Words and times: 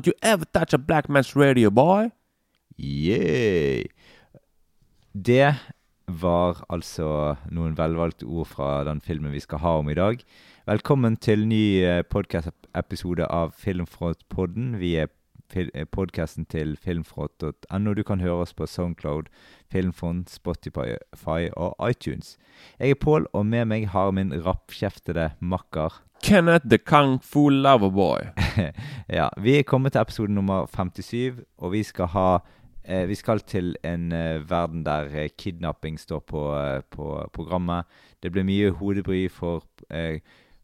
Don't 0.00 0.06
you 0.06 0.14
ever 0.22 0.46
touch 0.46 0.72
a 0.72 0.78
black 0.78 1.10
man's 1.10 1.36
radio, 1.36 1.68
boy. 1.70 2.10
Yeah. 2.78 3.84
Det 5.12 5.54
var 6.06 6.64
altså 6.72 7.36
noen 7.52 7.76
velvalgte 7.76 8.24
ord 8.24 8.48
fra 8.48 8.84
den 8.88 9.02
filmen 9.04 9.34
vi 9.34 9.42
skal 9.44 9.60
ha 9.60 9.74
om 9.82 9.90
i 9.92 9.98
dag. 9.98 10.24
Velkommen 10.64 11.18
til 11.20 11.44
ny 11.50 11.84
podkast-episode 12.08 13.28
av 13.28 13.52
Filmfront-podden. 13.60 14.78
Vi 14.80 14.94
er 14.96 15.12
podkasten 15.92 16.48
til 16.48 16.78
filmfront.no. 16.80 17.92
Du 17.92 18.02
kan 18.02 18.24
høre 18.24 18.46
oss 18.46 18.56
på 18.56 18.64
Soundcloud, 18.64 19.28
Filmfront, 19.68 20.32
Spotify 20.32 21.50
og 21.52 21.76
iTunes. 21.90 22.38
Jeg 22.78 22.96
er 22.96 23.02
Pål, 23.04 23.28
og 23.34 23.44
med 23.52 23.68
meg 23.68 23.90
har 23.92 24.16
min 24.16 24.32
rappkjeftede 24.32 25.34
makker 25.40 26.00
Kenneth 26.22 26.68
the 26.68 26.78
Kung 26.78 27.18
Fu 27.20 27.48
Loverboy. 27.48 28.20
ja, 29.08 29.28
vi 29.36 29.58
er 29.58 29.62
kommet 29.62 29.92
til 29.92 30.00
episode 30.00 30.32
nummer 30.32 30.66
57, 30.66 31.40
og 31.58 31.72
vi 31.72 31.82
skal 31.82 32.10
ha 32.12 32.38
eh, 32.84 33.08
Vi 33.08 33.14
skal 33.14 33.40
til 33.40 33.76
en 33.84 34.12
eh, 34.12 34.50
verden 34.50 34.84
der 34.84 35.08
eh, 35.14 35.30
kidnapping 35.38 35.98
står 36.00 36.18
på, 36.20 36.44
eh, 36.56 36.82
på, 36.90 37.28
programmet. 37.32 37.84
Det 38.22 38.32
blir 38.32 38.44
mye 38.44 38.70
hodebry 38.70 39.28
for 39.28 39.64
eh, 39.90 40.20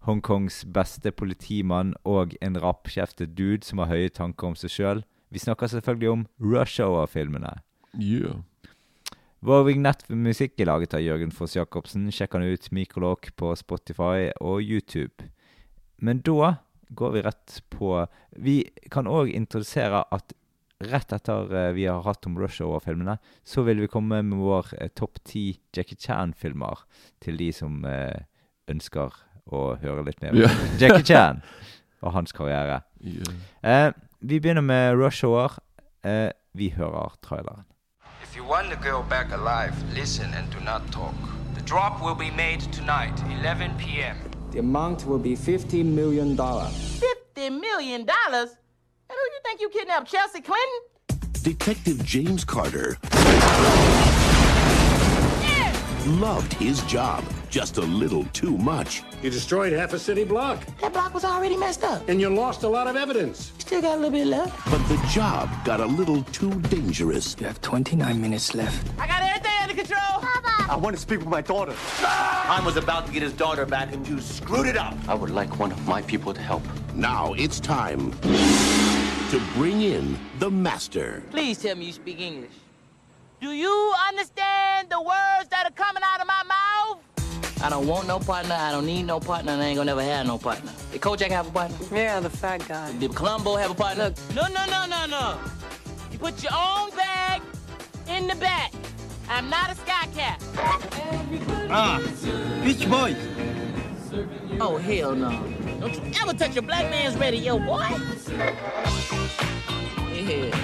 Hongkongs 0.07 0.65
beste 0.75 1.11
politimann 1.11 1.95
og 2.05 2.37
en 2.43 2.61
rappkjeftet 2.63 3.35
dude 3.39 3.65
som 3.65 3.79
har 3.79 3.91
høye 3.91 4.09
tanker 4.09 4.47
om 4.53 4.55
seg 4.55 4.71
sjøl. 4.71 5.05
Vi 5.31 5.39
snakker 5.39 5.67
selvfølgelig 5.67 6.11
om 6.11 6.27
Rush 6.41 6.83
Hour-filmene. 6.83 7.57
Yeah. 7.99 8.45
Vår 9.41 9.65
vignettmusikk 9.67 10.61
er 10.61 10.69
laget 10.71 10.95
av 10.95 11.03
Jørgen 11.03 11.33
Foss 11.35 11.57
Jacobsen. 11.57 12.11
Sjekk 12.13 12.37
han 12.37 12.47
ut 12.47 12.71
Mikrolog 12.73 13.29
på 13.37 13.55
Spotify 13.57 14.31
og 14.41 14.63
YouTube. 14.63 15.27
Men 15.99 16.21
da 16.27 16.55
går 16.89 17.13
vi 17.13 17.23
rett 17.23 17.63
på 17.71 18.07
Vi 18.31 18.57
kan 18.91 19.09
òg 19.11 19.31
introdusere 19.35 20.05
at 20.13 20.35
rett 20.85 21.13
etter 21.13 21.55
eh, 21.57 21.73
vi 21.73 21.87
har 21.89 22.03
hatt 22.05 22.27
om 22.29 22.37
Rush 22.39 22.61
Hour-filmene, 22.63 23.17
så 23.45 23.63
vil 23.65 23.81
vi 23.81 23.89
komme 23.89 24.21
med 24.23 24.39
vår 24.39 24.75
eh, 24.77 24.91
topp 24.93 25.23
ti 25.25 25.59
Jackie 25.73 25.97
Chan-filmer 25.97 26.85
til 27.25 27.39
de 27.41 27.49
som 27.57 27.85
eh, 27.89 28.27
ønsker 28.69 29.17
å 29.47 29.63
høre 29.81 30.05
litt 30.05 30.21
mer 30.21 30.37
om 30.37 30.43
Ja. 30.45 30.51
Jackie 30.81 31.07
Chan 31.07 31.41
og 32.05 32.13
hans 32.13 32.37
karriere. 32.37 32.83
Yeah. 33.01 33.41
Eh, 33.63 33.93
vi 34.21 34.41
begynner 34.41 34.61
med 34.61 34.99
Rush 35.01 35.25
Hour. 35.25 35.57
Eh, 36.05 36.31
vi 36.53 36.71
hører 36.77 37.17
traileren. 37.23 37.65
If 38.23 38.37
you 38.37 38.45
want 38.45 38.69
the 38.69 38.77
girl 38.77 39.03
back 39.09 39.33
alive, 39.33 39.73
listen 39.95 40.33
and 40.35 40.53
do 40.53 40.61
not 40.61 40.83
talk. 40.93 41.17
The 41.55 41.65
drop 41.65 42.03
will 42.05 42.15
be 42.15 42.31
made 42.37 42.61
tonight, 42.73 43.17
11 43.41 43.79
p.m. 43.79 44.36
The 44.51 44.59
amount 44.61 45.07
will 45.07 45.19
be 45.19 45.37
$50 45.37 45.85
million. 45.85 46.37
Fifty 46.37 47.51
million 47.51 48.05
dollars? 48.07 48.51
And 49.09 49.17
who 49.17 49.25
do 49.29 49.33
you 49.35 49.41
think 49.45 49.61
you 49.61 49.69
kidnapped? 49.69 50.11
Chelsea 50.11 50.41
Clinton? 50.41 50.81
Detective 51.43 52.05
James 52.05 52.45
Carter 52.45 52.97
loved 56.21 56.53
his 56.55 56.81
job 56.85 57.25
just 57.51 57.79
a 57.79 57.81
little 57.83 58.25
too 58.27 58.57
much. 58.59 59.03
You 59.23 59.31
destroyed 59.31 59.73
half 59.73 59.93
a 59.93 59.99
city 59.99 60.25
block, 60.25 60.65
That 60.81 60.93
block 60.93 61.13
was 61.15 61.25
already 61.25 61.57
messed 61.57 61.83
up. 61.85 62.09
and 62.09 62.21
you 62.21 62.29
lost 62.31 62.63
a 62.63 62.69
lot 62.69 62.87
of 62.87 62.97
evidence. 62.97 63.53
Still 63.59 63.83
got 63.83 63.95
a 63.95 63.97
little 63.97 64.11
bit 64.11 64.27
left. 64.27 64.71
But 64.71 64.79
the 64.89 65.05
job 65.11 65.49
got 65.65 65.81
a 65.81 65.87
little 65.87 66.23
too 66.25 66.51
dangerous. 66.63 67.37
You 67.41 67.47
have 67.47 67.61
29 67.61 68.21
minutes 68.21 68.55
left. 68.55 68.89
I 69.01 69.07
got 69.09 69.21
everything 69.23 69.53
under 69.63 69.75
control. 69.75 70.21
I 70.69 70.75
want 70.75 70.97
to 70.97 71.01
speak 71.01 71.21
with 71.21 71.29
my 71.29 71.43
daughter. 71.43 71.75
I 72.01 72.61
was 72.65 72.77
about 72.77 73.07
to 73.07 73.13
get 73.13 73.23
his 73.23 73.33
daughter 73.33 73.65
back, 73.65 73.93
and 73.93 74.07
you 74.07 74.21
screwed 74.21 74.67
it 74.67 74.77
up. 74.77 74.97
I 75.07 75.15
would 75.15 75.31
like 75.31 75.61
one 75.61 75.71
of 75.71 75.87
my 75.87 76.03
people 76.03 76.35
to 76.35 76.41
help. 76.41 76.63
Now 76.95 77.35
it's 77.35 77.61
time 77.61 78.11
to 79.31 79.41
bring 79.55 79.83
in 79.83 80.19
the 80.41 80.51
master. 80.51 81.23
Please 81.31 81.59
tell 81.59 81.77
me 81.77 81.87
you 81.87 81.93
speak 81.93 82.21
English. 82.21 82.51
Do 83.41 83.53
you 83.53 83.93
understand 84.09 84.91
the 84.91 85.01
words 85.01 85.49
that 85.51 85.67
are 85.67 85.71
coming 85.73 86.03
out 86.05 86.21
of 86.21 86.27
my 86.27 86.43
mouth? 86.43 86.99
I 87.63 87.71
don't 87.71 87.87
want 87.87 88.09
no 88.09 88.19
partner. 88.19 88.55
I 88.55 88.73
don't 88.73 88.87
need 88.87 89.05
no 89.05 89.21
partner. 89.21 89.53
And 89.53 89.63
I 89.63 89.67
ain't 89.67 89.77
gonna 89.77 89.93
never 89.93 90.03
have 90.03 90.27
no 90.27 90.37
partner. 90.37 90.73
Did 90.91 91.01
Kojak 91.01 91.31
have 91.31 91.47
a 91.47 91.51
partner? 91.51 91.77
Yeah, 91.97 92.19
the 92.19 92.31
fat 92.31 92.67
guy. 92.67 92.93
Did 92.99 93.15
Columbo 93.15 93.55
have 93.57 93.71
a 93.71 93.75
partner? 93.75 94.05
Look. 94.05 94.35
No, 94.35 94.49
no, 94.49 94.67
no, 94.67 94.87
no, 94.87 95.07
no. 95.07 95.39
You 96.11 96.19
put 96.19 96.43
your 96.43 96.53
own 96.53 96.91
bag 96.91 97.41
in 98.09 98.27
the 98.27 98.35
back. 98.35 98.73
I'm 99.29 99.51
not 99.51 99.71
a 99.71 99.75
sky 99.75 100.07
cat. 100.15 100.43
Ah, 101.69 102.01
Beach 102.65 102.89
Boys. 102.89 103.17
Oh, 104.61 104.77
hell 104.77 105.15
no. 105.15 105.31
Don't 105.81 105.95
you 105.95 106.13
ever 106.23 106.33
touch 106.33 106.57
a 106.57 106.63
black 106.63 106.91
man's 106.91 107.17
radio, 107.17 107.59
boy. 107.59 107.87
Yeah. 110.15 110.55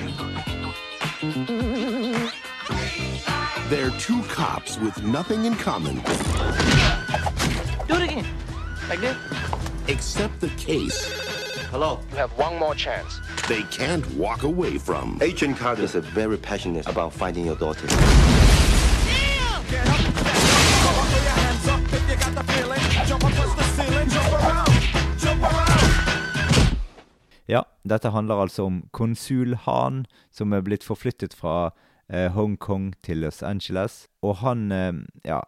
They're 3.68 3.90
two 3.98 4.22
cops 4.24 4.78
with 4.78 5.02
nothing 5.02 5.44
in 5.44 5.54
common 5.54 5.96
Do 7.86 7.94
it 7.94 8.02
again. 8.02 8.26
Like 8.88 9.00
this. 9.00 9.16
except 9.88 10.40
the 10.40 10.48
case 10.50 11.32
Hello. 11.72 12.00
You 12.10 12.18
have 12.18 12.32
one 12.36 12.58
more 12.58 12.74
chance. 12.74 13.18
They 13.48 13.62
can't 13.64 14.06
walk 14.16 14.42
away 14.44 14.78
from. 14.78 15.18
Agent 15.20 15.56
Carter 15.56 15.84
is 15.84 15.94
very 15.94 16.36
passionate 16.36 16.86
about 16.86 17.12
finding 17.12 17.46
your 17.46 17.56
daughter. 17.56 17.86
Ja, 27.48 27.62
dette 27.84 28.10
handler 28.10 28.34
altså 28.34 28.64
om 28.64 28.84
konsul 28.92 29.54
Han, 29.54 30.06
som 30.30 30.52
er 30.52 30.60
blitt 30.60 30.84
forflyttet 30.84 31.34
fra 31.34 31.70
eh, 32.08 32.30
Hongkong 32.32 32.94
til 33.02 33.16
Los 33.16 33.42
Angeles. 33.42 34.08
Og 34.22 34.36
han 34.36 34.72
eh, 34.72 34.92
Ja, 35.24 35.40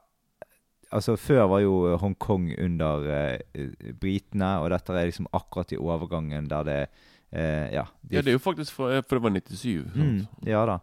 altså 0.90 1.16
før 1.16 1.46
var 1.46 1.60
jo 1.60 1.96
Hongkong 1.96 2.52
under 2.58 3.08
eh, 3.08 3.70
britene, 4.00 4.58
og 4.58 4.70
dette 4.70 4.92
er 4.92 5.04
liksom 5.04 5.30
akkurat 5.32 5.72
i 5.72 5.76
overgangen 5.80 6.50
der 6.50 6.62
det 6.62 6.80
eh, 6.82 6.86
Ja. 7.34 7.86
de 8.06 8.14
ja, 8.16 8.22
det 8.22 8.30
er 8.30 8.36
jo 8.36 8.42
faktisk 8.42 8.76
fra, 8.76 9.00
for 9.02 9.18
det 9.18 9.24
var 9.24 9.32
97. 9.34 9.88
Mm, 9.94 10.20
ja 10.46 10.60
da. 10.68 10.78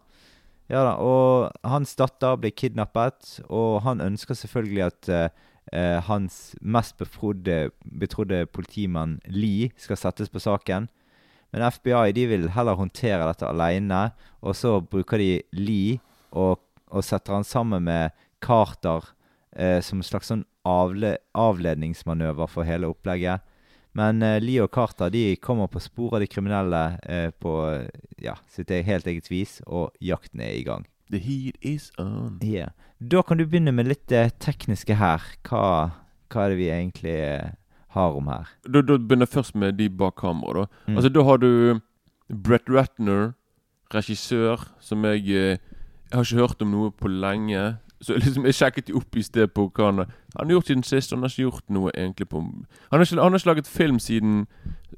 Ja 0.72 0.82
da. 0.86 0.96
Og 1.00 1.52
hans 1.68 1.94
datter 1.98 2.38
ble 2.40 2.52
kidnappet, 2.54 3.38
og 3.48 3.82
han 3.86 4.02
ønsker 4.04 4.36
selvfølgelig 4.38 4.84
at 4.86 5.08
eh, 5.12 5.28
eh, 5.72 5.98
hans 6.06 6.54
mest 6.60 6.96
befrodde, 7.00 7.70
betrodde 7.84 8.46
politimann 8.46 9.18
Lee 9.26 9.70
skal 9.80 10.00
settes 10.00 10.32
på 10.32 10.42
saken. 10.42 10.88
Men 11.52 11.66
FBI 11.68 12.14
de 12.16 12.26
vil 12.30 12.48
heller 12.54 12.78
håndtere 12.78 13.26
dette 13.28 13.48
alene, 13.48 14.10
og 14.40 14.56
så 14.56 14.78
bruker 14.80 15.20
de 15.20 15.42
Lee 15.52 15.98
og, 16.32 16.62
og 16.88 17.04
setter 17.04 17.36
han 17.36 17.44
sammen 17.44 17.84
med 17.84 18.16
Carter 18.42 19.12
eh, 19.56 19.80
som 19.84 20.00
en 20.00 20.06
slags 20.06 20.32
sånn 20.32 20.46
avle, 20.64 21.18
avledningsmanøver 21.36 22.48
for 22.48 22.66
hele 22.66 22.88
opplegget. 22.88 23.44
Men 23.98 24.22
eh, 24.24 24.38
Lee 24.40 24.62
og 24.64 24.70
Carter 24.72 25.10
de 25.12 25.36
kommer 25.36 25.68
på 25.68 25.80
sporet 25.84 26.16
av 26.16 26.24
de 26.24 26.30
kriminelle 26.32 26.82
eh, 27.04 27.28
på 27.42 27.52
ja, 28.24 28.36
sitt 28.48 28.70
e- 28.72 28.82
helt 28.86 29.06
eget 29.10 29.28
vis, 29.30 29.58
og 29.66 29.92
jakten 30.00 30.40
er 30.40 30.54
i 30.56 30.64
gang. 30.64 30.86
The 31.12 31.18
heat 31.20 31.58
is 31.60 31.90
on. 32.00 32.38
Yeah. 32.42 32.70
Da 33.02 33.20
kan 33.26 33.36
du 33.36 33.44
begynne 33.44 33.74
med 33.74 33.90
litt 33.90 34.12
eh, 34.16 34.30
tekniske 34.40 34.96
her. 34.96 35.20
Hva, 35.44 35.64
hva 36.32 36.46
er 36.46 36.54
det 36.54 36.60
vi 36.62 36.70
egentlig 36.72 37.16
eh, 37.20 37.52
har 37.92 38.16
om 38.16 38.30
her? 38.32 38.48
Da, 38.64 38.80
da 38.80 38.96
begynner 38.96 39.28
jeg 39.28 39.34
først 39.34 39.58
med 39.60 39.76
de 39.76 39.90
bak 39.92 40.16
kamera. 40.22 40.64
da. 40.64 40.84
Mm. 40.88 40.96
Altså 40.96 41.12
Da 41.12 41.24
har 41.28 41.42
du 41.42 41.50
Brett 42.32 42.70
Ratner, 42.72 43.34
regissør, 43.92 44.64
som 44.80 45.04
jeg 45.04 45.28
eh, 45.36 45.58
Jeg 46.08 46.16
har 46.16 46.24
ikke 46.24 46.40
hørt 46.46 46.62
om 46.64 46.72
noe 46.72 46.90
på 46.96 47.08
lenge. 47.12 47.60
Så 48.02 48.16
liksom 48.18 48.44
jeg 48.48 48.54
sjekket 48.58 48.88
jo 48.90 48.96
opp 48.98 49.16
i 49.16 49.22
sted 49.22 49.52
på 49.54 49.68
hva 49.70 49.84
han 49.92 49.98
har 50.02 50.08
Han 50.36 50.48
har 50.48 50.56
gjort 50.56 50.66
siden 50.72 50.82
sist. 50.82 51.10
Han 51.14 51.22
har 51.22 51.30
ikke 51.30 51.44
gjort 51.46 51.68
noe 51.70 51.90
egentlig 51.94 52.28
på 52.28 52.40
Han 52.42 52.66
har 52.90 53.04
ikke, 53.06 53.20
han 53.22 53.32
har 53.32 53.38
ikke 53.38 53.50
laget 53.52 53.66
film 53.70 53.98
siden 54.02 54.46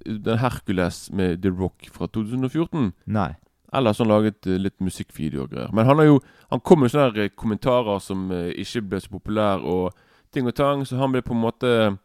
eh, 0.06 0.14
den 0.24 0.38
Hercules 0.38 1.10
med 1.12 1.42
The 1.42 1.50
Rock 1.50 1.90
fra 1.92 2.06
2014. 2.06 2.92
Nei. 3.06 3.34
Ellers 3.74 3.98
har 3.98 4.06
han 4.06 4.12
laget 4.14 4.46
eh, 4.46 4.56
litt 4.62 4.80
musikkvideo 4.80 5.42
og 5.44 5.50
greier. 5.50 5.72
Men 5.74 5.86
han 5.86 5.98
har 5.98 6.04
jo 6.08 6.20
Han 6.50 6.60
kom 6.60 6.80
med 6.80 6.90
sånne 6.94 7.24
eh, 7.24 7.30
kommentarer 7.36 7.98
som 8.00 8.30
ikke 8.32 8.82
ble 8.88 9.00
så 9.00 9.10
populære, 9.10 9.60
og 9.62 9.92
ting 10.32 10.46
og 10.46 10.54
tang, 10.54 10.86
så 10.86 10.96
han 10.96 11.12
ble 11.12 11.22
på 11.22 11.34
en 11.34 11.40
måte 11.44 11.98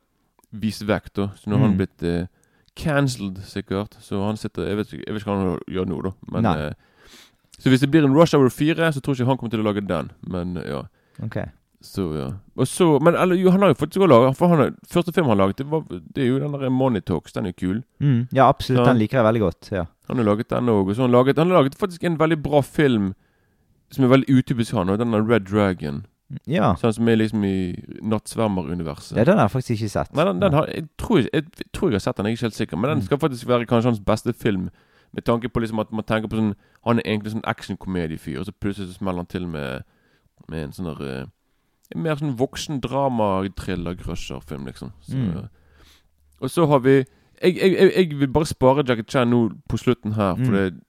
vist 0.52 0.82
vekk, 0.86 1.08
da. 1.16 1.28
Så 1.38 1.50
nå 1.50 1.58
har 1.58 1.64
Mm. 1.66 1.70
han 1.70 1.78
blitt 1.78 2.04
eh, 2.04 2.28
cancelled, 2.76 3.38
sikkert. 3.46 3.98
Så 4.02 4.20
han 4.26 4.38
sitter 4.38 4.68
Jeg 4.68 4.78
vet 4.78 4.92
jeg 4.94 5.14
vet 5.14 5.22
ikke 5.22 5.32
hva 5.32 5.38
han 5.38 5.60
gjør 5.70 5.86
nå, 5.90 6.02
da. 6.04 6.12
Men 6.32 6.44
Nei. 6.44 6.58
eh, 6.68 6.74
Så 7.60 7.70
hvis 7.70 7.82
det 7.84 7.92
blir 7.92 8.06
en 8.08 8.16
Rush 8.16 8.34
Hour 8.36 8.50
4, 8.50 8.92
så 8.96 9.02
tror 9.02 9.14
jeg 9.16 9.22
ikke 9.26 9.30
han 9.34 9.38
kommer 9.38 9.52
til 9.52 9.60
å 9.64 9.68
lage 9.68 9.82
den. 9.88 10.12
Men 10.28 10.56
ja. 10.66 10.84
Ok. 11.24 11.38
Så, 11.82 12.06
ja. 12.18 12.28
Og 12.60 12.68
så 12.68 13.00
Men 13.02 13.16
eller, 13.16 13.36
jo, 13.40 13.52
han 13.52 13.62
har 13.64 13.70
jo 13.72 13.76
faktisk 13.80 14.02
også 14.02 14.10
laget 14.12 14.36
For 14.38 14.48
han 14.52 14.74
første 14.92 15.14
film 15.16 15.28
han 15.32 15.38
laget, 15.40 15.58
det, 15.62 15.66
var, 15.72 15.84
det 15.88 16.24
er 16.24 16.28
jo 16.28 16.40
den 16.40 16.52
der 16.52 16.70
Money 16.70 17.00
Talks. 17.00 17.32
Den 17.34 17.46
er 17.48 17.52
kul. 17.56 17.84
Mm, 18.04 18.28
ja, 18.36 18.50
absolutt. 18.50 18.82
Så- 18.84 18.90
Den 18.90 18.98
liker 19.00 19.18
jeg 19.20 19.26
veldig 19.30 19.42
godt. 19.42 19.72
ja. 19.72 19.86
Han 20.10 20.18
har 20.18 20.26
laget 20.26 20.50
den 20.50 20.68
òg. 20.68 20.90
Og 20.90 20.96
så 20.96 21.02
han 21.08 21.12
laget, 21.12 21.38
han 21.38 21.48
har 21.52 21.62
laget 21.64 21.76
faktisk 21.80 22.04
en 22.04 22.18
veldig 22.18 22.42
bra 22.44 22.62
film 22.62 23.14
som 23.92 24.04
er 24.04 24.10
veldig 24.10 24.30
utypisk 24.30 24.74
han, 24.76 24.90
og 24.90 25.00
den 25.00 25.14
er 25.14 25.24
Red 25.26 25.48
Dragon. 25.50 26.06
Ja. 26.46 26.76
Sånn 26.78 26.94
som 26.94 27.08
er 27.10 27.16
liksom 27.18 27.44
i 27.46 27.74
nattsvermeruniverset. 28.06 29.18
ja, 29.18 29.24
den 29.24 29.38
har 29.38 29.48
jeg 29.48 29.52
faktisk 29.56 29.72
ikke 29.82 29.90
sett. 29.90 30.12
Nei, 30.16 30.26
den, 30.26 30.40
den 30.44 30.54
har, 30.54 30.68
jeg, 30.70 30.88
tror, 31.00 31.18
jeg, 31.24 31.32
jeg 31.34 31.72
tror 31.74 31.90
jeg 31.90 31.98
har 32.00 32.04
sett 32.06 32.18
den, 32.20 32.26
jeg 32.30 32.34
er 32.34 32.38
ikke 32.38 32.48
helt 32.50 32.60
sikker. 32.60 32.78
Men 32.78 32.90
den 32.92 33.00
Mm. 33.00 33.06
skal 33.06 33.18
faktisk 33.24 33.48
være 33.48 33.66
kanskje 33.66 33.90
hans 33.90 34.00
beste 34.00 34.34
film. 34.34 34.70
Med 35.14 35.24
tanke 35.26 35.50
på 35.50 35.60
liksom 35.64 35.80
at 35.82 35.92
man 35.92 36.04
tenker 36.06 36.30
på 36.30 36.38
sånn 36.38 36.52
Han 36.86 37.00
er 37.00 37.04
egentlig 37.10 37.32
sånn 37.34 37.46
actionkomediefyr, 37.50 38.40
og 38.40 38.46
så 38.46 38.52
plutselig 38.54 38.92
så 38.94 39.00
smeller 39.00 39.24
han 39.24 39.26
til 39.32 39.48
med, 39.48 39.84
med 40.48 40.64
en 40.64 40.72
sånn 40.76 40.86
der 40.94 41.02
eh, 41.08 41.26
en 41.96 42.04
Mer 42.04 42.16
sånn 42.20 42.36
voksen 42.38 42.78
drama-thriller-grusher-film, 43.60 44.66
liksom. 44.66 44.92
Så, 45.02 45.16
Mm. 45.18 45.48
Og 46.42 46.50
så 46.50 46.66
har 46.68 46.80
vi 46.80 46.94
jeg, 47.42 47.56
jeg, 47.56 47.72
jeg, 47.74 47.92
jeg 47.96 48.20
vil 48.20 48.28
bare 48.32 48.46
spare 48.46 48.84
Jackie 48.88 49.04
Chan 49.08 49.28
nå 49.32 49.50
på 49.70 49.78
slutten 49.78 50.14
her, 50.14 50.36
for 50.36 50.52
Mm. 50.52 50.80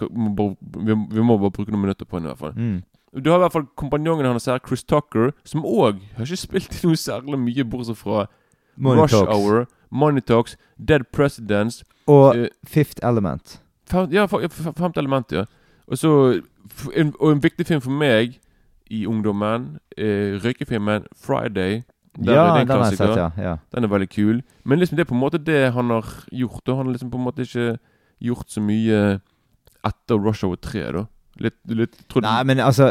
det 0.00 0.10
må 0.10 0.34
bare, 0.34 0.56
vi, 0.86 0.94
vi 1.14 1.22
må 1.22 1.36
bare 1.38 1.50
bruke 1.50 1.70
noen 1.70 1.82
minutter 1.82 2.04
på 2.06 2.16
henne, 2.16 2.26
i 2.26 2.34
hvert 2.34 2.38
fall. 2.38 2.52
Mm. 2.56 2.82
Du 3.22 3.30
har 3.30 3.38
i 3.38 3.42
hvert 3.42 3.52
fall 3.52 3.66
kompanjongen 3.76 4.24
hans 4.26 4.46
her, 4.46 4.58
Chris 4.66 4.84
Tucker, 4.84 5.32
som 5.44 5.62
òg 5.64 5.98
har 6.16 6.24
ikke 6.24 6.36
spilt 6.36 6.78
i 6.84 6.86
noe 6.86 6.96
særlig 6.96 7.38
mye, 7.38 7.64
bortsett 7.64 7.98
fra 7.98 8.26
Money 8.76 9.02
Rush 9.02 9.14
Talks. 9.14 9.34
Hour, 9.34 9.66
Money 9.90 10.20
Talks, 10.20 10.56
Dead 10.88 11.06
Presidents 11.12 11.84
Og 12.06 12.36
uh, 12.36 12.46
Fifth 12.66 13.00
Element. 13.02 13.60
fem, 13.90 14.12
Ja, 14.12 14.26
femte 14.26 15.00
element, 15.00 15.32
ja. 15.32 15.44
Og 15.86 15.98
så 15.98 16.40
en, 16.96 17.14
Og 17.20 17.32
en 17.32 17.42
viktig 17.42 17.66
film 17.66 17.80
for 17.80 17.90
meg 17.90 18.38
i 18.90 19.06
ungdommen, 19.06 19.78
uh, 19.98 20.38
røykefilmen 20.44 21.06
Friday. 21.14 21.82
Der 22.18 22.34
ja, 22.34 22.56
er 22.56 22.64
den 22.64 22.68
har 22.68 22.90
jeg 22.90 22.96
sett, 22.98 23.16
ja. 23.16 23.30
ja. 23.38 23.56
Den 23.74 23.84
er 23.84 23.88
veldig 23.88 24.08
kul. 24.10 24.42
Men 24.64 24.78
liksom 24.78 24.96
det 24.96 25.04
er 25.04 25.08
på 25.08 25.14
en 25.14 25.20
måte 25.20 25.38
det 25.38 25.72
han 25.72 25.90
har 25.90 26.06
gjort. 26.32 26.68
Og 26.68 26.76
han 26.76 26.86
har 26.86 26.92
liksom 26.92 27.10
på 27.10 27.18
en 27.18 27.24
måte 27.24 27.42
ikke 27.42 27.78
gjort 28.20 28.50
så 28.50 28.60
mye 28.60 29.20
etter 29.86 30.18
Rush 30.18 30.44
Hour 30.44 30.58
3, 30.60 30.82
da. 30.92 31.04
Litt, 31.40 31.56
litt 31.72 31.96
Nei, 32.20 32.42
men 32.44 32.58
altså 32.60 32.90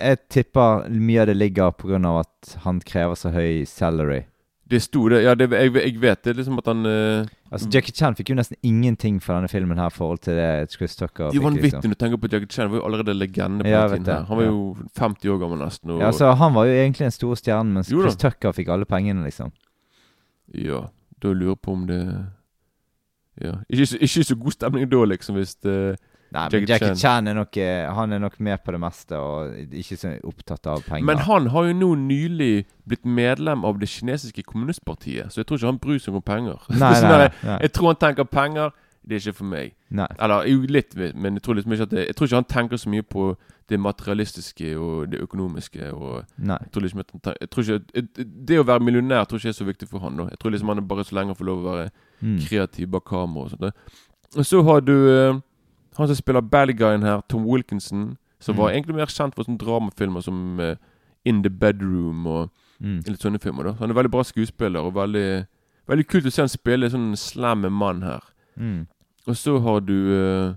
Jeg 0.00 0.16
tipper 0.32 0.88
mye 0.88 1.20
av 1.22 1.28
det 1.28 1.36
ligger 1.36 1.70
av 2.08 2.22
at 2.24 2.54
han 2.64 2.80
krever 2.80 3.14
så 3.14 3.30
høy 3.34 3.66
salary. 3.68 4.24
Det 4.70 4.78
sto 4.82 5.08
det. 5.10 5.22
Ja, 5.24 5.32
det, 5.34 5.48
jeg, 5.50 5.72
jeg 5.74 5.96
vet 6.00 6.20
det. 6.24 6.36
liksom 6.38 6.58
at 6.60 6.66
han 6.70 6.86
uh, 6.86 7.26
Altså 7.50 7.66
Jackie 7.74 7.90
Chan 7.92 8.14
fikk 8.14 8.28
jo 8.30 8.36
nesten 8.38 8.56
ingenting 8.62 9.16
for 9.20 9.34
denne 9.34 9.48
filmen 9.50 9.78
her 9.82 9.90
i 9.90 9.94
forhold 9.96 10.20
til 10.22 10.36
det 10.38 10.70
Chris 10.70 10.94
Tucker 10.96 11.26
er 11.26 11.32
fikk. 11.34 11.42
vanvittig 11.42 11.72
Liksom. 11.72 11.88
når 11.90 11.96
du 11.96 11.98
tenker 12.04 12.20
på 12.22 12.30
Jackie 12.30 12.46
Chan. 12.54 12.68
Han 12.68 12.70
var 12.76 12.78
jo 12.78 12.84
allerede 12.86 13.14
legende 13.18 13.64
på 13.66 13.72
Ja, 13.72 13.80
den 13.88 14.04
tiden. 14.04 14.14
her. 14.14 14.22
Han 14.30 14.36
var 14.38 14.44
Ja. 14.44 14.50
jo 14.50 14.76
50 14.96 15.28
år 15.34 15.38
gammel 15.42 15.58
nesten. 15.64 15.90
Og, 15.90 16.00
Ja, 16.00 16.10
så 16.12 16.30
Han 16.38 16.54
var 16.54 16.64
jo 16.70 16.72
egentlig 16.78 17.04
en 17.04 17.10
stor 17.10 17.34
stjerne, 17.34 17.72
mens 17.74 17.90
Jo 17.90 17.98
da. 18.02 18.08
Chris 18.08 18.16
Tucker 18.22 18.52
fikk 18.52 18.68
alle 18.68 18.84
pengene, 18.86 19.24
liksom. 19.26 19.50
Ja, 20.54 20.86
da 21.22 21.28
lurer 21.32 21.56
jeg 21.56 21.60
på 21.62 21.72
om 21.72 21.86
det 21.86 22.26
Ja. 23.40 23.54
Ikke, 23.70 23.98
ikke 23.98 24.24
så 24.24 24.34
god 24.38 24.52
stemning 24.52 24.88
da, 24.90 25.04
liksom, 25.04 25.34
hvis 25.34 25.54
det 25.64 25.96
Nei, 26.32 26.44
men 26.46 26.60
Jackie 26.60 26.66
Jackie 26.72 26.86
Chan. 26.86 26.96
Chan, 26.96 27.26
er 27.28 27.34
nok 27.34 27.56
eh, 27.58 27.88
Han 27.94 28.12
er 28.12 28.18
nok 28.22 28.36
med 28.40 28.58
på 28.62 28.70
det 28.72 28.80
meste 28.80 29.18
og 29.18 29.54
ikke 29.72 29.96
så 29.98 30.12
opptatt 30.24 30.66
av 30.70 30.82
penger. 30.86 31.04
Men 31.04 31.18
han 31.26 31.46
har 31.50 31.64
jo 31.66 31.72
nå 31.74 31.94
nylig 32.04 32.66
blitt 32.86 33.04
medlem 33.04 33.64
av 33.64 33.80
det 33.80 33.88
kinesiske 33.88 34.42
kommunistpartiet, 34.46 35.32
så 35.32 35.40
jeg 35.40 35.46
tror 35.46 35.58
ikke 35.58 35.66
han 35.72 35.78
bryr 35.78 35.98
seg 35.98 36.14
om 36.14 36.22
penger. 36.22 36.60
Nei, 36.70 36.92
Sånn 37.00 37.10
nei, 37.10 37.28
nei. 37.42 37.58
Jeg 37.66 37.72
tror 37.72 37.86
han 37.92 37.96
tenker 38.06 38.24
penger, 38.30 38.70
det 39.02 39.16
er 39.16 39.24
ikke 39.24 39.38
for 39.40 39.44
meg. 39.50 39.72
Nei. 39.90 40.06
Eller 40.20 40.44
jo, 40.46 40.60
litt, 40.68 40.94
men 41.16 41.34
jeg 41.38 41.42
tror 41.42 41.54
liksom 41.58 41.72
ikke 41.72 41.86
at 41.88 41.90
det, 41.96 42.06
Jeg 42.06 42.16
tror 42.16 42.26
ikke 42.30 42.36
han 42.42 42.44
tenker 42.52 42.76
så 42.76 42.90
mye 42.92 43.02
på 43.02 43.30
det 43.70 43.78
materialistiske 43.80 44.70
og 44.78 45.10
det 45.12 45.20
økonomiske. 45.24 45.90
Og 45.94 46.24
Nei. 46.38 46.56
jeg 46.62 46.70
tror 46.74 46.82
liksom 46.84 47.00
at 47.00 47.10
han 47.14 47.20
tenker, 47.24 47.40
jeg 47.40 47.50
tror 47.50 47.62
ikke, 47.64 47.80
et- 47.94 48.46
Det 48.46 48.58
å 48.60 48.66
være 48.66 48.80
millionær 48.86 49.24
tror 49.26 49.38
ikke 49.38 49.48
er 49.54 49.58
så 49.58 49.64
viktig 49.66 49.88
for 49.88 49.98
han. 50.00 50.16
da 50.16 50.24
Jeg 50.30 50.38
tror 50.38 50.50
liksom 50.54 50.68
han 50.68 50.78
er 50.78 50.86
bare 50.90 51.04
så 51.04 51.14
lenge 51.14 51.26
han 51.34 51.38
får 51.42 51.46
lov 51.50 51.58
å 51.64 51.70
være 51.74 51.90
Mm. 52.22 52.38
kreativ 52.44 52.90
bak 52.90 53.04
kamera. 53.04 53.44
Og 53.44 53.50
sånt. 53.50 53.72
Og 54.36 54.44
så 54.44 54.62
har 54.62 54.80
du 54.80 54.92
eh, 55.08 55.40
han 56.00 56.08
som 56.08 56.16
spiller 56.16 56.40
bad 56.40 56.68
guyen 56.78 57.02
her, 57.02 57.20
Tom 57.28 57.44
Wilkinson. 57.46 58.16
Som 58.40 58.56
var 58.56 58.70
Mm. 58.70 58.74
egentlig 58.76 58.94
mer 58.96 59.06
kjent 59.06 59.34
for 59.34 59.44
sånne 59.44 59.58
dramafilmer 59.58 60.22
som 60.22 60.60
uh, 60.60 60.74
In 61.24 61.42
The 61.42 61.50
Bedroom 61.50 62.26
og 62.26 62.50
Mm. 62.80 63.02
litt 63.06 63.20
sånne 63.20 63.38
filmer. 63.40 63.62
da 63.64 63.72
Han 63.72 63.90
er 63.90 63.94
veldig 63.94 64.10
bra 64.10 64.22
skuespiller, 64.22 64.80
og 64.80 64.94
veldig 64.94 65.46
Veldig 65.88 66.06
kult 66.06 66.24
å 66.26 66.30
se 66.30 66.42
han 66.42 66.48
spille 66.48 66.84
en 66.86 66.90
sånn 66.90 67.16
slemme 67.16 67.68
mann 67.70 68.02
her. 68.02 68.20
Mm. 68.56 68.86
Og 69.26 69.34
så 69.36 69.58
har 69.60 69.80
du 69.80 69.92
uh, 69.92 70.54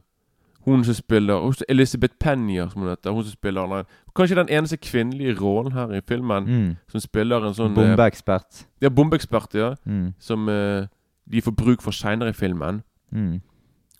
hun 0.65 0.83
som 0.83 0.93
spiller 0.93 1.33
også 1.33 1.63
Elizabeth 1.69 2.13
Penya, 2.19 2.69
som 2.69 2.81
hun 2.81 2.89
heter. 2.89 3.11
Hun 3.11 3.23
som 3.23 3.31
spiller 3.31 3.67
nei, 3.67 3.83
Kanskje 4.15 4.35
den 4.35 4.47
eneste 4.49 4.77
kvinnelige 4.77 5.39
rollen 5.41 5.71
her 5.73 5.91
i 5.91 6.01
filmen. 6.01 6.45
Mm. 6.45 6.77
Som 6.87 6.99
spiller 6.99 7.37
en 7.47 7.53
sånn 7.53 7.71
eh, 7.71 7.75
Bombeekspert. 7.95 8.65
Ja, 8.81 8.89
bombeekspert, 8.89 9.55
ja. 9.55 9.73
Mm. 9.87 10.13
Som 10.19 10.47
eh, 10.49 10.85
de 11.31 11.41
får 11.41 11.55
bruk 11.55 11.81
for 11.81 11.91
seinere 11.91 12.29
i 12.29 12.33
filmen. 12.37 12.83
Mm. 13.11 13.41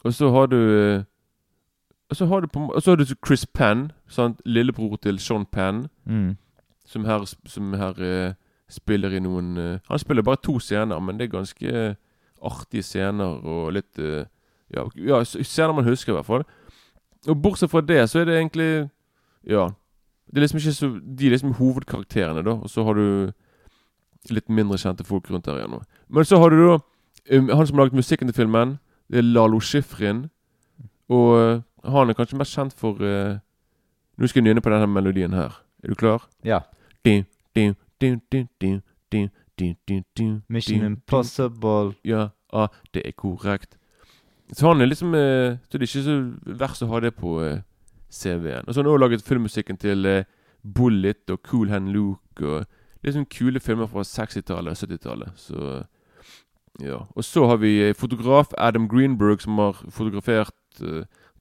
Og 0.05 0.13
så 0.13 0.29
har 0.31 0.45
du 0.47 0.55
eh, 0.57 1.03
Og 2.09 2.15
så 2.15 2.25
har 2.25 2.41
du, 2.41 2.47
på, 2.47 2.67
så 2.79 2.91
har 2.91 2.95
du 2.97 3.05
Chris 3.27 3.45
Penn, 3.45 3.91
sant? 4.07 4.41
lillebror 4.45 4.95
til 5.01 5.19
Sean 5.19 5.45
Penn, 5.45 5.87
Mm. 6.05 6.35
som 6.85 7.05
her, 7.05 7.23
som 7.45 7.73
her 7.73 7.93
uh, 8.29 8.33
spiller 8.69 9.09
i 9.15 9.19
noen 9.19 9.57
uh, 9.57 9.79
Han 9.89 9.99
spiller 9.99 10.21
bare 10.23 10.35
to 10.43 10.59
scener, 10.59 10.99
men 10.99 11.17
det 11.17 11.25
er 11.27 11.37
ganske 11.37 11.67
eh, 11.67 11.95
artige 12.43 12.83
scener 12.83 13.39
og 13.45 13.73
litt 13.73 13.97
Ja, 14.73 14.83
ja 14.95 15.23
scener 15.23 15.73
man 15.73 15.85
husker, 15.85 16.11
i 16.13 16.15
hvert 16.15 16.25
fall. 16.25 16.43
Og 17.27 17.41
bortsett 17.41 17.71
fra 17.71 17.81
det, 17.81 18.09
så 18.09 18.19
er 18.19 18.25
det 18.25 18.35
egentlig 18.37 18.89
Ja. 19.47 19.69
Det 20.27 20.37
er 20.37 20.41
liksom 20.41 20.57
ikke 20.59 20.73
så 20.73 20.89
De 21.17 21.25
er 21.27 21.31
liksom 21.31 21.53
hovedkarakterene, 21.53 22.43
da. 22.43 22.51
Og 22.51 22.69
så 22.69 22.83
har 22.83 22.93
du 22.93 23.31
litt 24.29 24.49
mindre 24.49 24.77
kjente 24.77 25.03
folk 25.05 25.29
rundt 25.31 25.45
der 25.45 25.57
igjen. 25.57 25.71
nå. 25.71 25.81
Men 26.09 26.25
så 26.25 26.37
har 26.37 26.49
du 26.49 26.55
da 26.67 26.77
um, 27.37 27.49
han 27.49 27.67
som 27.67 27.77
har 27.77 27.83
laget 27.85 27.93
musikken 27.93 28.27
til 28.27 28.35
filmen. 28.35 28.79
Det 29.11 29.17
er 29.17 29.21
Lalo 29.21 29.59
Schifrin. 29.59 30.29
Og 31.09 31.63
han 31.83 32.09
er 32.09 32.17
kanskje 32.17 32.37
mest 32.37 32.55
kjent 32.55 32.73
for 32.79 33.01
uh, 33.03 33.39
Nå 34.17 34.27
skal 34.29 34.43
jeg 34.43 34.53
nyne 34.53 34.61
på 34.61 34.69
denne 34.69 34.87
melodien 34.87 35.33
her. 35.33 35.55
Er 35.83 35.89
du 35.89 35.95
klar? 35.97 36.27
Ja. 36.45 36.59
Mission 40.49 40.85
Impossible. 40.85 41.95
Ja, 42.05 42.27
ah, 42.53 42.67
det 42.93 43.01
er 43.05 43.11
korrekt. 43.11 43.77
Så 44.53 44.67
han 44.67 44.81
er 44.81 44.85
liksom 44.85 45.13
uh, 45.13 45.57
Så 45.69 45.77
det 45.77 45.81
er 45.81 45.89
ikke 45.89 46.03
så 46.05 46.17
verst 46.45 46.83
å 46.83 46.89
ha 46.91 46.99
det 46.99 47.15
på 47.17 47.39
eh, 47.41 47.57
uh, 47.57 47.61
CV-en. 48.13 48.67
Og 48.67 48.73
så 48.73 48.79
har 48.79 48.85
han 48.85 48.91
også 48.91 49.01
laget 49.01 49.25
filmmusikken 49.25 49.77
til 49.77 50.05
uh, 50.05 50.23
Bullet 50.75 51.29
og 51.29 51.41
Cool 51.47 51.69
Hand 51.69 51.89
Luke 51.89 52.45
og 52.45 52.65
liksom 53.03 53.25
kule 53.25 53.59
filmer 53.59 53.87
fra 53.87 54.03
60-tallet 54.05 54.71
og 54.71 54.77
70-tallet. 54.77 55.33
Så 55.35 55.83
ja. 56.81 57.01
Og 57.15 57.23
så 57.23 57.47
har 57.47 57.57
vi 57.57 57.93
fotograf 57.97 58.53
Adam 58.57 58.87
Greenberg, 58.89 59.41
som 59.41 59.57
har 59.57 59.83
fotografert 59.89 60.53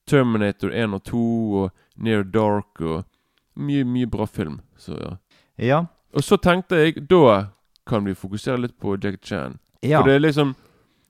Terminator 0.08 0.72
1 0.72 0.94
og 0.94 1.02
2 1.04 1.22
og 1.62 1.70
Near 1.96 2.22
Dark 2.22 2.80
og 2.80 3.04
mye, 3.56 3.84
mye 3.84 4.06
bra 4.06 4.26
film. 4.26 4.60
Så 4.76 4.96
ja. 4.98 5.16
Ja. 5.58 5.84
Og 6.12 6.24
så 6.24 6.36
tenkte 6.36 6.76
jeg 6.76 7.08
Da 7.10 7.46
kan 7.86 8.04
vi 8.04 8.14
fokusere 8.14 8.60
litt 8.60 8.78
på 8.80 8.96
Jackie 8.96 9.20
Chan. 9.22 9.58
Ja. 9.82 10.00
For 10.00 10.08
det 10.08 10.14
er 10.14 10.26
liksom 10.26 10.54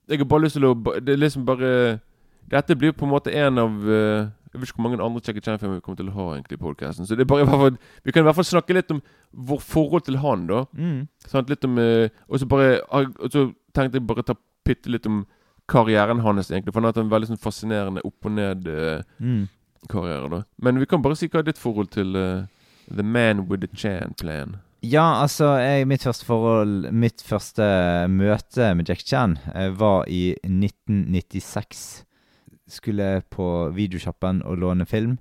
Jeg 0.09 0.19
har 0.19 0.25
bare 0.25 0.43
lyst 0.43 0.59
til 0.59 0.67
å 0.67 0.75
Det 0.75 1.13
er 1.13 1.21
liksom 1.21 1.47
bare 1.47 2.01
Dette 2.51 2.77
blir 2.77 2.93
på 2.93 3.07
en 3.07 3.13
måte 3.13 3.33
en 3.33 3.59
av 3.59 3.89
eh, 3.89 4.29
Jeg 4.53 4.61
vet 4.61 4.69
ikke 4.69 4.81
hvor 4.81 4.89
mange 4.89 5.03
andre 5.03 5.23
Jackie 5.27 5.43
Chan-filmer 5.45 5.79
vi 5.79 5.85
kommer 5.85 5.97
til 5.97 6.11
å 6.11 6.17
ha 6.17 6.29
egentlig 6.35 6.59
i 6.59 6.63
podcasten 6.63 7.07
Så 7.07 7.17
det 7.17 7.25
er 7.25 7.31
bare 7.31 7.45
i 7.45 7.49
hvert 7.49 7.63
fall 7.63 7.79
Vi 8.05 8.13
kan 8.13 8.23
i 8.23 8.29
hvert 8.29 8.39
fall 8.41 8.49
snakke 8.51 8.77
litt 8.77 8.91
om 8.91 9.03
vårt 9.33 9.63
forhold 9.63 10.03
til 10.09 10.19
han, 10.21 10.47
da. 10.47 10.65
Mm. 10.77 11.07
Sant? 11.27 11.51
Litt 11.51 11.65
om 11.65 11.79
eh, 11.79 12.11
Og 12.29 12.43
så 12.43 12.49
bare 12.51 12.81
Og 12.91 13.31
så 13.31 13.47
tenkte 13.75 14.01
jeg 14.01 14.07
bare 14.07 14.27
ta 14.27 14.37
bitte 14.67 14.91
litt 14.93 15.07
om 15.07 15.25
karrieren 15.73 16.21
hans, 16.25 16.51
egentlig. 16.53 16.73
For 16.75 16.81
han 16.81 16.89
har 16.91 16.93
hatt 16.95 17.03
en 17.05 17.11
veldig 17.13 17.31
sånn 17.33 17.41
fascinerende 17.43 18.05
opp 18.07 18.29
og 18.29 18.35
ned-karriere, 18.37 19.05
Mm. 20.29 20.31
da. 20.31 20.43
Men 20.63 20.79
vi 20.79 20.87
kan 20.87 21.03
bare 21.03 21.17
si 21.17 21.29
hva 21.29 21.41
er 21.41 21.49
ditt 21.49 21.59
forhold 21.59 21.91
til 21.91 22.15
uh, 22.17 22.45
The 22.95 23.03
Man 23.03 23.49
with 23.49 23.61
the 23.65 23.71
Chan-plan. 23.77 24.57
Ja, 24.83 25.23
altså, 25.23 25.57
jeg, 25.63 25.87
mitt 25.87 26.03
første 26.03 26.27
forhold 26.27 26.89
Mitt 26.91 27.23
første 27.23 27.63
møte 28.11 28.73
med 28.75 28.89
Jack 28.91 29.05
Chan 29.07 29.37
eh, 29.55 29.71
var 29.71 30.05
i 30.11 30.35
1996. 30.43 32.05
Skulle 32.69 33.23
på 33.31 33.47
videosjappen 33.77 34.43
og 34.43 34.59
låne 34.59 34.87
film. 34.87 35.19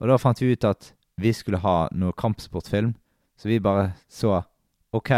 Og 0.00 0.08
da 0.08 0.16
fant 0.20 0.40
vi 0.40 0.52
ut 0.52 0.64
at 0.64 0.92
vi 1.20 1.32
skulle 1.32 1.60
ha 1.62 1.88
noe 1.92 2.12
kampsportfilm. 2.16 2.94
Så 3.36 3.48
vi 3.50 3.58
bare 3.60 3.90
så 4.08 4.42
OK, 4.96 5.10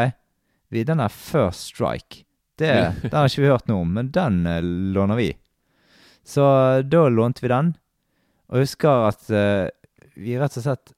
vi, 0.71 0.83
den 0.85 1.01
er 1.01 1.09
First 1.13 1.71
Strike. 1.75 2.25
Det, 2.59 2.73
den 3.05 3.15
har 3.15 3.29
ikke 3.31 3.45
vi 3.45 3.53
hørt 3.53 3.69
noe 3.71 3.85
om, 3.85 3.93
men 3.99 4.13
den 4.15 4.41
eh, 4.51 4.63
låner 4.95 5.19
vi. 5.21 5.29
Så 6.27 6.45
eh, 6.45 6.85
da 6.87 7.05
lånte 7.13 7.45
vi 7.45 7.53
den. 7.53 7.75
Og 8.49 8.59
jeg 8.59 8.71
husker 8.71 9.09
at 9.11 9.27
uh, 9.29 9.69
vi 10.17 10.39
rett 10.41 10.55
og 10.57 10.65
slett 10.65 10.95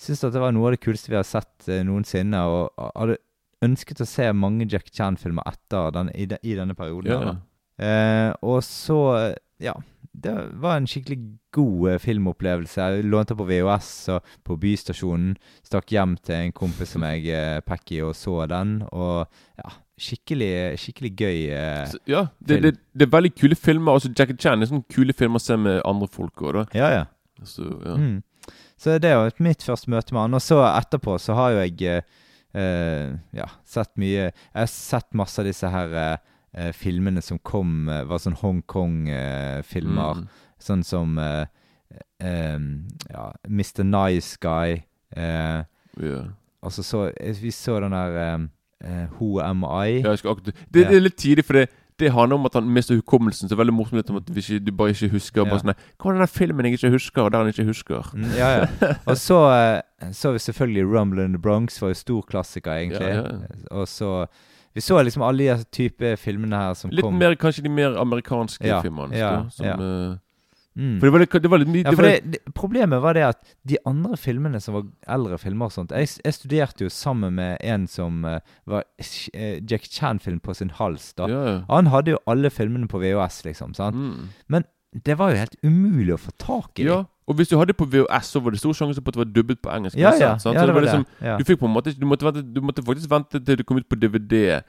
syntes 0.00 0.22
at 0.24 0.32
det 0.32 0.40
var 0.40 0.54
noe 0.56 0.70
av 0.70 0.72
det 0.74 0.80
kuleste 0.80 1.12
vi 1.12 1.18
har 1.18 1.26
sett 1.28 1.68
uh, 1.68 1.82
noensinne, 1.84 2.40
og 2.48 2.86
hadde 2.96 3.18
ønsket 3.64 4.02
å 4.02 4.08
se 4.08 4.28
mange 4.36 4.66
Jack 4.70 4.90
Chan-filmer 4.92 5.46
etter 5.50 5.92
den, 5.94 6.12
i, 6.14 6.26
de, 6.30 6.38
i 6.42 6.56
denne 6.58 6.76
perioden. 6.78 7.12
Ja. 7.12 7.34
Eh, 7.84 8.30
og 8.46 8.60
så, 8.62 9.00
eh, 9.18 9.32
ja 9.58 9.72
Det 10.14 10.30
var 10.62 10.76
en 10.78 10.86
skikkelig 10.86 11.16
god 11.50 11.88
eh, 11.90 11.98
filmopplevelse. 11.98 12.78
Jeg 12.78 13.06
lånte 13.10 13.34
på 13.34 13.46
VHS 13.48 13.88
og 14.14 14.28
på 14.46 14.56
Bystasjonen. 14.62 15.32
Stakk 15.66 15.90
hjem 15.90 16.14
til 16.22 16.36
en 16.36 16.54
kompis 16.54 16.94
som 16.94 17.02
jeg, 17.02 17.26
eh, 17.34 17.80
i 17.90 18.00
og 18.00 18.14
så 18.14 18.46
den. 18.46 18.84
Og 18.92 19.26
ja, 19.58 19.72
skikkelig, 20.00 20.78
skikkelig 20.80 21.10
gøy. 21.16 21.40
uh, 21.54 21.84
Så, 21.90 21.98
ja, 22.10 22.26
det, 22.40 22.60
det, 22.62 22.72
det 22.94 23.06
er 23.06 23.12
veldig 23.12 23.32
kule 23.38 23.58
filmer. 23.58 23.98
Også 23.98 24.10
Jackie 24.10 24.38
Chan 24.40 24.62
er 24.62 24.70
sånne 24.70 24.86
kule 24.90 25.14
filmer 25.16 25.42
å 25.42 25.44
se 25.44 25.56
med 25.60 25.80
andre 25.86 26.08
folk 26.10 26.42
òg, 26.42 26.64
ja, 26.74 26.90
ja. 26.92 27.04
Så, 27.44 27.66
ja. 27.82 27.96
Mm. 27.98 28.22
Så 28.78 28.98
det 28.98 29.14
var 29.16 29.32
mitt 29.42 29.62
første 29.64 29.90
møte 29.90 30.14
med 30.14 30.26
han. 30.26 30.36
Og 30.36 30.42
så 30.42 30.60
etterpå 30.66 31.16
så 31.22 31.36
har 31.38 31.54
jo 31.54 31.62
jeg 31.64 32.02
eh, 32.54 33.14
ja, 33.34 33.48
sett 33.66 33.92
mye 34.00 34.28
Jeg 34.28 34.58
har 34.58 34.70
sett 34.70 35.14
masse 35.16 35.40
av 35.40 35.48
disse 35.48 35.70
her 35.70 35.94
eh, 35.98 36.70
filmene 36.76 37.22
som 37.24 37.40
kom, 37.42 37.86
var 37.86 38.22
sånn 38.22 38.38
Hongkong-filmer. 38.42 40.22
Mm. 40.22 40.26
Sånn 40.62 40.84
som 40.86 41.18
eh, 41.22 41.46
ja, 42.20 43.26
Mr. 43.48 43.84
Nice 43.86 44.38
Guy. 44.42 44.82
Ja. 45.14 46.20
og 46.58 46.72
så 46.74 47.04
Vi 47.38 47.52
så 47.54 47.78
den 47.84 47.94
der 47.94 48.16
eh, 48.18 48.38
eh, 48.84 49.06
Who 49.18 49.40
Am 49.42 49.64
I? 49.64 50.00
Ja, 50.04 50.12
akkurat, 50.12 50.44
det, 50.44 50.54
Ja. 50.84 50.88
det 50.90 50.96
er 50.96 51.00
litt 51.00 51.16
tidlig, 51.16 51.44
for 51.44 51.52
det, 51.60 51.68
det 51.98 52.10
handler 52.12 52.34
om 52.40 52.46
at 52.46 52.54
han 52.58 52.66
mister 52.74 52.96
hukommelsen. 52.98 53.48
Så 53.48 53.56
veldig 53.56 53.72
morsomt 53.72 54.00
litt 54.00 54.10
om 54.10 54.16
at 54.18 54.26
ikke, 54.34 54.58
du 54.66 54.72
bare 54.72 54.90
ikke 54.94 55.10
husker. 55.12 55.44
Ja. 55.44 55.50
Bare 55.50 55.60
sånn, 55.62 55.74
Hva 55.98 56.10
var 56.10 56.18
den 56.18 56.26
filmen 56.32 56.66
jeg 56.66 56.78
ikke 56.78 56.90
husker, 56.96 57.28
der 57.30 57.38
han 57.44 57.52
ikke 57.52 57.66
husker? 57.68 58.08
Mm, 58.14 58.32
ja, 58.38 58.48
ja. 58.58 58.66
Og 59.10 59.16
så 59.16 59.38
eh, 59.54 60.10
så 60.12 60.32
vi 60.34 60.38
selvfølgelig 60.42 60.84
Rumble 60.90 61.24
in 61.24 61.32
the 61.32 61.38
Bronx, 61.38 61.80
var 61.82 61.88
jo 61.94 61.94
stor 61.94 62.22
klassiker, 62.28 62.72
egentlig. 62.74 63.08
Ja, 63.08 63.22
ja. 63.22 63.64
Og 63.70 63.86
så 63.88 64.26
Vi 64.74 64.80
så 64.82 64.98
liksom 65.06 65.22
alle 65.22 65.54
de 65.54 65.64
type 65.70 66.16
filmene 66.18 66.56
her 66.58 66.74
som 66.74 66.90
Litt 66.90 67.04
kom. 67.06 67.14
mer 67.16 67.36
kanskje 67.38 67.62
de 67.62 67.70
mer 67.70 67.94
amerikanske 67.96 68.66
Ja, 68.66 68.80
filmene. 68.82 69.14
ja, 69.14 69.44
som, 69.54 69.66
ja. 69.66 69.74
eh, 69.78 70.16
Mm. 70.74 70.96
For 70.98 71.06
det 71.06 71.12
var, 71.14 71.22
litt, 71.22 71.34
det 71.44 71.50
var 71.52 71.60
litt 71.62 71.70
mye 71.70 71.84
Ja, 71.86 71.90
det 71.94 72.04
det, 72.04 72.32
det, 72.34 72.54
problemet 72.54 73.02
var 73.02 73.14
det 73.14 73.22
at 73.28 73.52
de 73.62 73.78
andre 73.86 74.16
filmene 74.18 74.58
som 74.62 74.74
var 74.74 74.88
eldre 75.14 75.38
filmer 75.38 75.70
og 75.70 75.74
sånt 75.76 75.94
Jeg, 75.94 76.08
jeg 76.18 76.34
studerte 76.34 76.82
jo 76.82 76.90
sammen 76.90 77.36
med 77.38 77.60
en 77.62 77.86
som 77.86 78.24
uh, 78.26 78.40
var 78.66 78.82
uh, 78.82 79.56
Jack 79.70 79.86
Chan-film 79.86 80.40
på 80.42 80.54
sin 80.58 80.74
hals. 80.74 81.12
da 81.14 81.30
Ja. 81.30 81.42
Han 81.70 81.92
hadde 81.94 82.16
jo 82.16 82.22
alle 82.26 82.50
filmene 82.50 82.90
på 82.90 82.98
VHS, 82.98 83.44
liksom. 83.46 83.74
sant? 83.78 83.94
Mm. 83.94 84.34
Men 84.50 84.66
det 85.06 85.18
var 85.18 85.30
jo 85.30 85.42
helt 85.42 85.56
umulig 85.62 86.14
å 86.14 86.20
få 86.20 86.34
tak 86.38 86.82
i. 86.82 86.88
Ja, 86.88 87.04
og 87.26 87.38
hvis 87.38 87.48
du 87.48 87.56
hadde 87.58 87.74
på 87.74 87.86
VHS, 87.88 88.34
så 88.34 88.42
var 88.42 88.54
det 88.54 88.60
stor 88.60 88.76
sjanse 88.76 89.02
på 89.02 89.10
at 89.10 89.16
det 89.16 89.22
var 89.22 89.30
dubbet 89.32 89.60
på 89.62 89.70
engelsk. 89.72 89.96
Ja, 89.98 90.12
ja, 90.18 90.34
sant? 90.38 90.58
ja, 90.58 90.66
det 90.66 90.74
var 90.74 90.84
liksom, 90.84 91.06
det, 91.20 91.26
ja. 91.26 91.38
Du 91.38 91.66
måte 91.66 91.94
du 91.96 92.06
måtte, 92.06 92.42
du 92.42 92.60
måtte 92.60 92.84
faktisk 92.84 93.10
vente 93.10 93.40
til 93.40 93.58
det 93.58 93.66
kom 93.66 93.80
ut 93.80 93.88
på 93.88 93.96
DVD 93.96 94.60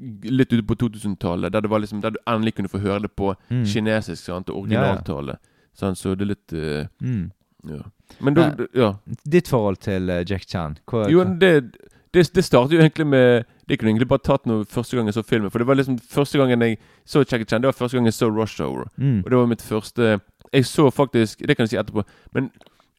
litt 0.00 0.52
ute 0.52 0.62
på 0.66 0.74
2000-tallet, 0.76 1.52
der 1.52 1.60
liksom 1.80 2.00
Der 2.02 2.10
du 2.10 2.18
endelig 2.26 2.54
kunne 2.54 2.68
få 2.68 2.78
høre 2.80 3.02
det 3.02 3.12
på 3.16 3.34
Mm. 3.50 3.64
kinesisk 3.64 4.24
sant? 4.24 4.48
originaltale. 4.50 5.36
Sant? 5.74 5.98
Så 5.98 6.14
det 6.16 6.22
er 6.22 6.34
litt 6.34 6.52
uh, 6.52 6.86
Mm. 7.02 7.30
Ja. 7.66 7.82
Men 8.20 8.34
da 8.34 8.48
Nei. 8.50 8.66
Ja. 8.74 8.94
Ditt 9.24 9.48
forhold 9.48 9.78
til 9.80 10.10
uh, 10.10 10.22
Jack 10.28 10.44
Chan? 10.46 10.76
Hva, 10.86 11.08
Jo, 11.10 11.24
hva- 11.24 11.38
det, 11.38 11.76
det, 12.12 12.32
det 12.34 12.44
startet 12.44 12.72
jo 12.72 12.78
egentlig 12.80 13.06
med 13.06 13.44
Det 13.66 13.78
kunne 13.78 13.90
egentlig 13.94 14.08
bare 14.08 14.20
tatt 14.22 14.44
noe 14.46 14.64
første 14.64 14.94
gang 14.96 15.06
jeg 15.06 15.14
så 15.14 15.22
filmen. 15.24 15.50
For 15.50 15.58
det 15.58 15.66
var 15.66 15.74
liksom 15.76 15.98
første 15.98 16.38
gangen 16.38 16.60
jeg 16.60 16.78
så 17.06 17.24
Jack 17.24 17.48
Chan, 17.48 17.62
det 17.62 17.66
var 17.66 17.72
første 17.72 17.96
gang 17.96 18.04
jeg 18.06 18.12
så 18.14 18.28
Rush 18.28 18.60
Hour. 18.62 18.88
Mm. 18.98 19.22
Og 19.24 19.30
det 19.30 19.38
var 19.38 19.46
mitt 19.46 19.62
første 19.62 20.20
Jeg 20.52 20.64
så 20.66 20.90
faktisk 20.92 21.38
Det 21.46 21.56
kan 21.56 21.64
jeg 21.64 21.70
si 21.70 21.76
etterpå, 21.76 22.02
men 22.34 22.50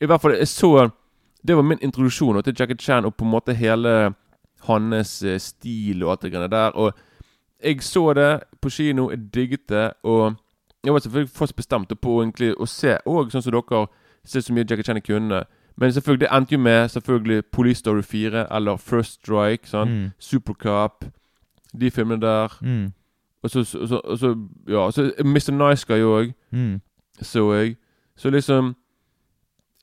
i 0.02 0.06
hvert 0.06 0.22
fall 0.22 0.32
Jeg 0.36 0.48
så 0.48 0.90
Det 1.46 1.56
var 1.56 1.62
min 1.64 1.78
introduksjon 1.82 2.42
til 2.44 2.56
Jack 2.60 2.74
Chan 2.82 3.06
og 3.06 3.14
på 3.16 3.24
en 3.26 3.32
måte 3.32 3.54
hele 3.54 4.16
hans 4.68 5.24
eh, 5.24 5.40
stil 5.40 6.04
og 6.04 6.12
alt 6.12 6.22
det 6.26 6.32
greiene 6.34 6.52
der. 6.52 6.72
Og 6.76 6.94
jeg 7.64 7.82
så 7.84 8.14
det 8.14 8.44
på 8.62 8.70
kino, 8.70 9.10
jeg 9.10 9.20
digget 9.34 9.70
det, 9.70 9.94
og 10.04 10.36
jeg 10.84 10.94
var 10.94 11.00
selvfølgelig 11.00 11.32
fast 11.34 11.56
bestemt 11.56 11.94
på 12.02 12.22
egentlig 12.22 12.52
å 12.62 12.66
se 12.70 12.98
òg, 13.10 13.32
sånn 13.34 13.42
som 13.42 13.56
dere 13.56 13.88
ser 14.26 14.42
så 14.46 14.54
mye 14.54 14.66
Jackie 14.70 14.84
Chan 14.86 15.00
jeg 15.00 15.08
kunne. 15.08 15.44
Men 15.78 15.92
selvfølgelig, 15.92 16.20
det 16.28 16.36
endte 16.38 16.54
jo 16.56 16.60
med 16.60 16.90
selvfølgelig 16.90 17.44
Police 17.52 17.80
Story 17.80 18.02
4 18.02 18.46
eller 18.56 18.78
First 18.78 19.20
Strike. 19.22 19.68
Sånn. 19.68 19.90
Mm. 19.92 20.12
Supercop. 20.20 21.06
De 21.80 21.90
filmene 21.92 22.22
der. 22.22 22.54
Mm. 22.62 22.94
Og 23.44 23.50
så, 23.50 23.64
så, 23.64 23.88
så, 23.88 24.00
så 24.18 24.30
Ja, 24.68 24.86
så 24.92 25.12
Mr. 25.20 25.52
Nice 25.52 25.86
Guy 25.86 26.02
òg 26.02 26.34
Mm. 26.52 26.82
så 27.22 27.54
jeg. 27.54 27.76
Så 28.16 28.30
liksom 28.30 28.76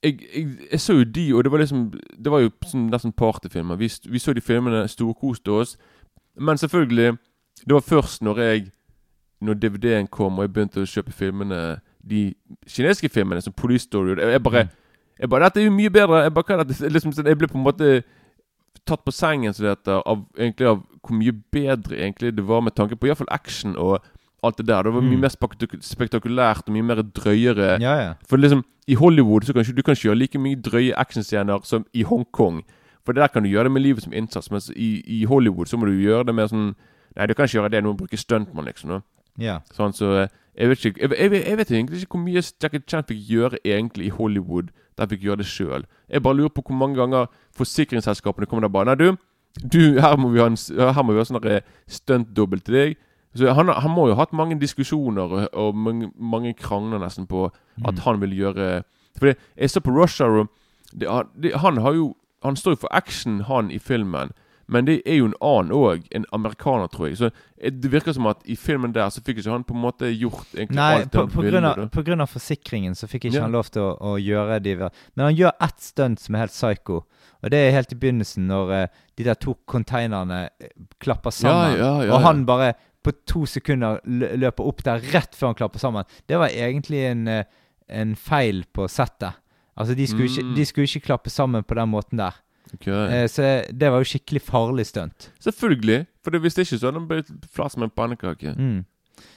jeg, 0.03 0.19
jeg, 0.35 0.47
jeg 0.73 0.81
så 0.81 0.93
jo 0.99 1.05
de, 1.05 1.35
og 1.35 1.45
det 1.45 1.53
var 1.53 1.59
liksom 1.59 1.91
Det 2.25 2.31
var 2.33 2.41
jo 2.41 2.51
nesten 2.75 3.13
partyfilmer. 3.13 3.77
Vi, 3.77 3.89
vi 4.11 4.19
så 4.19 4.33
de 4.35 4.41
filmene, 4.41 4.89
storkoste 4.89 5.49
oss. 5.51 5.77
Men 6.37 6.59
selvfølgelig 6.59 7.19
Det 7.67 7.75
var 7.75 7.81
først 7.81 8.23
når 8.23 8.39
jeg 8.41 8.71
Når 9.41 9.55
DVD-en 9.55 10.07
kom, 10.07 10.39
og 10.39 10.43
jeg 10.47 10.53
begynte 10.53 10.83
å 10.83 10.87
kjøpe 10.87 11.13
filmene 11.13 11.81
De 12.03 12.35
kinesiske 12.69 13.09
filmene, 13.09 13.41
som 13.43 13.53
Police 13.53 13.83
Story 13.85 14.11
og 14.11 14.17
det- 14.17 14.33
Jeg 14.33 14.43
bare, 14.43 14.69
jeg 15.21 15.29
bare 15.31 15.45
Dette 15.45 15.61
er 15.61 15.65
jo 15.65 15.71
mye 15.71 15.91
bedre. 15.91 16.23
Jeg 16.23 16.35
bare? 16.35 16.65
Liksom, 16.67 17.13
sånn, 17.13 17.27
jeg 17.27 17.39
ble 17.39 17.49
på 17.49 17.59
en 17.59 17.65
måte 17.65 18.03
tatt 18.87 19.05
på 19.05 19.13
sengen 19.13 19.53
som 19.55 19.63
det 19.67 19.77
heter, 19.77 20.03
av, 20.07 20.25
egentlig 20.39 20.67
av 20.67 20.81
hvor 21.05 21.15
mye 21.15 21.33
bedre 21.53 21.97
egentlig 22.01 22.33
det 22.37 22.45
var 22.49 22.61
med 22.61 22.75
tanke 22.75 22.97
på 22.97 23.07
iallfall 23.07 23.29
action 23.31 23.77
og 23.77 24.01
alt 24.43 24.57
det 24.59 24.67
der. 24.67 24.83
Det 24.83 24.93
var 24.95 25.01
mye 25.03 25.17
Mm. 25.17 25.21
mer 25.21 25.29
spektakulært 25.81 26.67
og 26.69 26.73
mye 26.75 26.83
mer 26.83 27.03
drøyere. 27.03 27.79
Ja, 27.81 27.95
ja. 28.03 28.13
For 28.29 28.37
liksom, 28.37 28.65
i 28.89 28.95
Hollywood 28.95 29.45
så 29.47 29.53
kan 29.55 29.65
du 29.65 29.83
kan 29.83 29.95
gjøre 29.95 30.19
like 30.19 30.39
mye 30.39 30.57
drøye 30.57 30.95
actionscener 30.99 31.61
som 31.65 31.85
i 31.95 32.03
Hongkong. 32.03 32.63
For 33.05 33.13
der 33.13 33.29
kan 33.29 33.43
du 33.43 33.49
gjøre 33.49 33.65
det 33.65 33.73
med 33.73 33.83
livet 33.83 34.03
som 34.03 34.13
innsats, 34.13 34.51
mens 34.51 34.71
i, 34.77 35.03
i 35.07 35.25
Hollywood 35.25 35.67
så 35.67 35.77
må 35.77 35.87
du 35.87 35.93
gjøre 36.03 36.27
det 36.27 36.35
med 36.35 36.49
sånn 36.51 36.75
Nei, 37.15 37.27
du 37.27 37.35
kan 37.35 37.45
ikke 37.45 37.59
gjøre 37.61 37.69
det, 37.71 37.83
du 37.85 37.89
må 37.91 37.97
bruke 37.99 38.17
stuntmann, 38.17 38.65
liksom. 38.65 38.89
No? 38.89 39.01
ja. 39.39 39.59
Sånn, 39.77 39.93
så 39.93 40.07
eh, 40.23 40.29
jeg 40.57 40.69
vet 40.71 40.85
ikke 40.87 41.01
jeg, 41.03 41.11
jeg, 41.19 41.43
jeg 41.47 41.57
vet 41.59 41.71
egentlig 41.71 41.99
ikke 42.03 42.17
hvor 42.17 42.23
mye 42.25 42.41
Jackie 42.63 42.81
Chan 42.89 43.05
fikk 43.05 43.21
gjøre 43.29 43.59
egentlig 43.65 44.07
i 44.07 44.15
Hollywood. 44.17 44.71
Der 44.97 45.07
fikk 45.11 45.21
gjøre 45.27 45.37
det 45.43 45.47
sjøl. 45.47 45.85
Jeg 46.09 46.23
bare 46.23 46.37
lurer 46.37 46.49
på 46.57 46.63
hvor 46.65 46.75
mange 46.77 46.97
ganger 46.97 47.27
forsikringsselskapene 47.59 48.47
kommer 48.49 48.65
der 48.67 48.73
bare 48.73 48.85
Nei, 48.85 48.95
du, 48.97 49.17
du 49.69 50.01
her 50.01 50.17
må 50.17 50.31
vi 50.33 50.41
ha 50.41 50.47
en 50.49 50.57
her 50.57 51.03
må 51.05 51.13
vi 51.13 51.21
ha 51.21 51.25
sånn 51.29 51.41
eh, 51.49 51.61
stuntdobbel 51.89 52.61
til 52.65 52.75
deg. 52.79 52.97
Så 53.35 53.53
han, 53.53 53.69
han 53.69 53.91
må 53.91 54.09
jo 54.09 54.17
ha 54.17 54.27
hatt 54.27 54.35
mange 54.37 54.59
diskusjoner 54.61 55.23
og, 55.23 55.47
og 55.53 55.77
mange, 55.77 56.11
mange 56.17 56.53
krangler 56.59 57.01
nesten 57.01 57.27
på 57.27 57.47
at 57.89 58.03
han 58.05 58.21
vil 58.21 58.35
gjøre 58.37 58.83
For 59.19 59.31
det, 59.31 59.39
jeg 59.57 59.71
så 59.71 59.81
på 59.81 59.95
Russia 59.97 60.27
Room 60.29 60.51
det, 60.93 61.09
det, 61.43 61.55
Han 61.61 61.81
har 61.81 61.95
jo 61.97 62.15
Han 62.45 62.57
står 62.57 62.77
jo 62.77 62.83
for 62.85 62.93
action, 62.93 63.41
han, 63.41 63.71
i 63.71 63.79
filmen. 63.79 64.33
Men 64.67 64.87
det 64.87 65.03
er 65.07 65.21
jo 65.21 65.29
en 65.29 65.37
annen 65.45 65.73
òg. 65.77 66.07
En 66.17 66.25
amerikaner, 66.35 66.89
tror 66.91 67.07
jeg. 67.07 67.19
Så 67.21 67.31
det 67.62 67.91
virker 67.93 68.15
som 68.17 68.27
at 68.27 68.43
i 68.51 68.57
filmen 68.59 68.95
der 68.95 69.11
så 69.15 69.23
fikk 69.23 69.39
ikke 69.39 69.53
han 69.53 69.67
på 69.69 69.77
en 69.77 69.83
måte 69.85 70.11
gjort 70.11 70.55
egentlig 70.57 70.79
Nei, 70.81 71.03
alt 71.03 71.12
på, 71.15 71.27
på, 71.31 71.45
grunn 71.47 71.69
av, 71.69 71.83
på 71.93 72.03
grunn 72.07 72.25
av 72.25 72.31
forsikringen 72.33 72.97
så 72.99 73.07
fikk 73.07 73.29
ikke 73.29 73.39
Ja. 73.39 73.45
han 73.47 73.55
lov 73.55 73.71
til 73.71 73.85
å, 73.85 73.93
å 74.01 74.17
gjøre 74.19 74.59
de 74.65 74.77
Men 74.81 75.25
han 75.29 75.37
gjør 75.37 75.53
ett 75.69 75.81
stunt 75.81 76.21
som 76.21 76.35
er 76.35 76.47
helt 76.47 76.57
psycho. 76.57 77.03
Og 77.43 77.51
det 77.51 77.59
er 77.59 77.77
helt 77.77 77.93
i 77.93 77.99
begynnelsen, 77.99 78.47
når 78.47 78.73
uh, 78.73 78.87
de 79.19 79.25
der 79.27 79.35
to 79.35 79.57
containerne 79.67 80.49
eh, 80.61 80.75
klapper 80.99 81.31
sammen. 81.31 81.79
ja, 81.79 81.93
ja, 82.07 82.15
og 82.15 82.23
han 82.23 82.47
bare 82.47 82.75
på 83.03 83.13
to 83.27 83.45
sekunder 83.47 84.01
løper 84.07 84.65
opp 84.69 84.83
der 84.87 85.01
rett 85.13 85.35
før 85.35 85.53
han 85.53 85.59
klapper 85.59 85.79
sammen. 85.83 86.05
Det 86.31 86.39
var 86.39 86.49
egentlig 86.55 87.01
en, 87.11 87.27
eh, 87.29 87.45
en 87.89 88.15
feil 88.17 88.65
på 88.73 88.87
settet. 88.89 89.35
Altså, 89.77 89.95
de 89.97 90.07
skulle, 90.07 90.29
Mm. 90.29 90.33
ikke, 90.53 90.55
de 90.57 90.65
skulle 90.69 90.85
ikke 90.89 91.07
klappe 91.07 91.31
sammen 91.31 91.65
på 91.65 91.75
den 91.75 91.89
måten 91.89 92.19
der. 92.19 92.35
Okay. 92.75 92.93
Eh, 92.93 93.27
så 93.29 93.65
det 93.73 93.91
var 93.91 93.99
jo 94.01 94.05
skikkelig 94.05 94.41
farlig 94.43 94.87
stunt. 94.87 95.31
Selvfølgelig. 95.41 96.07
For 96.25 96.31
hvis 96.39 96.55
det 96.55 96.67
ikke 96.67 96.79
så 96.79 96.87
hadde 96.87 97.01
han 97.01 97.09
blitt 97.09 97.33
flat 97.53 97.73
som 97.73 97.83
en 97.83 97.91
pannekake. 97.91 98.55
Mm. 98.57 98.85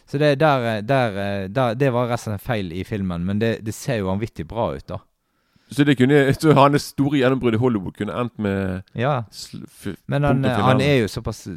Så 0.08 0.18
det, 0.20 0.40
der, 0.40 0.78
eh, 0.78 0.82
der, 0.82 1.48
der, 1.48 1.74
det 1.74 1.92
var 1.94 2.08
resten 2.12 2.34
en 2.34 2.40
feil 2.40 2.72
i 2.72 2.84
filmen, 2.84 3.26
men 3.26 3.40
det, 3.40 3.64
det 3.66 3.74
ser 3.74 3.98
jo 3.98 4.08
vanvittig 4.12 4.48
bra 4.48 4.76
ut, 4.76 4.86
da. 4.88 4.98
Så 5.72 5.84
det 5.84 5.98
kunne 5.98 6.34
Så 6.34 6.54
hans 6.54 6.92
store 6.94 7.18
gjennombrudd 7.18 7.58
i 7.58 7.58
Hollywood 7.58 7.96
kunne 7.98 8.14
endt 8.14 8.38
med 8.40 8.84
Ja, 8.94 9.24
men 10.08 10.24
han, 10.24 10.46
han 10.46 10.82
er 10.82 11.02
jo 11.02 11.08
såpass 11.08 11.48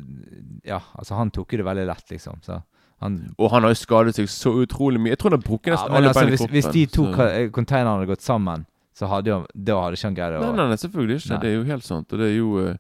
Ja, 0.65 0.81
altså, 0.95 1.15
han 1.15 1.31
tok 1.31 1.53
jo 1.53 1.61
det 1.61 1.67
veldig 1.67 1.87
lett, 1.87 2.11
liksom. 2.11 2.41
Så 2.43 2.61
han 3.01 3.21
Og 3.39 3.51
han 3.53 3.63
har 3.63 3.75
jo 3.75 3.79
skadet 3.79 4.17
seg 4.17 4.29
så 4.33 4.55
utrolig 4.63 5.01
mye. 5.01 5.13
Jeg 5.15 5.21
tror 5.21 5.31
han 5.31 5.39
har 5.39 5.47
brukket 5.47 5.75
nesten 5.75 5.93
ja, 5.93 5.97
alle 5.97 6.09
altså, 6.09 6.25
bein 6.25 6.33
i 6.33 6.37
kroppen. 6.37 6.57
hvis 6.57 6.71
de 6.75 6.87
to 6.87 7.05
konteinerne 7.55 7.95
hadde 7.99 8.11
gått 8.11 8.25
sammen, 8.25 8.67
så 8.97 9.07
hadde 9.07 9.31
jo 9.31 9.41
Da 9.55 9.81
hadde 9.83 9.99
ikke 9.99 10.09
han 10.09 10.19
greid 10.19 10.39
å 10.39 10.43
Nei, 10.43 10.53
nei, 10.57 10.69
nei, 10.73 10.79
selvfølgelig 10.83 11.21
ikke. 11.21 11.33
Nei. 11.35 11.41
Det 11.43 11.51
er 11.51 11.57
jo 11.57 11.67
helt 11.69 11.87
sant. 11.87 12.13
Og 12.13 12.23
det 12.23 12.31
er 12.31 12.35
jo 12.35 12.49
uh, 12.65 12.73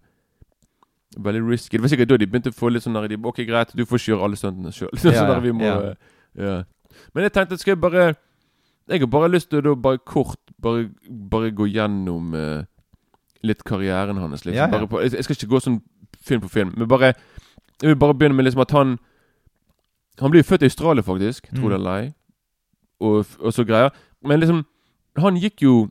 veldig 1.29 1.45
risky. 1.51 1.77
Det 1.77 1.85
var 1.85 1.95
sikkert 1.95 2.11
da 2.11 2.19
de 2.19 2.31
begynte 2.33 2.55
å 2.55 2.59
få 2.59 2.73
litt 2.73 2.87
sånn 2.87 2.99
der 2.99 3.11
de, 3.13 3.21
Ok, 3.31 3.45
greit, 3.47 3.77
du 3.77 3.85
får 3.87 4.03
ikke 4.03 4.13
gjøre 4.15 4.27
alle 4.27 4.41
stuntene 4.41 4.75
sjøl. 4.75 4.91
Ja, 4.97 5.03
sånn 5.05 5.19
ja, 5.21 5.29
der 5.31 5.45
vi 5.45 5.55
må 5.55 5.69
ja. 5.69 5.79
Uh, 5.79 6.17
ja. 6.39 6.57
Men 7.15 7.29
jeg 7.29 7.37
tenkte, 7.37 7.61
skal 7.61 7.77
jeg 7.77 7.83
bare 7.85 8.09
Jeg 8.89 9.05
har 9.05 9.11
bare 9.13 9.31
lyst 9.31 9.53
til 9.53 9.69
å 9.69 9.77
bare 9.79 10.01
kort 10.03 10.41
bare, 10.63 10.89
bare 11.31 11.51
gå 11.55 11.67
gjennom 11.71 12.35
eh, 12.35 12.65
litt 13.43 13.63
karrieren 13.65 14.17
hans. 14.19 14.45
Liksom. 14.45 14.55
Ja, 14.57 14.67
ja. 14.67 14.71
Bare 14.73 14.89
på, 14.89 15.01
jeg, 15.03 15.13
jeg 15.15 15.25
skal 15.25 15.37
ikke 15.37 15.51
gå 15.55 15.61
sånn 15.61 15.81
film 16.21 16.41
på 16.41 16.49
film, 16.51 16.73
men 16.77 16.89
bare 16.89 17.15
Jeg 17.83 17.93
vil 17.93 17.97
bare 17.97 18.15
begynne 18.15 18.35
med 18.35 18.45
liksom 18.45 18.61
at 18.65 18.71
han 18.75 18.99
Han 20.21 20.31
blir 20.33 20.41
jo 20.43 20.49
født 20.49 20.63
i 20.63 20.67
Australia, 20.67 21.03
faktisk. 21.03 21.47
Tro 21.55 21.63
Mm. 21.63 21.69
det 21.71 21.75
eller 21.79 21.91
ei. 22.01 22.09
Og, 23.01 23.27
og 23.39 23.53
så 23.55 23.65
greier. 23.65 23.91
Men 24.27 24.41
liksom 24.41 24.65
Han 25.19 25.37
gikk 25.37 25.63
jo 25.63 25.89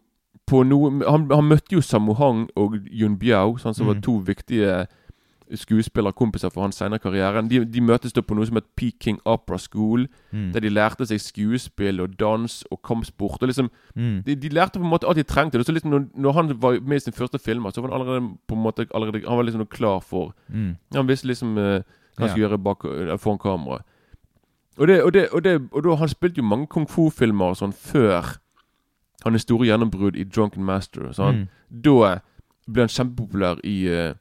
på 0.48 0.64
noe 0.68 0.92
Han, 1.10 1.30
han 1.32 1.48
møtte 1.48 1.72
jo 1.76 1.82
Samohang 1.82 2.50
og 2.56 2.76
Yun 2.92 3.18
Biao, 3.20 3.56
sånn, 3.58 3.74
som 3.74 3.88
Mm. 3.88 3.94
var 3.94 4.02
to 4.02 4.18
viktige 4.20 4.88
skuespillerkompiser 5.56 6.50
for 6.50 6.62
hans 6.62 6.76
senere 6.76 7.00
karrieren. 7.00 7.50
De, 7.50 7.66
de 7.66 7.82
møtes 7.82 8.14
da 8.14 8.22
på 8.22 8.36
noe 8.36 8.46
som 8.46 8.56
het 8.60 8.66
Peking 8.76 9.20
Opera 9.26 9.58
School, 9.58 10.08
mm. 10.32 10.52
der 10.54 10.60
de 10.66 10.70
lærte 10.70 11.06
seg 11.08 11.22
skuespill 11.22 12.02
og 12.04 12.16
dans 12.20 12.64
og 12.72 12.82
kampsport. 12.84 13.42
Og 13.42 13.48
liksom 13.48 13.70
Mm. 13.96 14.24
de, 14.26 14.36
de 14.36 14.50
lærte 14.50 14.80
på 14.80 14.84
en 14.86 14.90
måte 14.92 15.08
alt 15.08 15.18
de 15.18 15.24
trengte. 15.24 15.64
Så 15.64 15.72
liksom 15.72 15.92
når, 15.92 16.06
når 16.16 16.32
han 16.32 16.62
var 16.62 16.80
med 16.82 16.98
i 16.98 17.00
sin 17.00 17.14
første 17.14 17.40
film, 17.40 17.66
så 17.72 17.82
var 17.82 17.90
han 17.92 18.02
allerede 18.02 18.38
på 18.48 18.56
en 18.56 18.62
måte 18.62 18.86
allerede, 18.94 19.28
Han 19.28 19.38
var 19.38 19.44
liksom 19.44 19.66
klar 19.66 20.00
for 20.00 20.34
Mm. 20.50 20.76
Han 20.94 21.08
visste 21.08 21.28
liksom 21.28 21.58
uh, 21.58 21.64
hva 21.64 21.82
han 22.20 22.30
skulle 22.30 22.48
gjøre 22.50 22.58
bak, 22.64 22.86
eh, 22.86 23.18
foran 23.18 23.38
kamera. 23.38 23.82
Og, 24.78 24.88
det, 24.88 25.04
og, 25.04 25.14
det, 25.14 25.30
og, 25.30 25.44
det, 25.44 25.70
og 25.72 25.84
da, 25.84 25.96
han 25.96 26.10
spilte 26.10 26.38
jo 26.38 26.44
mange 26.44 26.68
kung 26.68 26.86
fu-filmer 26.90 27.54
sånn 27.54 27.74
før 27.74 28.38
hans 29.26 29.42
store 29.42 29.66
gjennombrudd 29.66 30.16
i 30.16 30.24
Drunken 30.24 30.64
Master. 30.64 31.12
Sånn 31.14 31.36
Mm. 31.36 31.48
Da 31.84 32.20
ble 32.68 32.82
han 32.84 32.90
kjempepopulær 32.90 33.60
i, 33.64 33.88
eh, 33.88 34.14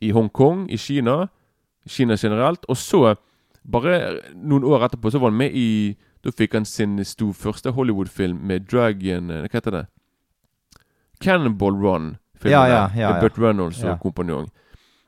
i 0.00 0.10
Hongkong, 0.16 0.66
i 0.70 0.76
Kina, 0.78 1.28
Kina 1.88 2.16
generelt. 2.16 2.64
Og 2.68 2.76
så 2.76 3.16
Bare 3.70 4.20
noen 4.34 4.64
år 4.64 4.86
etterpå 4.86 5.10
så 5.12 5.18
var 5.20 5.28
han 5.28 5.36
med 5.36 5.52
i 5.52 5.94
Da 6.24 6.30
fikk 6.32 6.54
han 6.56 6.64
sin 6.64 6.94
stor 7.04 7.32
første 7.36 7.70
Hollywood-film 7.76 8.38
med 8.48 8.64
Dragon 8.70 9.30
eh, 9.30 9.42
Hva 9.44 9.58
heter 9.60 9.70
det? 9.74 9.82
Cannonball 11.20 11.76
Run. 11.76 12.16
filmen 12.40 12.52
Ja, 12.52 12.66
ja, 12.68 12.90
ja, 12.96 13.10
med. 13.12 13.20
Burt 13.20 13.38
Reynolds 13.38 13.82
og 13.84 14.00
kompanjong. 14.00 14.48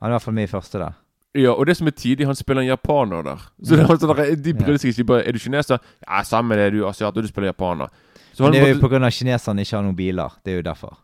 Han 0.02 0.10
er 0.10 0.12
i 0.12 0.16
hvert 0.18 0.22
fall 0.26 0.34
med 0.36 0.44
i 0.44 0.52
første 0.52 0.78
da. 0.82 0.90
Ja, 1.34 1.54
og 1.56 1.64
det 1.66 1.76
som 1.78 1.86
er 1.88 1.94
tidlig, 1.96 2.26
han 2.28 2.36
spiller 2.36 2.60
en 2.60 2.68
japaner 2.68 3.22
der. 3.24 3.40
Så 3.64 3.76
det 3.78 3.86
sånn 3.88 4.42
De 4.44 4.52
brydde 4.52 4.78
seg 4.82 4.92
ikke 4.92 5.06
bare 5.08 5.24
Er 5.24 5.32
du 5.32 5.38
kineser? 5.40 5.78
Ja, 6.04 6.20
samme 6.28 6.56
det, 6.60 6.72
du 6.74 6.82
er 6.82 6.90
asiat, 6.90 7.16
og 7.16 7.22
du 7.24 7.28
spiller 7.28 7.48
japaner. 7.54 7.88
Så 8.34 8.44
Men 8.44 8.52
det 8.52 8.60
er 8.60 8.68
jo 8.68 8.74
måtte- 8.74 9.04
av 9.06 9.10
kineserne 9.16 9.60
ikke 9.64 9.76
har 9.76 9.82
noen 9.82 9.96
biler. 9.96 10.30
Det 10.44 10.52
er 10.52 10.56
jo 10.60 10.62
derfor. 10.68 10.98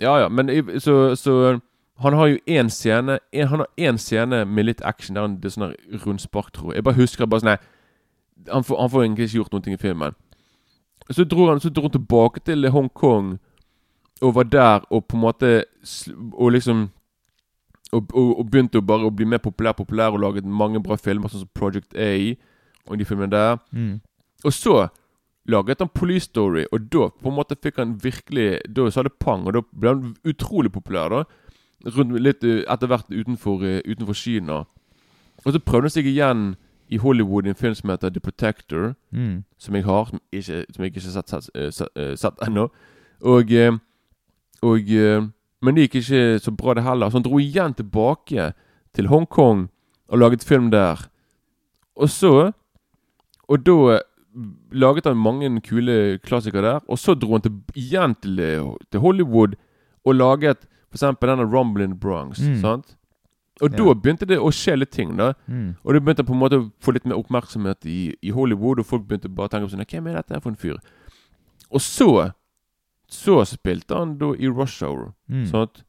Ja, 0.00 0.18
ja, 0.18 0.28
men 0.28 0.48
så, 0.80 1.14
så 1.14 1.60
Han 2.00 2.16
har 2.16 2.30
jo 2.30 2.38
én 2.48 2.70
scene 2.72 3.18
en, 3.32 3.48
Han 3.48 3.58
har 3.58 3.68
én 3.76 3.98
scene 3.98 4.44
med 4.44 4.66
litt 4.66 4.82
action 4.84 5.14
der 5.14 5.26
han, 5.26 5.36
det 5.40 5.50
er 5.50 5.56
sånn 5.56 5.74
rundspark, 6.04 6.52
tror 6.52 6.72
jeg. 6.72 6.80
Jeg 6.80 6.84
bare 6.84 7.00
husker 7.00 7.26
bare 7.26 7.44
sånn 7.44 7.52
nei, 7.52 7.58
han, 8.48 8.64
får, 8.64 8.80
han 8.80 8.90
får 8.90 9.04
egentlig 9.04 9.28
ikke 9.28 9.40
gjort 9.40 9.56
noe 9.56 9.74
i 9.74 9.80
filmen. 9.80 10.16
Så 11.10 11.26
dro 11.28 11.48
han, 11.50 11.60
så 11.60 11.68
dro 11.68 11.88
han 11.88 11.96
tilbake 11.96 12.40
til 12.46 12.70
Hongkong 12.70 13.34
og 14.20 14.34
var 14.36 14.48
der 14.52 14.86
og 14.90 15.06
på 15.08 15.16
en 15.16 15.22
måte 15.22 15.50
Og 16.32 16.52
liksom 16.52 16.90
og, 17.92 18.12
og, 18.14 18.38
og 18.38 18.50
begynte 18.50 18.78
å 18.78 18.86
bare 18.86 19.08
å 19.08 19.10
bli 19.10 19.26
mer 19.26 19.40
populær 19.42 19.74
populær 19.74 20.14
og 20.14 20.20
laget 20.22 20.46
mange 20.46 20.78
bra 20.78 20.94
filmer, 21.00 21.26
sånn 21.26 21.42
som 21.42 21.50
Project 21.58 21.96
A 21.98 22.36
og 22.86 23.00
de 23.00 23.06
filmene 23.08 23.32
der. 23.32 23.56
Mm. 23.74 23.96
Og 24.46 24.54
så 24.54 24.74
laget 25.50 25.82
han 25.82 25.90
Police 25.90 26.28
Story, 26.28 26.68
og 26.70 26.86
da 26.92 27.08
på 27.10 27.32
en 27.32 27.34
måte 27.34 27.58
fikk 27.58 27.80
han 27.82 27.96
virkelig 27.98 28.60
Da 28.68 28.86
sa 28.94 29.02
det 29.02 29.16
pang, 29.18 29.42
og 29.48 29.56
da 29.56 29.64
ble 29.72 29.90
han 29.90 30.14
utrolig 30.22 30.70
populær. 30.70 31.10
da 31.10 31.24
Rundt 31.86 32.20
Litt 32.20 32.44
eh, 32.44 32.64
etter 32.68 32.86
hvert 32.90 33.08
utenfor, 33.10 33.62
eh, 33.64 33.80
utenfor 33.88 34.14
Kina. 34.14 34.64
Og 35.44 35.52
så 35.54 35.58
prøvde 35.64 35.88
han 35.88 35.90
seg 35.94 36.06
igjen 36.10 36.42
i 36.90 36.98
Hollywood 37.00 37.46
i 37.46 37.52
en 37.52 37.54
film 37.54 37.74
som 37.74 37.90
heter 37.90 38.10
The 38.10 38.20
Protector, 38.20 38.94
Mm. 39.12 39.44
som 39.58 39.74
jeg 39.74 39.84
har, 39.84 40.06
som, 40.10 40.20
ikke, 40.32 40.64
som 40.74 40.82
jeg 40.84 40.90
ikke 40.92 41.00
har 41.06 41.22
sett, 41.22 41.28
sett, 41.30 41.50
eh, 41.54 41.70
sett, 41.70 42.18
sett 42.18 42.42
ennå. 42.46 42.68
Og, 43.22 43.52
og 44.62 44.90
Men 45.62 45.74
det 45.76 45.82
gikk 45.90 45.94
ikke 46.00 46.38
så 46.40 46.50
bra, 46.56 46.74
det 46.74 46.82
heller. 46.84 47.10
Så 47.10 47.18
han 47.18 47.22
dro 47.26 47.38
igjen 47.38 47.74
tilbake 47.76 48.52
til 48.94 49.08
Hongkong 49.08 49.68
og 50.08 50.18
laget 50.18 50.44
film 50.44 50.70
der. 50.70 51.08
Og 51.96 52.08
så 52.08 52.52
Og 53.48 53.66
da 53.66 53.98
laget 54.72 55.04
han 55.04 55.16
mange 55.16 55.60
kule 55.60 56.18
klassikere 56.22 56.62
der. 56.62 56.80
Og 56.88 56.98
så 56.98 57.14
dro 57.14 57.32
han 57.32 57.42
til, 57.42 57.52
igjen 57.74 58.14
til, 58.22 58.36
til 58.90 59.00
Hollywood 59.00 59.54
og 60.04 60.14
laget 60.14 60.66
f.eks. 60.92 61.00
denne 61.20 61.46
Rumble 61.52 61.84
in 61.84 61.90
the 61.90 61.98
Bronx. 61.98 62.40
Mm. 62.40 62.60
Sant? 62.60 62.96
Og 63.62 63.70
Ja. 63.72 63.76
da 63.76 63.94
begynte 63.94 64.26
det 64.26 64.38
å 64.38 64.50
skje 64.50 64.78
litt 64.78 64.90
ting. 64.90 65.16
da 65.16 65.32
Mm. 65.48 65.76
Og 65.84 65.94
det 65.94 66.02
begynte 66.02 66.24
på 66.24 66.32
en 66.32 66.38
måte 66.40 66.58
å 66.60 66.70
få 66.80 66.92
litt 66.94 67.04
mer 67.06 67.16
oppmerksomhet 67.16 67.84
i, 67.86 68.14
i 68.22 68.30
Hollywood, 68.30 68.78
og 68.80 68.86
folk 68.86 69.06
begynte 69.06 69.28
bare 69.28 69.48
å 69.48 69.50
tenke 69.50 69.68
på 69.68 69.76
sånn 69.76 69.86
Hvem 69.86 70.06
er 70.08 70.14
dette 70.14 70.32
her 70.34 70.40
for 70.40 70.50
en 70.50 70.56
fyr? 70.56 70.78
Og 71.70 71.80
så 71.80 72.32
Så 73.12 73.44
spilte 73.44 73.94
han 73.98 74.18
da 74.18 74.32
i 74.38 74.46
Rush 74.46 74.82
Hour. 74.84 75.12
Mm. 75.28 75.46
Sant? 75.50 75.82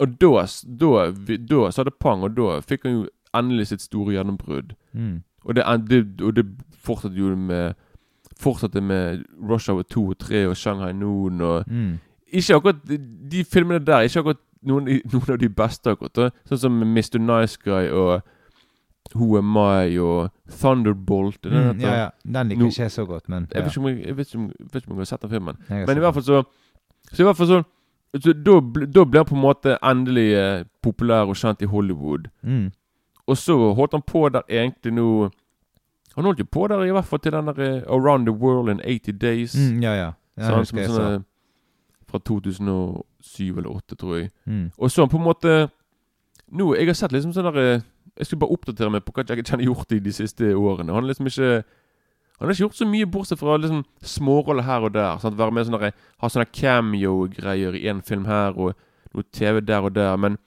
Og 0.00 0.18
da, 0.18 0.44
da, 0.66 1.10
da 1.38 1.70
sa 1.70 1.84
det 1.84 1.98
pang, 2.00 2.22
og 2.24 2.34
da 2.34 2.60
fikk 2.60 2.82
han 2.82 2.92
jo 2.92 3.08
endelig 3.32 3.68
sitt 3.68 3.80
store 3.80 4.12
gjennombrudd. 4.16 4.74
Mm. 4.92 5.22
Og 5.44 5.54
det, 5.54 5.64
det, 5.88 6.20
og 6.20 6.34
det 6.34 6.44
fortsatte 6.82 7.14
jo 7.16 7.36
med 7.36 7.74
Fortsatte 8.38 8.80
med 8.82 9.24
Rush 9.40 9.68
Hour 9.70 9.82
2 9.82 10.02
og 10.10 10.18
3 10.18 10.44
og 10.46 10.56
Shanghai 10.56 10.92
Noon 10.92 11.40
og 11.40 11.64
Mm. 11.68 11.98
Ikke 12.32 12.54
akkurat 12.58 12.82
De, 13.30 13.44
filmene 13.44 13.78
der 13.84 13.96
er 13.96 14.08
ikke 14.08 14.20
akkurat 14.20 14.40
noen, 14.66 14.84
noen 15.12 15.30
av 15.32 15.38
de 15.38 15.48
beste, 15.48 15.90
akkurat. 15.94 16.32
Sånn 16.48 16.58
som 16.64 16.80
Mr. 16.82 17.18
Nice 17.22 17.58
Guy 17.64 17.88
og 17.90 18.22
Who 19.14 19.38
Am 19.38 19.56
I 19.56 19.96
og 19.98 20.30
Thunderbolt. 20.60 21.46
er 21.46 21.50
det 21.50 21.62
Mm, 21.76 21.80
ja, 21.80 21.94
ja. 21.96 22.08
Den 22.24 22.48
liker 22.48 22.60
No- 22.62 22.68
ikke 22.68 22.82
jeg 22.82 22.90
så 22.92 23.04
godt, 23.06 23.28
men 23.28 23.46
Jeg 23.54 23.62
vet 23.64 23.70
ikke 23.72 23.80
om 23.80 23.86
jeg, 23.88 24.06
jeg, 24.06 24.16
vet 24.16 24.26
ikke 24.28 24.38
om, 24.38 24.48
jeg 24.58 24.66
vet 24.72 24.82
ikke 24.82 24.90
om 24.90 24.96
jeg 24.96 25.00
har 25.00 25.04
sett 25.12 25.22
den 25.22 25.30
filmen. 25.30 25.56
Men 25.68 25.96
i 25.96 26.00
hvert 26.00 26.14
fall 26.14 26.22
så 26.22 26.42
Så 27.12 27.22
i 27.22 27.24
hvert 27.24 27.36
fall 27.36 27.46
så, 27.46 27.62
så 28.20 28.32
da, 28.32 28.60
da 28.86 29.04
ble 29.04 29.18
han 29.22 29.26
på 29.30 29.34
en 29.36 29.40
måte 29.40 29.78
endelig 29.82 30.26
eh, 30.36 30.64
populær 30.82 31.28
og 31.28 31.36
kjent 31.36 31.62
i 31.62 31.66
Hollywood. 31.66 32.28
Mm. 32.42 32.70
Og 33.26 33.36
så 33.36 33.56
holdt 33.74 33.92
han 33.92 34.02
på 34.02 34.28
der 34.28 34.42
egentlig 34.48 34.92
nå 34.92 35.30
Han 36.16 36.24
holdt 36.24 36.38
jo 36.40 36.44
på 36.50 36.66
der 36.68 36.84
i 36.84 36.90
hvert 36.92 37.04
fall 37.04 37.18
til 37.20 37.32
den 37.32 37.46
der 37.46 37.58
eh, 37.60 37.82
Around 37.88 38.26
the 38.26 38.32
World 38.34 38.68
in 38.70 38.80
80 38.84 39.12
Days. 39.20 39.54
Mm, 39.56 39.82
ja, 39.82 39.92
ja. 39.94 40.10
så 40.38 40.44
ja 40.50 40.54
han 40.56 40.66
som 40.66 40.78
sånne, 40.78 40.86
sånn, 40.88 40.96
så. 40.96 41.14
eh, 41.14 41.20
Fra 42.08 42.18
2007 42.18 43.58
eller 43.58 43.68
2008, 43.68 43.96
tror 44.00 44.16
jeg. 44.16 44.30
Mm. 44.46 44.70
Og 44.78 44.90
så 44.90 45.06
på 45.06 45.18
en 45.20 45.26
måte 45.26 45.56
Nå, 46.48 46.74
Jeg 46.74 46.88
har 46.88 46.96
sett 46.96 47.12
liksom 47.12 47.34
sånn 47.36 47.44
der 47.50 47.58
eh, 47.60 47.82
Jeg 48.16 48.26
skulle 48.26 48.40
bare 48.40 48.56
oppdatere 48.56 48.92
meg 48.94 49.04
på 49.04 49.12
hva 49.12 49.24
Jackie 49.28 49.44
Chan 49.44 49.60
har 49.60 49.68
gjort 49.68 49.92
i 49.92 50.00
de 50.00 50.12
siste 50.16 50.54
årene. 50.56 50.94
Han 50.94 51.04
har 51.04 51.10
liksom 51.10 51.28
ikke 51.28 51.50
Han 52.38 52.46
har 52.46 52.54
ikke 52.54 52.64
gjort 52.64 52.78
så 52.78 52.86
mye, 52.88 53.06
bortsett 53.10 53.40
fra 53.40 53.56
liksom 53.58 53.84
småroller 54.00 54.64
her 54.64 54.86
og 54.86 54.94
der. 54.94 55.18
Sant? 55.20 55.36
Være 55.38 55.52
med 55.52 55.66
sånn 55.68 55.82
Ha 55.84 56.30
sånne 56.30 56.48
cameo-greier 56.54 57.76
i 57.76 57.84
én 57.90 58.00
film 58.00 58.24
her 58.30 58.56
og 58.56 58.76
noe 59.12 59.26
TV 59.32 59.60
der 59.60 59.84
og 59.84 59.94
der. 59.96 60.16
Men 60.16 60.38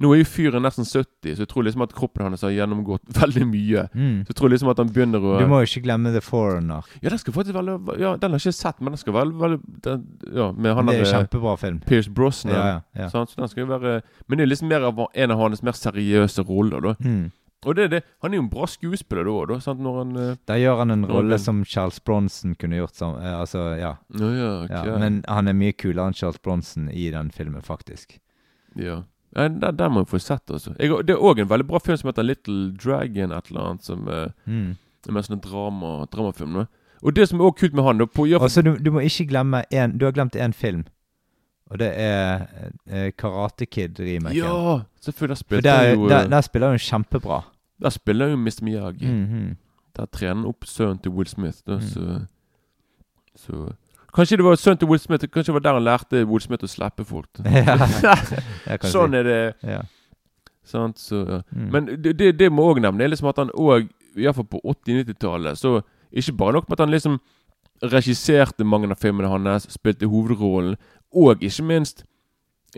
nå 0.00 0.08
er 0.14 0.22
jo 0.22 0.24
fyren 0.24 0.64
nesten 0.64 0.86
70, 0.88 1.34
så 1.36 1.44
jeg 1.44 1.48
tror 1.50 1.66
liksom 1.66 1.82
at 1.84 1.90
kroppen 1.92 2.24
hans 2.24 2.44
har 2.46 2.54
gjennomgått 2.54 3.02
veldig 3.20 3.44
mye. 3.44 3.82
Mm. 3.92 4.22
Så 4.24 4.32
jeg 4.32 4.38
tror 4.38 4.52
liksom 4.54 4.70
at 4.72 4.80
han 4.80 4.92
begynner 4.94 5.20
å 5.20 5.34
Du 5.42 5.44
må 5.50 5.60
jo 5.60 5.68
ikke 5.68 5.84
glemme 5.84 6.14
The 6.14 6.22
Foreigner. 6.24 6.88
Ja, 7.02 7.12
den 7.12 7.20
skal 7.20 7.36
faktisk 7.36 7.58
veldig, 7.58 7.76
Ja, 8.00 8.14
den 8.16 8.32
har 8.32 8.40
jeg 8.40 8.54
ikke 8.54 8.60
sett, 8.62 8.80
men 8.80 8.96
den 8.96 9.02
skal 9.02 9.18
være 9.18 9.36
veldig 9.42 9.60
den, 9.84 10.08
Ja, 10.32 10.48
med 10.56 10.78
han 10.78 10.88
det 10.88 10.96
er 10.96 11.04
jo 11.04 11.12
kjempebra 11.12 11.54
film. 11.60 11.82
Pierce 11.84 12.08
Brosnan. 12.08 12.56
Ja, 12.56 12.64
ja, 12.70 12.80
ja. 13.04 13.10
Så 13.12 13.26
den 13.36 13.52
skal 13.52 13.66
jo 13.66 13.68
være 13.74 14.00
Men 14.26 14.40
det 14.40 14.46
er 14.46 14.52
liksom 14.54 14.72
mer 14.72 14.88
av 14.88 15.04
en 15.12 15.36
av 15.36 15.44
hans 15.44 15.62
mer 15.66 15.76
seriøse 15.76 16.48
roller, 16.48 16.80
da. 16.88 16.96
Mm. 17.04 17.30
Og 17.62 17.76
det 17.78 17.84
er 17.84 17.90
det. 17.92 18.02
Han 18.24 18.32
er 18.32 18.40
jo 18.40 18.42
en 18.42 18.50
bra 18.50 18.66
skuespiller 18.66 19.28
da 19.28 19.36
òg, 19.44 19.52
eh, 19.52 20.34
Der 20.50 20.58
gjør 20.58 20.80
han 20.82 20.90
en 20.90 21.06
rolle 21.06 21.38
som 21.38 21.62
Charles 21.64 22.00
Bronson 22.00 22.56
kunne 22.58 22.80
gjort 22.80 22.96
som 22.98 23.14
eh, 23.20 23.38
Altså, 23.38 23.76
ja. 23.78 23.94
ja, 24.18 24.30
ja, 24.34 24.50
okay. 24.64 24.88
ja. 24.88 24.98
Men 24.98 25.22
han 25.28 25.48
er 25.48 25.54
mye 25.54 25.76
kulere 25.76 26.10
enn 26.10 26.16
Charles 26.16 26.40
Bronson 26.42 26.88
i 26.90 27.10
den 27.10 27.30
filmen, 27.30 27.62
faktisk. 27.62 28.18
Ja. 28.74 29.02
Ja, 29.36 29.48
den, 29.48 29.76
den 29.76 29.92
må 29.92 30.00
jeg 30.02 30.08
få 30.08 30.18
sett, 30.20 30.50
altså. 30.50 30.74
Jeg, 30.78 30.90
det 31.08 31.14
er 31.14 31.22
òg 31.24 31.38
en 31.40 31.48
veldig 31.48 31.66
bra 31.66 31.78
film 31.80 31.96
som 31.96 32.08
heter 32.10 32.22
Little 32.26 32.72
Dragon, 32.76 33.32
et 33.32 33.46
eller 33.50 33.60
annet, 33.60 33.84
som 33.84 34.08
eh, 34.08 34.28
Mm. 34.46 34.76
er 35.08 35.12
mer 35.12 35.22
sånn 35.22 35.38
en 35.38 35.44
drama, 35.50 36.06
dramafilm. 36.12 36.66
Og 37.02 37.14
det 37.16 37.28
som 37.28 37.40
er 37.40 37.44
òg 37.48 37.56
kult 37.58 37.72
med 37.74 37.84
han 37.84 37.98
da, 37.98 38.04
på, 38.06 38.26
ja, 38.28 38.38
Altså, 38.38 38.62
du, 38.62 38.76
du 38.78 38.90
må 38.92 39.00
ikke 39.00 39.26
glemme 39.26 39.64
en 39.72 39.96
Du 39.98 40.04
har 40.04 40.12
glemt 40.12 40.36
én 40.36 40.52
film. 40.54 40.84
Og 41.70 41.78
det 41.78 41.88
er 41.96 42.46
eh, 42.86 43.10
Karate 43.16 43.64
Kid-remaken. 43.66 44.36
ja, 44.36 44.80
selvfølgelig. 45.00 45.38
Der 45.48 45.56
For 45.56 45.60
der, 45.60 45.94
jo 45.94 46.08
der, 46.08 46.24
eh, 46.24 46.30
der 46.30 46.40
spiller 46.40 46.68
hun 46.68 46.78
kjempebra. 46.78 47.40
Der 47.82 47.90
spiller 47.90 48.28
jo 48.28 48.36
Mr. 48.36 48.60
Miyagi. 48.62 49.06
Mhm. 49.06 49.56
Der 49.96 50.06
trener 50.06 50.34
han 50.34 50.44
opp 50.46 50.64
sønnen 50.64 50.98
til 51.02 51.10
Will 51.12 51.26
Smith. 51.26 51.58
Da, 51.66 51.74
Mm. 51.76 51.80
så, 51.80 52.20
så 53.36 53.72
Kanskje 54.12 54.36
det 54.36 54.44
var 54.44 54.56
sønnen 54.60 54.78
til 54.82 54.88
Will 54.90 55.00
Smith 55.00 55.24
Kanskje 55.32 55.52
det 55.52 55.54
var 55.56 55.64
der 55.64 55.76
han 55.78 55.84
lærte 55.86 56.24
Will 56.28 56.42
Smith 56.44 56.64
å 56.64 56.68
slappe 56.68 57.04
folk. 57.08 57.28
sånn 58.92 59.14
er 59.16 59.24
det. 59.28 59.40
Ja. 59.64 59.80
Sant, 60.64 60.98
så, 61.02 61.22
ja. 61.26 61.40
Mm. 61.56 61.68
Men 61.72 61.88
det, 62.04 62.12
det, 62.20 62.32
det 62.38 62.50
må 62.52 62.68
òg 62.72 62.80
nevne, 62.84 63.02
er 63.04 63.10
liksom 63.12 63.30
at 63.32 63.40
han 63.42 63.50
òg, 63.58 63.88
iallfall 64.16 64.46
på 64.52 64.60
80-90-tallet, 64.68 65.58
så 65.58 65.80
ikke 66.12 66.36
bare 66.38 66.58
nok 66.58 66.68
med 66.68 66.76
at 66.76 66.84
han 66.84 66.92
liksom 66.92 67.18
regisserte 67.82 68.64
mange 68.68 68.90
av 68.92 69.00
filmene 69.02 69.30
hans, 69.32 69.66
spilte 69.72 70.06
hovedrollen, 70.06 70.76
og 71.12 71.42
ikke 71.42 71.64
minst 71.66 72.04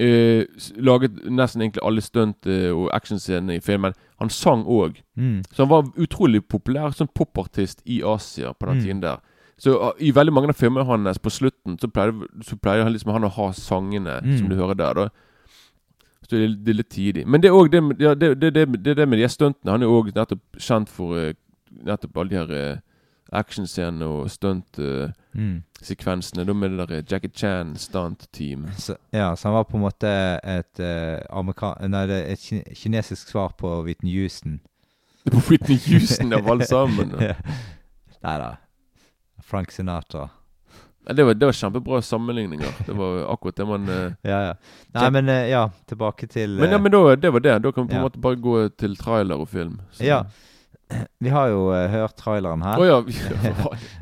eh, 0.01 0.47
laget 0.81 1.18
nesten 1.29 1.62
egentlig 1.66 1.85
alle 1.85 2.03
stunt 2.03 2.49
eh, 2.51 2.70
og 2.73 2.88
actionscenene 2.97 3.59
i 3.59 3.62
filmen. 3.62 3.92
Han 4.23 4.33
sang 4.33 4.64
òg. 4.64 5.03
Mm. 5.18 5.42
Så 5.53 5.66
han 5.66 5.70
var 5.75 5.90
utrolig 6.01 6.40
populær 6.49 6.94
som 6.97 7.11
popartist 7.11 7.83
i 7.85 8.01
Asia 8.03 8.55
på 8.55 8.70
den 8.70 8.79
Mm. 8.81 8.83
tiden 8.87 9.03
der. 9.05 9.20
Så 9.59 9.71
uh, 9.79 9.93
i 10.03 10.11
veldig 10.14 10.33
mange 10.35 10.49
av 10.51 10.55
filmene 10.59 10.85
hans 10.88 11.19
på 11.23 11.31
slutten 11.31 11.77
så 11.79 11.87
pleier, 11.88 12.12
så 12.43 12.57
pleier 12.59 12.83
han 12.83 12.93
liksom 12.93 13.12
han 13.14 13.25
å 13.29 13.37
ha 13.37 13.53
sangene 13.53 14.21
Mm. 14.23 14.38
som 14.38 14.49
du 14.49 14.57
hører 14.57 14.75
der. 14.75 14.95
da 14.95 15.09
Så 16.23 16.31
det, 16.37 16.64
det 16.64 16.71
er 16.73 16.77
litt 16.81 16.88
tidlig. 16.90 17.27
Men 17.27 17.40
det 17.40 17.49
er 17.49 17.53
òg 17.55 17.71
det, 17.71 17.83
ja, 18.01 18.14
det, 18.14 18.40
det, 18.40 18.55
det, 18.55 18.85
det, 18.85 18.97
det 18.97 19.09
med 19.09 19.19
de 19.19 19.29
stuntene. 19.29 19.71
Han 19.71 19.83
er 19.83 19.87
òg 19.93 20.14
nettopp 20.14 20.40
kjent 20.59 20.88
for 20.88 21.14
uh, 21.14 21.33
nettopp 21.85 22.17
alle 22.17 22.31
de 22.31 22.37
her 22.37 22.51
uh, 22.51 22.77
actionscenene 23.35 24.05
og 24.07 24.31
stuntsekvensene. 24.31 26.43
Mm. 26.43 26.47
da 26.47 26.53
med 26.53 26.71
det 26.71 26.79
der 26.88 26.97
uh, 26.99 27.05
Jackie 27.12 27.31
Chan 27.35 27.77
stunt-team. 27.77 28.67
Så, 28.79 28.97
ja, 29.12 29.35
så 29.37 29.49
han 29.49 29.55
var 29.55 29.62
på 29.64 29.77
en 29.77 29.83
måte 29.85 30.09
et 30.43 30.81
uh. 30.81 31.19
Nei, 31.88 32.07
det 32.07 32.33
et 32.33 32.40
kinesisk 32.77 33.29
svar 33.29 33.49
på 33.59 33.83
Whitney 33.83 34.21
Houston. 34.21 34.61
På 35.33 35.38
Whitney 35.49 35.79
Houston 35.88 36.33
av 36.33 36.51
alle 36.51 36.67
sammen. 36.67 37.12
Nei 38.25 38.38
da. 38.38 38.55
Frank 39.44 39.70
Sinatra. 39.72 40.28
Det, 41.04 41.20
var, 41.24 41.35
det 41.37 41.44
var 41.46 41.52
kjempebra 41.52 41.98
sammenligninger. 42.02 42.70
Det 42.87 42.92
var 42.96 43.18
akkurat 43.33 43.57
det 43.61 43.66
man 43.68 43.88
uh, 43.88 44.12
Ja, 44.30 44.38
ja. 44.46 44.54
Nei, 44.94 45.11
men 45.12 45.28
eh, 45.28 45.48
ja, 45.50 45.66
tilbake 45.90 46.26
til 46.33 46.54
Men, 46.57 46.70
ja, 46.72 46.76
eh, 46.78 46.83
men 46.87 46.92
da, 46.94 47.02
det 47.20 47.30
var 47.35 47.40
det. 47.44 47.59
Da 47.66 47.72
kan 47.76 47.85
vi 47.87 47.90
på 47.92 47.96
en 47.98 48.00
Ja. 48.00 48.04
måte 48.09 48.20
bare 48.24 48.37
gå 48.40 48.54
til 48.80 48.96
trailer 48.96 49.37
og 49.44 49.48
film. 49.52 49.76
Så- 49.92 50.04
Ja. 50.09 50.22
Vi 51.24 51.28
har 51.33 51.48
jo 51.48 51.70
eh, 51.74 51.88
hørt 51.90 52.16
traileren 52.16 52.62
her. 52.64 52.78
Oh, 52.80 52.87
ja. 52.87 53.02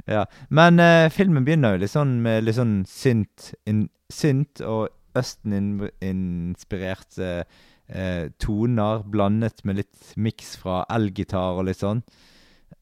Ja. 0.18 0.24
Men 0.50 0.80
eh, 0.82 1.08
filmen 1.14 1.44
begynner 1.46 1.72
jo 1.76 1.80
litt 1.82 1.90
sånn 1.94 2.16
med 2.22 2.44
litt 2.46 2.56
sånn 2.58 2.82
synt, 2.90 3.52
in, 3.66 3.84
synt 4.10 4.60
og 4.66 4.88
Østen-inspirerte 5.18 7.44
eh, 7.88 8.28
toner, 8.40 9.02
blandet 9.04 9.64
med 9.64 9.76
litt 9.82 10.12
miks 10.16 10.56
fra 10.60 10.84
elgitar 10.92 11.58
og 11.58 11.64
litt 11.68 11.80
sånn. 11.82 12.02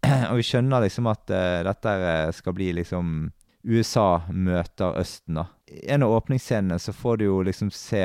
og 0.30 0.38
vi 0.38 0.46
skjønner 0.46 0.84
liksom 0.84 1.08
at 1.10 1.30
uh, 1.32 1.60
dette 1.66 1.94
eh, 2.08 2.32
skal 2.36 2.56
bli 2.56 2.70
liksom 2.80 3.30
USA 3.68 4.22
møter 4.32 4.96
Østen, 5.00 5.36
da. 5.36 5.50
I 5.68 5.92
en 5.94 6.06
av 6.06 6.14
åpningsscenene 6.16 6.78
så 6.80 6.94
får 6.96 7.20
du 7.20 7.26
jo 7.26 7.40
liksom 7.44 7.70
se 7.74 8.04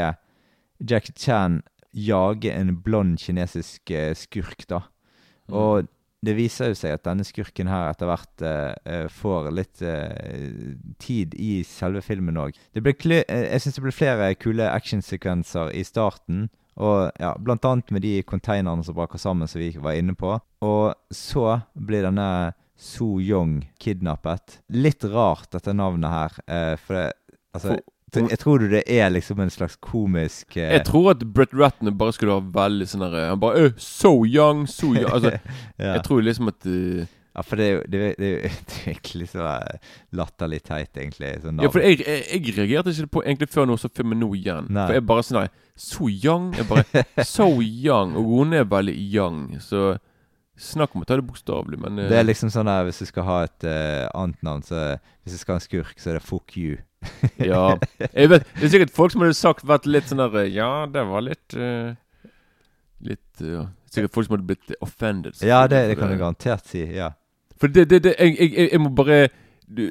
Jackie 0.84 1.16
Chan 1.16 1.62
jage 1.96 2.52
en 2.52 2.74
blond 2.84 3.16
kinesisk 3.24 3.92
eh, 3.96 4.12
skurk, 4.18 4.68
da. 4.68 4.84
Og 5.48 5.88
det 6.26 6.34
viser 6.36 6.72
jo 6.72 6.76
seg 6.76 6.98
at 6.98 7.06
denne 7.06 7.24
skurken 7.24 7.70
her 7.70 7.92
etter 7.92 8.10
hvert 8.10 8.44
eh, 8.44 9.06
får 9.14 9.52
litt 9.54 9.84
tid 11.00 11.36
i 11.38 11.60
selve 11.68 12.02
filmen 12.04 12.40
òg. 12.42 12.58
Jeg 12.76 13.62
syns 13.62 13.78
det 13.78 13.86
ble 13.86 13.94
flere 13.94 14.32
kule 14.42 14.68
actionsekvenser 14.68 15.72
i 15.78 15.86
starten. 15.86 16.48
Og 16.78 17.12
ja, 17.22 17.34
Blant 17.40 17.66
annet 17.66 17.92
med 17.96 18.04
de 18.04 18.18
konteinerne 18.28 18.84
som 18.84 18.96
braker 18.98 19.22
sammen, 19.22 19.48
som 19.48 19.62
vi 19.62 19.72
var 19.80 19.96
inne 19.96 20.16
på. 20.18 20.34
Og 20.66 20.94
så 21.14 21.62
blir 21.74 22.04
denne 22.08 22.54
So 22.76 23.20
Young 23.24 23.62
kidnappet. 23.80 24.58
Litt 24.76 25.04
rart, 25.08 25.48
dette 25.56 25.72
navnet 25.74 26.12
her. 26.12 26.40
Eh, 26.48 26.74
for 26.82 26.98
det, 27.00 27.06
altså, 27.56 27.68
For- 27.78 27.92
jeg 28.30 28.40
tror 28.40 28.60
du 28.62 28.70
det 28.72 28.84
er 28.88 29.10
liksom 29.12 29.40
en 29.44 29.50
slags 29.52 29.76
komisk 29.84 30.56
eh, 30.56 30.70
Jeg 30.78 30.86
tror 30.88 31.10
at 31.12 31.24
Brett 31.36 31.52
Ratner 31.52 31.92
bare 31.92 32.14
skulle 32.16 32.38
ha 32.38 32.40
veldig 32.40 32.86
sånn 32.88 33.02
der 33.04 33.16
Han 33.34 33.42
bare 33.42 33.66
øh, 33.66 33.74
So 33.82 34.12
young, 34.24 34.62
so 34.72 34.94
young 34.94 35.10
Altså, 35.12 35.34
ja. 35.82 35.98
jeg 35.98 36.04
tror 36.06 36.22
liksom 36.24 36.48
at 36.48 36.64
uh... 36.70 37.02
ja, 37.36 37.44
for 37.44 37.60
det 37.60 37.66
er 37.66 37.74
jo 37.74 37.82
det, 37.92 38.00
er- 38.06 38.16
det, 38.22 38.30
er 38.46 38.56
det 38.70 38.78
er 38.86 38.94
egentlig 38.94 39.28
så 39.34 39.44
eh, 39.50 39.92
latterlig 40.16 40.62
teit, 40.64 40.92
egentlig. 40.96 41.34
Sånn 41.44 41.60
Ja, 41.66 41.72
for 41.74 41.84
jeg, 41.84 42.00
jeg, 42.08 42.24
jeg 42.38 42.56
reagerte 42.56 42.94
ikke 42.96 43.12
på 43.18 43.26
egentlig 43.26 43.50
før 43.52 43.68
nå 43.68 43.76
så 43.84 43.92
filmen 43.92 44.22
nå 44.24 44.32
igjen. 44.40 44.70
Nei. 44.72 44.86
For 44.88 45.00
jeg 45.02 45.08
bare 45.12 45.26
sånn 45.28 45.42
nei, 45.42 45.50
So 45.76 46.08
young? 46.10 46.54
er 46.56 46.68
bare 46.70 47.06
So 47.24 47.62
young. 47.62 48.16
Og 48.16 48.24
hun 48.24 48.54
er 48.54 48.64
veldig 48.64 48.96
young, 48.96 49.62
så 49.62 49.96
Snakk 50.56 50.94
om 50.96 51.04
å 51.04 51.08
ta 51.08 51.18
det 51.20 51.26
bokstavelig, 51.28 51.78
men 51.84 52.00
uh, 52.00 52.08
Det 52.08 52.16
er 52.16 52.28
liksom 52.30 52.48
sånn 52.54 52.70
der 52.70 52.86
hvis 52.88 53.02
du 53.04 53.10
skal 53.10 53.26
ha 53.28 53.40
et 53.44 53.66
uh, 53.68 54.08
annet 54.16 54.40
navn, 54.46 54.62
så 54.64 54.96
hvis 55.26 55.36
du 55.36 55.40
skal 55.42 55.58
ha 55.58 55.60
en 55.60 55.66
skurk, 55.66 55.98
så 56.00 56.14
er 56.14 56.20
det 56.20 56.24
fuck 56.24 56.56
you. 56.56 56.78
Ja. 57.52 57.76
Jeg 58.16 58.32
vet, 58.32 58.46
det 58.56 58.64
er 58.64 58.72
sikkert 58.72 58.94
folk 58.96 59.12
som 59.12 59.26
hadde 59.26 59.36
sagt 59.38 59.68
vært 59.68 59.86
litt 59.90 60.08
sånn 60.10 60.24
der 60.24 60.48
Ja, 60.48 60.88
det 60.90 61.04
var 61.10 61.26
litt 61.28 61.58
uh, 61.60 61.92
Litt 63.04 63.44
eh, 63.44 63.52
ja. 63.52 63.66
Sikkert 63.92 64.16
folk 64.16 64.30
som 64.30 64.38
hadde 64.38 64.48
blitt 64.48 64.72
offended. 64.82 65.36
Ja, 65.44 65.66
det, 65.68 65.84
det 65.92 65.98
kan 66.00 66.10
du 66.10 66.18
garantert 66.18 66.66
si. 66.72 66.86
Ja. 66.96 67.12
For 67.60 67.72
det, 67.72 67.90
det, 67.92 68.02
det 68.08 68.16
jeg, 68.16 68.40
jeg, 68.40 68.70
jeg 68.72 68.82
må 68.82 68.94
bare 68.96 69.28
du, 69.68 69.90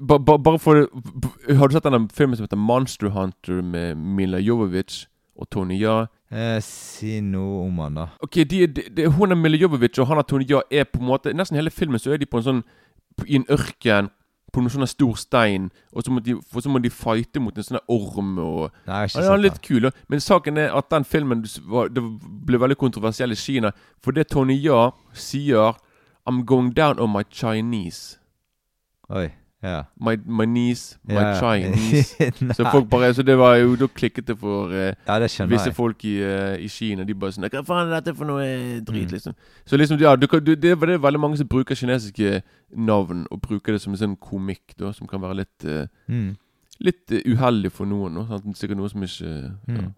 ba, 0.00 0.18
ba, 0.18 0.38
Bare 0.40 0.58
for 0.60 0.88
Har 0.88 1.68
du 1.68 1.76
sett 1.76 1.86
den 1.86 2.08
filmen 2.12 2.40
som 2.40 2.48
heter 2.48 2.60
Monster 2.60 3.12
Hunter 3.12 3.60
med 3.62 4.00
Mila 4.00 4.40
Jovovich 4.40 5.04
og 5.38 5.50
Tony 5.50 5.78
Ja? 5.80 6.06
Eh, 6.30 6.58
si 6.64 7.20
noe 7.22 7.66
om 7.68 7.78
han, 7.84 7.94
da. 8.00 8.08
Ok, 8.24 8.40
de, 8.50 8.66
de, 8.66 8.88
de, 8.96 9.06
Hun 9.14 9.30
er 9.30 9.38
Mila 9.38 9.60
Jovovich 9.60 10.00
og 10.02 10.08
han 10.10 10.18
er 10.18 10.26
Tony 10.26 10.46
Ja 10.48 10.62
er 10.70 10.88
på 10.90 10.98
en 10.98 11.06
måte 11.06 11.34
Nesten 11.36 11.58
hele 11.58 11.70
filmen 11.70 12.02
så 12.02 12.14
er 12.14 12.18
de 12.18 12.26
på 12.26 12.40
en 12.40 12.46
sånn 12.48 12.62
I 13.26 13.38
en 13.38 13.46
ørken 13.52 14.10
på 14.54 14.62
noen 14.62 14.72
sånne 14.72 14.88
stor 14.88 15.16
stein, 15.20 15.66
og 15.92 16.04
så 16.06 16.12
må 16.14 16.20
de, 16.24 16.36
så 16.40 16.70
må 16.72 16.80
de 16.80 16.88
fighte 16.92 17.40
mot 17.42 17.56
en 17.58 17.66
sånn 17.66 17.80
orm 17.92 18.36
og 18.40 18.60
Nei, 18.86 19.02
ikke 19.04 19.18
Ja, 19.18 19.24
den 19.26 19.32
er 19.34 19.42
litt 19.42 19.58
kul, 19.64 19.88
men 20.08 20.22
saken 20.22 20.60
er 20.62 20.76
at 20.78 20.88
den 20.94 21.04
filmen 21.04 21.42
var, 21.68 21.90
Det 21.92 22.04
ble 22.46 22.60
veldig 22.62 22.78
kontroversiell 22.80 23.34
i 23.34 23.36
Kina. 23.36 23.74
For 24.00 24.16
det 24.16 24.30
Tony 24.32 24.56
Ja 24.62 24.92
sier 25.12 25.76
I'm 26.26 26.44
going 26.44 26.72
down 26.74 26.98
on 26.98 27.12
my 27.12 27.22
Chinese. 27.30 28.18
Oi. 29.10 29.28
Ja. 29.66 29.80
My, 29.98 30.14
my 30.24 30.46
niece, 30.46 30.96
my 31.08 31.14
Ja. 31.18 31.32
Chinese. 31.40 32.28
Nei. 32.40 32.54
så 32.54 32.66
folk 32.70 32.86
bare 32.92 33.08
Så 33.16 33.24
det 33.26 33.34
var 33.40 33.56
jo 33.58 33.74
Da 33.76 33.88
klikket 33.90 34.26
det 34.30 34.36
for 34.38 34.70
eh, 34.72 34.92
Ja, 35.08 35.18
det 35.18 35.28
skjønner 35.32 35.50
visse 35.56 35.70
jeg. 35.72 35.74
folk 35.74 36.04
i, 36.06 36.14
eh, 36.22 36.54
i 36.62 36.68
Kina. 36.70 37.04
De 37.08 37.14
bare 37.14 37.34
sånn 37.34 37.48
Hva 37.50 37.64
faen 37.66 37.90
er 37.90 37.96
dette 38.00 38.14
for 38.16 38.24
noe 38.30 38.44
eh, 38.46 38.78
drit, 38.80 39.08
Mm. 39.10 39.12
liksom? 39.16 39.34
Så 39.66 39.76
liksom, 39.80 39.98
ja, 40.00 40.14
du, 40.16 40.26
kan- 40.30 40.44
du, 40.44 40.54
det, 40.54 40.76
var- 40.78 40.86
det 40.86 40.94
er 41.00 41.04
veldig 41.10 41.20
mange 41.20 41.36
som 41.42 41.48
bruker 41.50 41.74
kinesiske 41.74 42.42
navn, 42.76 43.26
og 43.30 43.40
bruker 43.42 43.72
det 43.72 43.80
som 43.82 43.92
en 43.92 43.98
sånn 43.98 44.16
komikk, 44.18 44.76
da, 44.78 44.92
som 44.92 45.06
kan 45.10 45.20
være 45.20 45.42
litt 45.42 45.64
eh, 45.64 45.86
Mm. 46.08 46.36
Litt 46.80 47.10
eh, 47.12 47.22
uheldig 47.24 47.70
for 47.72 47.86
noen. 47.88 48.14
Da, 48.20 48.26
sant? 48.38 48.56
Sikkert 48.58 48.76
noe 48.76 48.88
som 48.92 49.02
ikke 49.02 49.30
ja. 49.32 49.80
Mm. 49.80 49.94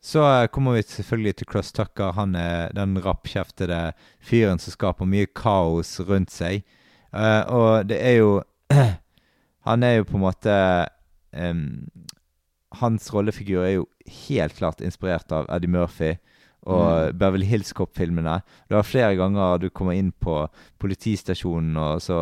Så 0.00 0.22
eh, 0.24 0.46
kommer 0.48 0.72
vi 0.78 0.82
selvfølgelig 0.86 1.36
til 1.36 1.46
Cross 1.50 1.72
Tucker. 1.72 2.12
Han 2.16 2.34
er 2.38 2.70
den 2.72 2.94
rappkjeftede 3.02 3.92
fyren 4.24 4.58
som 4.62 4.72
skaper 4.72 5.04
mye 5.10 5.26
kaos 5.26 5.96
rundt 6.08 6.30
seg. 6.32 6.62
Eh, 7.14 7.42
og 7.48 7.88
det 7.88 7.98
er 8.04 8.18
jo 8.18 8.32
Han 9.68 9.84
er 9.84 9.98
jo 9.98 10.08
på 10.08 10.16
en 10.18 10.24
måte 10.26 10.54
um, 11.32 11.88
Hans 12.80 13.08
rollefigur 13.12 13.64
er 13.64 13.78
jo 13.78 13.86
helt 14.28 14.56
klart 14.56 14.82
inspirert 14.84 15.32
av 15.32 15.48
Eddie 15.52 15.72
Murphy 15.72 16.14
og 16.68 17.14
Beverly 17.16 17.46
Hills 17.48 17.70
Cop-filmene. 17.72 18.40
Det 18.68 18.76
var 18.76 18.86
flere 18.86 19.16
ganger 19.16 19.60
du 19.62 19.68
kommer 19.70 19.96
inn 19.96 20.10
på 20.12 20.42
politistasjonen, 20.82 21.76
og 21.80 22.02
så 22.04 22.18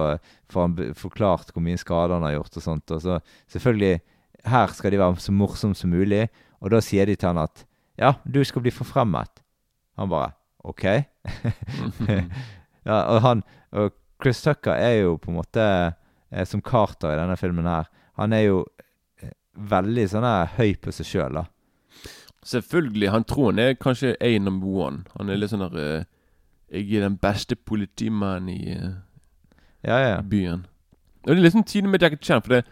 får 0.53 0.67
han 0.69 0.95
forklart 0.99 1.51
hvor 1.51 1.65
mye 1.65 1.81
skader 1.81 2.15
han 2.15 2.27
har 2.29 2.37
gjort 2.37 2.61
og 2.61 2.67
sånt. 2.67 2.95
Og 2.95 3.03
så 3.03 3.19
selvfølgelig 3.53 4.01
Her 4.47 4.71
skal 4.71 4.93
de 4.95 4.99
være 5.01 5.19
så 5.19 5.33
morsomme 5.35 5.75
som 5.75 5.91
mulig, 5.91 6.29
og 6.63 6.71
da 6.71 6.79
sier 6.85 7.09
de 7.11 7.17
til 7.19 7.33
han 7.33 7.43
at 7.43 7.65
ja, 7.99 8.13
du 8.23 8.45
skal 8.47 8.63
bli 8.63 8.71
forfremmet. 8.71 9.43
Han 9.99 10.13
bare 10.13 10.37
OK. 10.63 10.85
ja, 12.87 12.99
og 13.01 13.21
han 13.25 13.43
Og 13.73 13.91
Chris 14.23 14.43
Tucker 14.43 14.73
er 14.73 15.03
jo 15.03 15.17
på 15.21 15.31
en 15.31 15.37
måte 15.41 15.65
eh, 16.33 16.45
som 16.49 16.63
Carter 16.65 17.13
i 17.15 17.19
denne 17.21 17.37
filmen 17.37 17.67
her. 17.69 17.89
Han 18.17 18.33
er 18.33 18.47
jo 18.47 18.63
eh, 19.23 19.31
veldig 19.57 20.07
sånn 20.09 20.27
høy 20.57 20.75
på 20.81 20.93
seg 20.97 21.07
sjøl, 21.11 21.41
da. 21.43 21.45
Selvfølgelig. 22.47 23.11
Han 23.11 23.25
tror 23.27 23.51
han 23.51 23.59
er 23.59 23.75
kanskje 23.75 24.15
A 24.23 24.39
number 24.39 24.69
one. 24.87 25.05
Han 25.19 25.31
er 25.33 25.37
litt 25.41 25.51
sånn 25.51 25.65
der 25.67 25.81
eh, 25.83 26.05
Jeg 26.71 26.99
er 26.99 27.07
den 27.09 27.17
beste 27.23 27.57
politimannen 27.57 28.49
i 28.53 28.73
eh, 28.77 28.95
Ja, 29.87 29.99
ja. 30.03 30.21
byen. 30.23 30.65
Og 31.27 31.33
det 31.35 31.39
er 31.41 31.43
liksom 31.49 31.65
tiden 31.67 31.91
med 31.91 32.03
Jackie 32.03 32.19
Chan, 32.23 32.43
for 32.43 32.55
det 32.57 32.65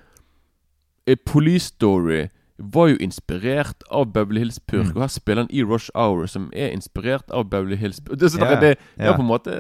A 1.10 1.14
Police 1.26 1.72
Story 1.74 2.28
var 2.58 2.88
jo 2.92 2.96
inspirert 3.02 3.82
av 3.90 4.12
Beverly 4.14 4.40
Hills 4.44 4.60
Purk, 4.62 4.86
Mm. 4.92 4.96
og 4.96 5.00
her 5.02 5.08
spiller 5.10 5.42
han 5.42 5.50
i 5.50 5.62
Rush 5.66 5.90
Hour, 5.94 6.26
som 6.30 6.50
er 6.54 6.70
inspirert 6.70 7.30
av 7.34 7.48
Beverly 7.50 7.76
Hills 7.76 7.98
Purk. 8.00 8.18
Det 8.20 8.28
er, 8.28 8.32
sånn 8.36 8.60
det, 8.60 8.76
det 8.96 9.08
er 9.08 9.16
på 9.18 9.24
en 9.24 9.28
måte 9.28 9.56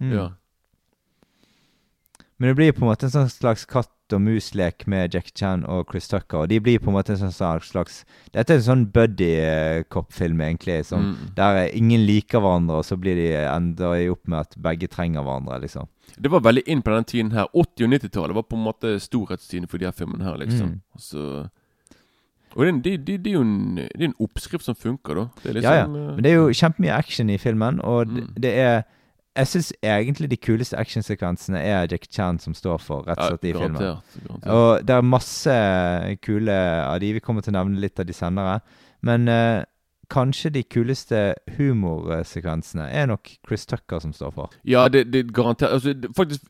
Mm. 0.00 0.12
Ja. 0.16 0.22
Men 2.40 2.48
det 2.48 2.56
blir 2.56 2.72
på 2.72 2.80
en 2.86 2.88
måte 2.88 3.04
en 3.06 3.12
sånn 3.12 3.28
slags 3.30 3.66
katt 3.68 3.90
og 4.16 4.22
mus-lek 4.24 4.86
med 4.90 5.12
Jack 5.14 5.28
Chan 5.38 5.60
og 5.68 5.90
Chris 5.92 6.08
Tucker. 6.08 6.40
Og 6.42 6.48
de 6.50 6.56
blir 6.58 6.80
på 6.82 6.88
en 6.90 6.96
måte 6.96 7.12
en 7.12 7.20
sånn 7.30 7.60
slags 7.62 7.98
Dette 8.32 8.54
er 8.54 8.58
en 8.58 8.64
sånn 8.66 8.86
buddy-cop-film, 8.90 10.40
egentlig. 10.40 10.84
Som, 10.86 11.00
Mm. 11.14 11.34
Der 11.36 11.56
eh, 11.66 11.76
ingen 11.78 12.06
liker 12.06 12.40
hverandre, 12.40 12.76
og 12.80 12.84
så 12.84 12.96
blir 12.96 13.14
de 13.14 13.28
ender 13.46 13.94
de 13.98 14.08
opp 14.10 14.26
med 14.28 14.40
at 14.40 14.56
begge 14.56 14.88
trenger 14.88 15.22
hverandre, 15.22 15.60
liksom. 15.62 15.86
Det 16.20 16.30
var 16.30 16.40
veldig 16.40 16.64
inn 16.66 16.82
på 16.82 16.90
den 16.94 17.04
tiden 17.04 17.30
her. 17.32 17.46
80- 17.54 17.84
og 17.84 17.90
90-tallet 17.94 18.34
var 18.34 18.42
på 18.42 18.56
en 18.56 18.64
måte 18.64 18.96
storhetstiden 19.00 19.68
for 19.68 19.78
de 19.78 19.84
her 19.86 19.92
filmene 19.92 20.24
her, 20.24 20.36
liksom. 20.38 20.66
Mm. 20.66 20.80
Så 20.98 21.48
Og 22.56 22.64
det, 22.66 22.82
det, 22.82 23.04
det, 23.06 23.22
det 23.22 23.30
er 23.30 23.34
jo 23.38 23.42
en, 23.42 23.78
er 23.78 24.04
en 24.08 24.14
oppskrift 24.18 24.64
som 24.64 24.74
funker, 24.74 25.14
da. 25.14 25.28
Det 25.44 25.56
er 25.56 25.60
Ja, 25.62 25.74
ja. 25.74 25.84
liksom, 25.86 25.94
eh, 25.96 26.14
Men 26.16 26.22
det 26.24 26.30
er 26.32 26.34
jo 26.34 26.48
kjempemye 26.50 26.96
action 26.96 27.30
i 27.30 27.36
filmen, 27.38 27.80
og 27.84 28.06
det, 28.08 28.24
Mm. 28.24 28.34
det 28.42 28.54
er 28.58 28.82
Jeg 29.40 29.48
syns 29.50 29.72
egentlig 29.82 30.28
de 30.30 30.36
kuleste 30.40 30.76
actionsekvensene 30.78 31.58
er 31.64 31.88
Jackie 31.90 32.12
Chan 32.12 32.38
som 32.42 32.54
står 32.56 32.78
for, 32.84 33.02
rett 33.08 33.18
og 33.18 33.34
slett, 33.34 33.48
i 33.48 33.52
filmen. 33.56 33.80
garantert. 33.80 34.46
Og 34.52 34.86
det 34.86 34.94
er 34.96 35.06
masse 35.06 35.56
kule 36.24 36.56
av 36.84 37.00
de. 37.02 37.12
Vi 37.16 37.24
kommer 37.24 37.42
til 37.44 37.54
å 37.54 37.58
nevne 37.60 37.80
litt 37.82 38.00
av 38.00 38.06
de 38.08 38.16
senere. 38.16 38.58
Men 39.06 39.28
eh, 39.32 39.64
kanskje 40.10 40.50
de 40.52 40.62
kuleste 40.66 41.20
humorsekvensene 41.56 42.88
er 42.90 43.06
nok 43.10 43.30
Chris 43.48 43.66
Tucker 43.66 44.00
som 44.02 44.12
står 44.12 44.32
for. 44.34 44.56
Ja, 44.68 44.88
det, 44.88 45.06
det 45.12 45.24
er 45.24 45.32
garantert 45.36 45.72
altså, 45.72 45.92
det, 45.94 46.10
Faktisk 46.16 46.42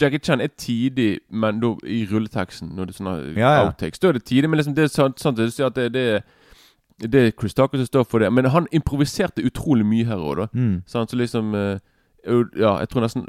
Jackie 0.00 0.18
Chan 0.24 0.40
er 0.40 0.48
tidig, 0.56 1.18
men 1.30 1.58
da 1.60 1.74
i 1.84 2.06
rulleteksten, 2.08 2.70
når 2.72 2.86
det 2.88 2.94
er 2.94 2.98
sånne 3.02 3.16
Ja, 3.36 3.50
ja. 3.58 3.64
outtakes, 3.66 4.00
da 4.00 4.08
er 4.08 4.16
det 4.16 4.24
tidig. 4.24 4.48
Men 4.48 4.56
liksom 4.62 4.74
det 4.78 4.86
er 4.86 4.92
sant, 4.94 5.20
sant 5.20 5.36
sier 5.52 5.66
at 5.68 5.76
det, 5.76 5.90
det, 5.92 6.04
er- 6.16 7.08
det 7.12 7.20
er 7.26 7.32
Chris 7.36 7.54
Tucker 7.54 7.76
som 7.82 7.86
står 7.90 8.04
for 8.08 8.22
det. 8.24 8.30
Men 8.32 8.48
han 8.54 8.66
improviserte 8.72 9.44
utrolig 9.44 9.84
mye 9.84 10.06
her 10.08 10.16
òg, 10.22 10.36
da. 10.38 10.46
Mm. 10.56 10.78
Sant, 10.88 11.10
så 11.12 11.18
liksom 11.20 11.52
jo, 11.58 11.76
Ja, 12.26 12.78
jeg 12.78 12.88
tror 12.88 13.00
nesten 13.06 13.26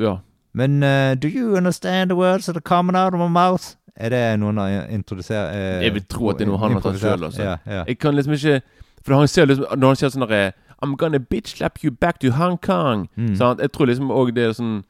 Ja. 0.00 0.16
Men 0.54 0.82
uh, 0.82 1.14
do 1.14 1.28
you 1.28 1.56
understand 1.56 2.10
the 2.10 2.16
words 2.16 2.46
that 2.46 2.56
are 2.56 2.60
coming 2.60 2.96
out 2.96 3.14
of 3.14 3.20
my 3.20 3.28
mouth? 3.28 3.76
Er 3.96 4.08
det 4.08 4.38
noen 4.40 4.56
har 4.58 4.86
introdusert 4.88 5.54
eh, 5.54 5.84
Jeg 5.84 5.94
vil 5.94 6.04
tro 6.08 6.30
at 6.30 6.38
det 6.38 6.46
er 6.46 6.50
noe 6.50 6.58
han 6.58 6.72
har 6.72 6.80
tatt 6.80 6.98
sjøl. 7.00 7.24
altså. 7.24 7.42
Ja, 7.42 7.56
ja. 7.66 7.84
Jeg 7.88 7.98
kan 7.98 8.14
liksom 8.14 8.32
ikke 8.32 8.60
For 9.04 9.14
han 9.14 9.28
ser 9.28 9.44
liksom 9.46 9.66
Når 9.78 9.86
han 9.86 9.96
sier 10.00 10.12
sånn 10.14 10.24
derre 10.26 10.52
I'm 10.82 10.96
gonna 10.96 11.18
bitch 11.18 11.56
slap 11.56 11.78
you 11.84 11.92
back 11.92 12.18
to 12.20 12.32
Hong 12.32 12.56
Kong. 12.58 13.08
Mm. 13.16 13.36
Sant? 13.36 13.60
Jeg 13.60 13.70
tror 13.72 13.86
liksom 13.86 14.10
òg 14.10 14.32
det 14.34 14.44
er 14.48 14.52
sånn 14.56 14.80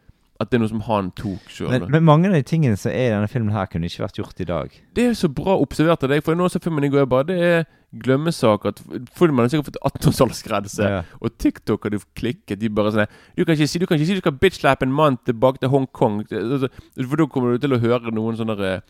At 0.43 0.51
det 0.51 0.59
er 0.59 0.63
noe 0.65 0.71
som 0.73 0.81
han 0.89 1.11
tok 1.19 1.51
sjøl. 1.53 1.71
Men, 1.71 1.85
men 1.95 2.05
mange 2.09 2.29
av 2.31 2.35
de 2.35 2.43
tingene 2.49 2.77
som 2.81 2.91
er 2.91 3.07
i 3.09 3.13
denne 3.15 3.29
filmen 3.31 3.55
her, 3.55 3.69
kunne 3.71 3.87
ikke 3.89 4.03
vært 4.05 4.19
gjort 4.19 4.41
i 4.43 4.49
dag. 4.49 4.75
Det 4.97 5.05
er 5.11 5.15
så 5.19 5.29
bra 5.31 5.55
observert 5.63 6.03
av 6.03 6.11
deg, 6.13 6.23
for 6.27 6.35
nå 6.39 6.49
så 6.51 6.61
filmen 6.63 6.85
i 6.89 6.91
går 6.93 7.07
bare 7.11 7.29
Det 7.31 7.39
er 7.53 7.65
glemmesak 7.93 8.65
at 8.71 8.79
Filmen 9.19 9.43
har 9.45 9.51
sikkert 9.53 9.69
fått 9.69 9.83
18-årsgrense, 9.85 10.87
Ja. 10.89 11.03
og 11.21 11.35
TikTok 11.39 11.83
har 11.85 11.91
du 11.93 11.99
klikket. 12.17 12.59
De 12.59 12.69
bare 12.73 12.93
sånn 12.95 13.07
Du 13.37 13.45
kan 13.45 13.55
ikke 13.55 13.69
si 13.69 13.79
du 13.79 13.87
kan 13.87 13.99
ikke 13.99 14.07
si 14.09 14.15
du 14.17 14.23
skal 14.25 14.33
bitch-slappe 14.41 14.83
en 14.87 14.93
mann 14.97 15.19
tilbake 15.29 15.61
til 15.61 15.69
Hongkong. 15.69 16.23
Altså, 16.33 16.69
For 16.97 17.17
da 17.21 17.27
kommer 17.27 17.53
du 17.53 17.59
til 17.67 17.77
å 17.77 17.81
høre 17.83 18.11
noen 18.13 18.37
sånne 18.41 18.81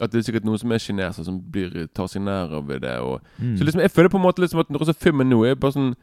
At 0.00 0.10
det 0.10 0.18
er 0.18 0.26
sikkert 0.32 0.44
noen 0.48 0.58
som 0.58 0.72
er 0.72 0.78
kinesere, 0.82 1.24
som 1.24 1.38
blir, 1.40 1.86
tar 1.94 2.06
seg 2.08 2.22
nær 2.22 2.50
av 2.58 2.66
det. 2.66 2.98
Og, 3.00 3.20
Mm. 3.38 3.56
Så 3.58 3.64
liksom 3.64 3.80
jeg 3.82 3.90
føler 3.90 4.08
på 4.08 4.16
en 4.18 4.24
måte 4.26 4.40
liksom 4.42 4.60
at 4.60 4.66
også 4.68 4.94
filmen 4.98 5.28
nå 5.30 5.44
er 5.46 5.54
bare 5.54 5.72
sånn 5.72 5.94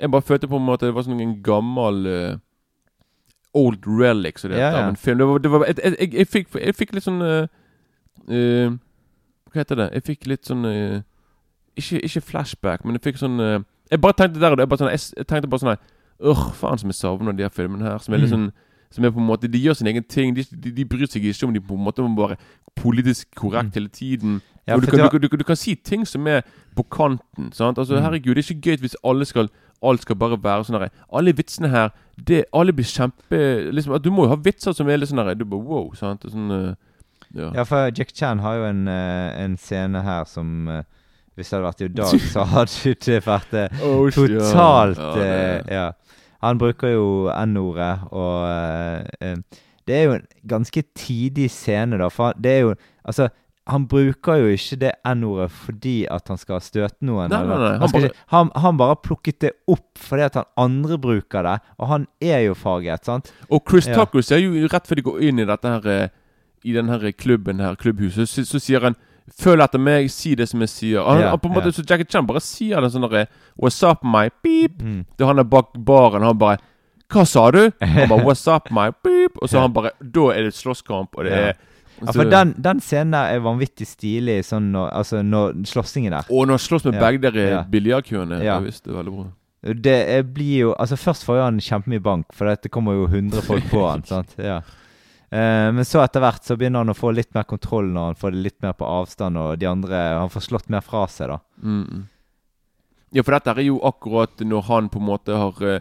Jeg 0.00 0.10
bare 0.10 0.22
følte 0.22 0.48
på 0.48 0.56
en 0.56 0.66
måte 0.66 0.86
det 0.88 0.94
var 0.94 1.02
sånn 1.02 1.20
en 1.20 1.42
gammel 1.42 2.06
eh, 2.06 2.36
old 3.54 3.86
relic, 3.86 4.38
som 4.38 4.50
det 4.50 4.58
heter, 4.58 4.76
ja. 4.78 4.82
ja. 4.84 4.88
en 4.88 4.96
film. 4.96 5.18
Det 5.18 5.26
var, 5.28 5.38
det 5.38 5.50
var, 5.50 5.64
jeg, 5.66 5.76
jeg, 6.00 6.14
jeg, 6.14 6.26
fikk, 6.26 6.54
jeg 6.60 6.74
fikk 6.74 6.92
litt 6.96 7.04
sånn 7.06 7.22
uh, 7.22 7.46
uh, 8.28 8.74
Hva 9.52 9.60
heter 9.62 9.78
det? 9.78 9.88
Jeg 9.94 10.02
fikk 10.08 10.26
litt 10.30 10.48
sånn 10.48 10.64
uh, 10.66 11.00
ikke, 11.78 12.00
ikke 12.06 12.20
flashback, 12.20 12.84
men 12.84 12.98
jeg 12.98 13.02
fikk 13.08 13.18
sånn 13.22 13.38
Jeg 13.90 14.00
bare 14.00 14.14
tenkte 14.18 14.40
der 14.42 14.54
og 14.54 14.60
da 14.62 14.76
sånn, 14.78 14.90
jeg, 14.94 15.26
tenkte 15.30 15.50
bare 15.50 15.62
sånn 15.64 15.72
her, 15.74 15.82
Åh, 16.24 16.44
faen 16.54 16.78
som 16.78 16.90
jeg 16.90 16.98
savner 17.00 17.34
de 17.34 17.42
her 17.42 17.50
filmene 17.50 17.82
her. 17.84 17.98
Som 17.98 18.14
er 18.14 18.22
litt 18.22 18.30
Mm. 18.30 18.34
sånn 18.36 18.52
Som 18.94 19.04
er 19.04 19.10
på 19.10 19.18
en 19.18 19.26
måte 19.26 19.48
De 19.50 19.58
gjør 19.58 19.74
sin 19.74 19.88
egen 19.90 20.04
ting. 20.06 20.34
De, 20.36 20.44
de, 20.44 20.70
de 20.70 20.84
bryr 20.86 21.06
seg 21.10 21.24
ikke 21.26 21.46
om 21.48 21.52
de 21.54 21.60
på 21.60 21.74
en 21.74 21.82
måte 21.82 22.02
må 22.02 22.14
være 22.28 22.36
politisk 22.78 23.28
korrekt 23.34 23.74
hele 23.74 23.88
tiden. 23.88 24.36
Mm. 24.38 24.40
Ja, 24.68 24.76
du 24.78 24.86
kan, 24.86 25.02
du, 25.10 25.18
du, 25.18 25.36
du 25.36 25.44
kan 25.44 25.56
si 25.56 25.74
ting 25.74 26.06
som 26.06 26.26
er 26.26 26.40
på 26.76 26.82
kanten. 26.82 27.50
Sant? 27.52 27.78
Altså, 27.78 27.94
Mm. 27.98 28.02
Herregud, 28.06 28.34
det 28.34 28.44
er 28.44 28.54
ikke 28.54 28.70
gøy 28.70 28.76
hvis 28.86 28.96
alle 29.04 29.24
skal 29.24 29.50
Alt 29.82 30.04
skal 30.04 30.16
bare 30.16 30.38
være 30.40 30.64
sånn 30.66 30.78
her 30.78 30.90
Alle 31.12 31.34
vitsene 31.36 31.70
her 31.72 31.92
det, 32.16 32.44
Alle 32.54 32.72
blir 32.72 32.86
kjempe 32.88 33.40
liksom, 33.74 33.96
Du 34.02 34.10
må 34.14 34.26
jo 34.26 34.34
ha 34.34 34.40
vitser 34.40 34.76
som 34.76 34.88
er 34.88 35.00
litt 35.00 35.10
sånn 35.10 35.22
her 35.22 35.34
Du 35.38 35.44
bare 35.44 35.66
wow. 35.66 35.88
Sant? 35.98 36.26
Sånn, 36.30 36.50
eh, 36.54 36.74
ja. 37.34 37.50
Ja, 37.56 37.64
for 37.68 37.90
Jack 37.90 38.14
Chan 38.14 38.42
har 38.44 38.60
jo 38.60 38.68
en, 38.68 38.86
eh, 38.88 39.30
en 39.42 39.56
scene 39.60 40.04
her 40.06 40.24
som 40.30 40.68
eh, 40.70 40.84
Hvis 41.34 41.50
det 41.50 41.58
hadde 41.58 41.66
vært 41.66 41.84
i 41.84 41.90
dag, 41.98 42.24
så 42.34 42.46
hadde 42.54 42.94
det 43.06 43.20
vært 43.26 43.56
Oh, 43.82 44.08
totalt 44.14 45.00
Ja. 45.72 45.90
Han 46.44 46.58
bruker 46.60 46.90
jo 46.92 47.04
N-ordet, 47.32 48.02
og 48.12 48.44
det 49.88 49.94
er 49.96 50.02
jo 50.04 50.16
en 50.18 50.26
ganske 50.48 50.82
tidig 50.92 51.46
scene, 51.50 51.96
da. 51.96 52.10
For 52.12 52.36
det 52.36 52.52
er 52.52 52.60
jo 52.66 52.74
Altså, 53.04 53.30
han 53.66 53.86
bruker 53.88 54.36
jo 54.42 54.48
ikke 54.52 54.76
det 54.82 54.90
N-ordet 55.08 55.46
fordi 55.50 55.94
at 56.12 56.28
han 56.28 56.36
skal 56.36 56.60
støte 56.60 57.00
noen. 57.00 57.30
Nei, 57.32 57.38
eller- 57.40 57.56
nei, 57.58 57.68
nei, 57.70 57.78
han 57.78 57.80
Han, 57.80 58.02
ikke, 58.02 58.16
han, 58.34 58.50
han 58.60 58.76
bare 58.76 58.96
plukket 59.00 59.38
det 59.40 59.52
opp 59.72 59.96
fordi 59.98 60.22
at 60.26 60.34
han 60.34 60.44
andre 60.60 60.98
bruker 61.00 61.42
det, 61.42 61.54
og 61.78 61.88
han 61.88 62.06
er 62.20 62.42
jo 62.48 62.54
faget, 62.54 63.04
sant? 63.08 63.32
Og 63.50 63.62
Chris 63.68 63.86
Ja. 63.88 63.94
Tucker 63.96 64.20
sier 64.22 64.38
jo 64.44 64.68
rett 64.68 64.86
før 64.86 64.96
de 65.00 65.02
går 65.08 65.22
inn 65.30 65.38
i 65.40 65.46
dette 65.48 65.64
her 65.64 65.86
eh, 65.88 66.08
I 66.64 66.72
denne 66.76 66.98
her 67.00 67.12
klubben 67.12 67.60
her, 67.60 67.74
klubbhuset, 67.76 68.28
så, 68.28 68.44
så 68.44 68.60
sier 68.60 68.80
han 68.80 68.96
Følg 69.40 69.62
etter 69.64 69.80
meg, 69.80 70.10
si 70.12 70.34
det 70.36 70.44
som 70.50 70.60
jeg 70.60 70.68
sier. 70.68 71.00
Han, 71.00 71.18
yeah, 71.22 71.36
på 71.40 71.48
en 71.48 71.54
måte, 71.54 71.70
yeah. 71.70 71.72
Så 71.72 71.80
Jackie 71.88 72.04
Chan 72.04 72.26
bare 72.28 72.42
sier 72.44 72.76
det 72.84 72.90
sånn 72.92 73.06
derre 73.08 73.22
What's 73.56 73.80
up, 73.88 74.02
my 74.04 74.28
beep? 74.44 74.82
Mm. 74.84 75.06
Da 75.16 75.30
han 75.30 75.40
er 75.40 75.46
bak 75.48 75.70
baren, 75.80 76.20
han 76.28 76.36
bare 76.36 76.58
Hva 77.08 77.24
sa 77.24 77.46
du? 77.50 77.70
Han 77.80 78.08
bare 78.10 78.20
What's 78.26 78.44
up, 78.52 78.68
my 78.70 78.90
beep? 79.02 79.38
Og 79.40 79.48
så 79.48 79.62
han 79.64 79.72
bare 79.72 79.94
Da 80.00 80.26
er 80.34 80.44
det 80.50 80.52
slåsskamp, 80.58 81.16
og 81.16 81.24
det 81.24 81.32
er 81.32 81.56
Ja, 82.00 82.12
for 82.12 82.28
den, 82.28 82.54
den 82.58 82.80
scenen 82.82 83.14
der 83.14 83.36
er 83.36 83.42
vanvittig 83.44 83.86
stilig, 83.86 84.40
sånn 84.48 84.72
når, 84.74 84.88
altså 84.98 85.22
når 85.22 85.54
slåssingen 85.70 86.14
der. 86.16 86.28
Og 86.30 86.48
når 86.48 86.58
han 86.58 86.64
slåss 86.64 86.86
med 86.88 86.98
Ja, 86.98 87.02
begge 87.06 87.30
der 87.30 87.50
ja. 87.52 87.62
biljardkøene. 87.70 88.40
Ja. 88.42 88.58
Ja. 88.58 88.60
det 88.64 88.90
er 88.90 88.98
veldig 88.98 89.14
bra. 89.14 89.26
Det 89.64 89.94
er- 90.12 90.22
blir 90.22 90.58
jo 90.58 90.74
Altså 90.74 90.96
Først 91.00 91.24
får 91.24 91.40
han 91.40 91.58
kjempemye 91.58 92.02
bank, 92.02 92.32
for 92.32 92.44
det 92.50 92.70
kommer 92.70 92.92
jo 92.92 93.06
100 93.06 93.40
folk 93.42 93.64
på 93.70 93.84
han. 93.88 94.02
sant? 94.10 94.34
Ja. 94.38 94.60
Uh, 95.34 95.72
men 95.74 95.82
så 95.84 96.02
etter 96.04 96.20
hvert 96.20 96.44
så 96.44 96.54
begynner 96.56 96.84
han 96.84 96.92
å 96.92 96.94
få 96.98 97.10
litt 97.14 97.32
mer 97.34 97.42
kontroll 97.48 97.88
når 97.90 98.04
han 98.12 98.18
får 98.20 98.34
det 98.36 98.42
litt 98.44 98.60
mer 98.62 98.74
på 98.78 98.86
avstand, 98.86 99.36
og 99.40 99.58
de 99.58 99.66
andre 99.66 100.02
Han 100.20 100.30
får 100.30 100.44
slått 100.46 100.68
mer 100.68 100.80
fra 100.84 101.06
seg, 101.10 101.28
da. 101.32 101.38
Mm. 101.62 101.86
mm. 101.90 102.04
Ja, 103.14 103.22
for 103.22 103.32
dette 103.36 103.50
er 103.54 103.62
jo 103.62 103.80
akkurat 103.86 104.42
når 104.42 104.62
han 104.68 104.88
på 104.90 104.98
en 104.98 105.06
måte 105.06 105.34
har 105.38 105.58
eh, 105.62 105.80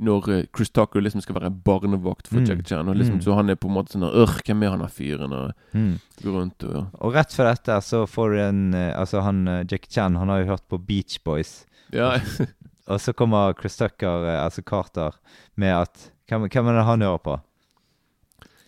Når 0.00 0.28
eh, 0.30 0.44
Chris 0.54 0.70
Tucker 0.70 1.00
liksom 1.02 1.20
skal 1.24 1.34
være 1.40 1.50
barnevakt 1.50 2.28
for 2.28 2.38
Mm. 2.40 2.46
Jack 2.46 2.60
Chan. 2.66 2.88
Og 2.88 2.94
liksom, 2.96 3.16
Mm. 3.18 3.22
Så 3.24 3.34
han 3.34 3.50
er 3.50 3.56
på 3.56 3.68
en 3.68 3.74
måte 3.74 3.92
sånn 3.96 4.04
Ørr, 4.08 4.36
hvem 4.46 4.62
er 4.62 4.70
han 4.70 4.78
der 4.84 4.88
fyren? 4.94 5.32
Og 5.32 5.52
Mm. 5.74 5.98
går 6.22 6.32
rundt 6.40 6.64
og 6.64 6.74
ja. 6.74 6.84
Og 7.00 7.14
rett 7.14 7.32
før 7.34 7.50
dette 7.54 7.80
så 7.82 8.04
får 8.06 8.30
du 8.30 8.38
en 8.40 8.74
eh, 8.74 8.92
Altså 8.98 9.22
han 9.22 9.44
Jack 9.70 9.88
Chan, 9.90 10.14
han 10.16 10.28
har 10.28 10.40
jo 10.44 10.50
hørt 10.52 10.68
på 10.68 10.78
Beach 10.86 11.18
Boys. 11.24 11.64
ja. 11.92 12.18
Og 12.88 12.96
så 13.00 13.12
kommer 13.12 13.52
Chris 13.58 13.76
Tucker, 13.76 14.24
eh, 14.24 14.44
altså 14.44 14.62
Carter, 14.64 15.12
med 15.56 15.74
at 15.74 16.10
Hvem, 16.28 16.48
hvem 16.48 16.66
er 16.68 16.72
det 16.78 16.84
han 16.84 17.00
hører 17.02 17.18
på? 17.18 17.40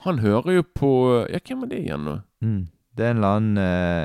Han 0.05 0.19
hører 0.19 0.53
jo 0.59 0.63
på 0.63 0.91
Ja, 1.33 1.39
hvem 1.45 1.63
er 1.65 1.67
det 1.69 1.79
igjen, 1.87 2.05
nå? 2.05 2.21
Mm. 2.43 2.69
Det 2.97 3.07
er 3.07 3.11
en 3.11 3.17
eller 3.21 3.37
annen 3.37 3.59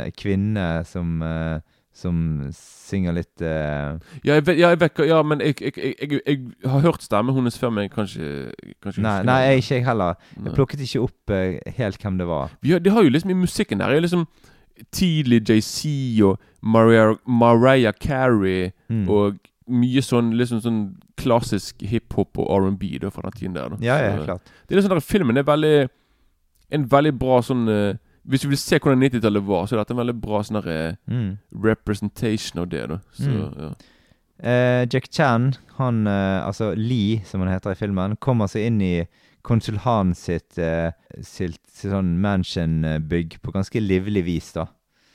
uh, 0.05 0.09
kvinne 0.15 0.85
som 0.85 1.21
eh, 1.25 1.59
Som 1.95 2.15
synger 2.51 3.15
litt 3.15 3.39
uh... 3.39 3.95
Ja, 4.25 4.35
jeg 4.35 4.43
vet, 4.49 4.57
ja, 4.59 4.73
jeg 4.73 4.81
vet 4.81 4.99
ja 5.07 5.21
men 5.23 5.39
jeg, 5.39 5.55
jeg, 5.63 6.17
jeg, 6.19 6.41
har 6.67 6.83
hørt 6.83 7.05
stemmen 7.05 7.37
hennes 7.37 7.55
før, 7.59 7.71
men 7.71 7.85
jeg 7.85 7.93
kan 7.93 8.09
ikke, 8.09 8.97
Nei, 8.99 9.15
nei 9.23 9.37
jeg, 9.45 9.61
ikke 9.63 9.77
jeg 9.77 9.85
heller. 9.87 10.19
Nei. 10.35 10.49
Jeg 10.49 10.57
plukket 10.57 10.83
ikke 10.83 11.05
opp 11.05 11.31
uh, 11.31 11.71
helt 11.77 12.03
hvem 12.03 12.19
det 12.19 12.27
var. 12.27 12.51
Ja, 12.67 12.75
har, 12.75 12.83
de 12.83 12.91
har 12.91 13.07
jo 13.07 13.15
liksom 13.15 13.31
i 13.31 13.39
musikken 13.45 13.79
der 13.79 13.95
er 13.95 14.03
liksom 14.03 14.27
tidlig 14.91 15.45
JC 15.47 16.19
og 16.27 16.39
Mariah, 16.61 17.15
Mariah 17.25 17.93
Carey 17.95 18.71
Mm. 18.85 19.07
og 19.09 19.39
mye 19.65 20.01
sånn 20.05 20.35
liksom 20.37 20.59
sånn 20.61 20.81
klassisk 21.17 21.81
hiphop 21.81 22.37
og 22.37 22.49
R&B 22.53 22.99
fra 23.09 23.23
den 23.25 23.37
tiden 23.37 23.55
der. 23.55 23.71
Da. 23.73 23.79
Ja, 23.81 23.95
ja, 24.03 24.19
klart. 24.21 24.51
Det 24.67 24.75
er 24.75 24.85
sånn 24.85 24.93
der 24.93 25.01
Filmen 25.01 25.37
er 25.41 25.47
veldig 25.47 25.87
En 26.73 26.85
veldig 26.89 27.11
bra 27.21 27.39
sånn 27.45 27.67
eh, 27.69 27.97
Hvis 28.27 28.41
du 28.41 28.47
vil 28.49 28.57
se 28.57 28.79
hvordan 28.79 28.99
90-tallet 29.03 29.43
var, 29.45 29.65
så 29.67 29.75
er 29.75 29.83
dette 29.83 29.93
en 29.93 29.99
veldig 30.01 30.15
bra 30.21 30.39
sånn 30.43 30.61
eh, 30.67 30.95
Mm. 31.07 31.37
representation 31.63 32.61
av 32.61 32.69
det. 32.69 32.87
da 32.89 32.97
Så, 33.13 33.29
Mm. 33.29 33.59
ja. 33.59 33.73
Eh, 34.43 34.85
Jack 34.91 35.07
Chan, 35.11 35.53
han 35.77 36.07
eh, 36.07 36.41
Altså 36.45 36.73
Lee, 36.75 37.21
som 37.23 37.39
han 37.41 37.49
heter 37.53 37.71
i 37.71 37.75
filmen, 37.75 38.17
kommer 38.17 38.47
seg 38.47 38.65
inn 38.67 38.81
i 38.81 39.07
konsul 39.43 39.77
Han 39.77 40.13
sitt, 40.15 40.57
eh, 40.57 40.91
sitt, 41.21 41.59
sitt 41.69 41.91
sånn 41.91 42.19
mansion-bygg 42.19 43.37
på 43.41 43.51
ganske 43.53 43.79
livlig 43.79 44.23
vis, 44.25 44.51
da. 44.53 44.65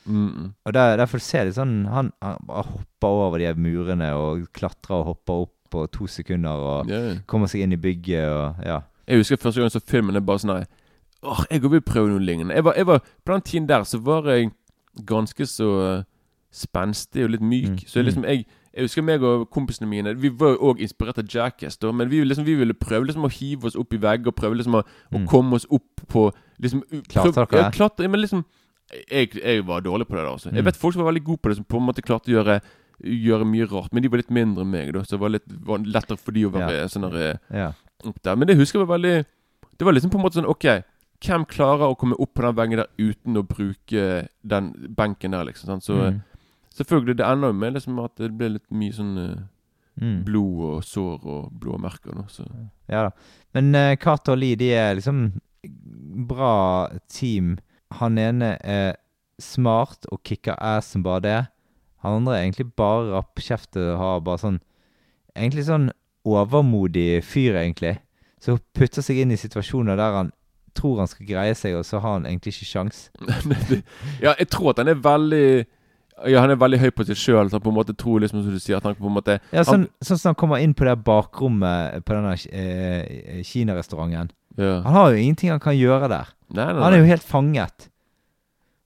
Mm. 0.06 0.54
Og 0.64 0.72
der, 0.72 0.96
der 0.96 1.06
får 1.06 1.18
du 1.18 1.24
se 1.24 1.44
litt 1.44 1.54
sånn 1.58 1.86
han, 1.90 2.12
han 2.22 2.38
bare 2.46 2.64
hopper 2.64 3.08
over 3.26 3.38
de 3.38 3.52
murene 3.54 4.08
og 4.16 4.46
klatrer 4.56 4.96
og 5.02 5.04
hopper 5.10 5.42
opp 5.44 5.52
på 5.70 5.84
to 5.92 6.06
sekunder 6.10 6.50
og 6.50 6.88
ja. 6.90 7.14
kommer 7.30 7.46
seg 7.46 7.62
inn 7.62 7.72
i 7.76 7.76
bygget 7.76 8.24
og 8.30 8.64
Ja. 8.64 8.80
Jeg 9.06 9.18
husker 9.18 9.36
første 9.42 9.60
gang 9.60 9.70
så 9.70 9.80
filmen, 9.82 10.16
er 10.16 10.20
bare 10.20 10.38
sånn 10.38 10.54
her 10.56 10.66
Åh, 11.22 11.42
jeg 11.50 11.62
vil 11.70 11.80
prøve 11.84 12.08
noe 12.08 12.18
lignende. 12.24 12.54
Jeg 12.54 12.64
var, 12.64 12.72
jeg 12.76 12.86
var, 12.86 13.02
på 13.24 13.32
den 13.32 13.42
tiden 13.42 13.66
der 13.68 13.82
så 13.84 13.98
var 14.00 14.22
jeg 14.30 14.50
ganske 15.06 15.46
så 15.46 15.68
eh, 15.98 16.02
spenstig 16.52 17.24
og 17.24 17.30
litt 17.34 17.42
myk. 17.44 17.68
Mm, 17.70 17.82
Så 17.86 18.00
jeg 18.00 18.04
liksom 18.08 18.24
jeg, 18.24 18.46
jeg 18.74 18.86
husker 18.86 19.02
meg 19.06 19.22
og 19.22 19.44
kompisene 19.50 19.88
mine 19.90 20.14
Vi 20.18 20.28
var 20.28 20.54
jo 20.56 20.70
òg 20.70 20.80
inspirert 20.82 21.18
av 21.18 21.26
Jackass, 21.30 21.76
da, 21.76 21.92
men 21.92 22.08
vi, 22.10 22.22
liksom, 22.24 22.44
vi 22.46 22.54
ville 22.54 22.74
prøve 22.74 23.06
liksom 23.06 23.26
å 23.28 23.30
hive 23.30 23.66
oss 23.66 23.76
opp 23.76 23.92
i 23.94 24.00
vegger. 24.00 24.28
Og 24.32 24.34
prøve 24.38 24.56
liksom 24.56 24.74
å, 24.80 24.82
å 25.12 25.18
Mm. 25.20 25.26
komme 25.28 25.54
oss 25.60 25.66
opp 25.70 26.04
på 26.08 26.32
liksom, 26.58 26.82
Klatre? 27.08 27.46
Ja, 27.52 27.70
klatre, 27.70 28.08
men 28.08 28.20
liksom 28.20 28.44
jeg, 29.10 29.30
jeg 29.38 29.66
var 29.66 29.80
dårlig 29.86 30.08
på 30.08 30.16
det. 30.16 30.24
da 30.24 30.32
altså. 30.32 30.50
Jeg 30.50 30.62
Mm. 30.62 30.64
vet 30.66 30.76
folk 30.76 30.94
som 30.94 31.04
var 31.04 31.12
veldig 31.12 31.24
gode 31.24 31.38
på 31.42 31.48
det, 31.50 31.56
som 31.56 31.64
på 31.64 31.76
en 31.78 31.86
måte 31.86 32.02
klarte 32.02 32.30
å 32.32 32.36
gjøre 32.42 32.60
Gjøre 33.02 33.46
mye 33.48 33.64
rart, 33.64 33.94
men 33.94 34.02
de 34.02 34.08
var 34.12 34.18
litt 34.20 34.28
mindre 34.30 34.60
enn 34.60 34.70
meg. 34.70 34.92
da 34.92 35.00
Så 35.00 35.16
det 35.16 35.20
var 35.20 35.30
litt 35.30 35.46
var 35.64 35.78
lettere 35.78 36.18
for 36.18 36.32
de 36.32 36.42
å 36.44 36.50
være 36.52 36.80
Ja. 36.82 36.86
sånn 36.86 37.06
eh, 37.16 37.38
ja. 37.50 37.72
opp 38.04 38.20
der. 38.22 38.36
Men 38.36 38.46
det 38.48 38.56
husker 38.58 38.78
jeg 38.78 38.86
var 38.86 38.98
veldig 38.98 39.24
Det 39.78 39.84
var 39.86 39.92
liksom 39.94 40.10
på 40.10 40.18
en 40.18 40.24
måte 40.26 40.36
sånn 40.36 40.44
OK, 40.50 40.84
hvem 41.20 41.44
klarer 41.46 41.90
å 41.92 41.96
komme 41.98 42.16
opp 42.18 42.34
på 42.34 42.42
den 42.42 42.54
benken 42.56 42.78
der 42.78 42.88
uten 42.98 43.36
å 43.36 43.42
bruke 43.46 44.28
den 44.42 44.72
benken 44.96 45.32
der, 45.36 45.44
liksom? 45.44 45.66
Sant? 45.66 45.84
Så 45.84 45.94
Mm. 46.10 46.20
selvfølgelig, 46.74 47.16
det 47.18 47.26
ender 47.26 47.48
jo 47.48 47.52
med 47.54 47.74
liksom 47.74 47.98
at 48.04 48.14
det 48.16 48.30
blir 48.38 48.50
litt 48.54 48.70
mye 48.70 48.92
sånn 48.92 49.18
eh, 49.18 49.42
Mm. 50.00 50.24
blod 50.24 50.60
og 50.64 50.82
sår 50.84 51.26
og 51.26 51.52
blåmerker. 51.60 52.14
Nå, 52.16 52.24
så. 52.30 52.46
Ja 52.88 53.02
da. 53.02 53.10
Men 53.52 53.74
uh, 53.74 53.96
Kato 53.96 54.32
og 54.32 54.38
Lee, 54.38 54.56
de 54.56 54.70
er 54.72 54.94
liksom 54.94 55.40
bra 56.26 56.88
team. 57.08 57.58
Han 57.98 58.16
ene 58.18 58.56
er 58.64 58.94
smart 59.38 60.06
og 60.12 60.22
kicker 60.24 60.56
ass 60.58 60.92
som 60.94 61.02
bare 61.02 61.20
det. 61.20 61.46
Han 62.02 62.20
andre 62.22 62.38
er 62.38 62.44
egentlig 62.46 62.70
bare 62.76 63.10
rappkjeftet 63.12 63.82
og 63.92 63.98
har 63.98 64.20
bare 64.20 64.38
sånn 64.38 64.60
Egentlig 65.36 65.62
sånn 65.64 65.90
overmodig 66.26 67.22
fyr, 67.22 67.54
egentlig. 67.54 67.98
Så 68.42 68.58
putter 68.74 69.00
seg 69.04 69.20
inn 69.22 69.30
i 69.30 69.36
situasjoner 69.38 69.96
der 69.96 70.12
han 70.16 70.32
tror 70.76 70.98
han 71.02 71.10
skal 71.10 71.26
greie 71.28 71.54
seg, 71.58 71.76
og 71.78 71.84
så 71.88 72.00
har 72.02 72.16
han 72.18 72.26
egentlig 72.28 72.54
ikke 72.56 72.68
sjans. 72.70 73.10
Ja, 74.24 74.34
jeg 74.38 74.48
tror 74.52 74.72
at 74.72 74.82
han 74.82 74.88
er 74.92 74.98
veldig 75.00 75.44
Ja, 76.28 76.42
han 76.42 76.52
er 76.52 76.58
veldig 76.60 76.80
høy 76.82 76.90
på 76.92 77.04
seg 77.08 77.16
sjøl. 77.16 77.48
Han 77.52 77.62
på 77.64 77.70
en 77.72 77.78
måte 77.78 77.94
tror 77.96 78.20
liksom 78.20 78.42
som 78.44 78.52
du 78.52 78.60
sier 78.60 78.76
at 78.76 78.84
han 78.84 78.96
på 78.98 79.08
en 79.08 79.14
måte 79.16 79.38
Ja, 79.54 79.62
sånn, 79.64 79.86
han, 79.86 80.04
sånn 80.04 80.18
som 80.20 80.32
han 80.34 80.40
kommer 80.42 80.60
inn 80.60 80.74
på 80.76 80.84
det 80.88 80.98
bakrommet 81.06 82.04
på 82.04 82.16
denne 82.18 82.34
eh, 82.52 83.40
kinarestauranten. 83.46 84.34
ja. 84.60 84.80
Han 84.84 84.98
har 84.98 85.14
jo 85.14 85.22
ingenting 85.22 85.50
han 85.54 85.62
kan 85.62 85.78
gjøre 85.78 86.10
der. 86.12 86.34
Nei, 86.50 86.64
nei, 86.66 86.74
nei. 86.74 86.82
Han 86.84 86.96
er 86.98 87.00
jo 87.04 87.08
helt 87.14 87.24
fanget. 87.24 87.86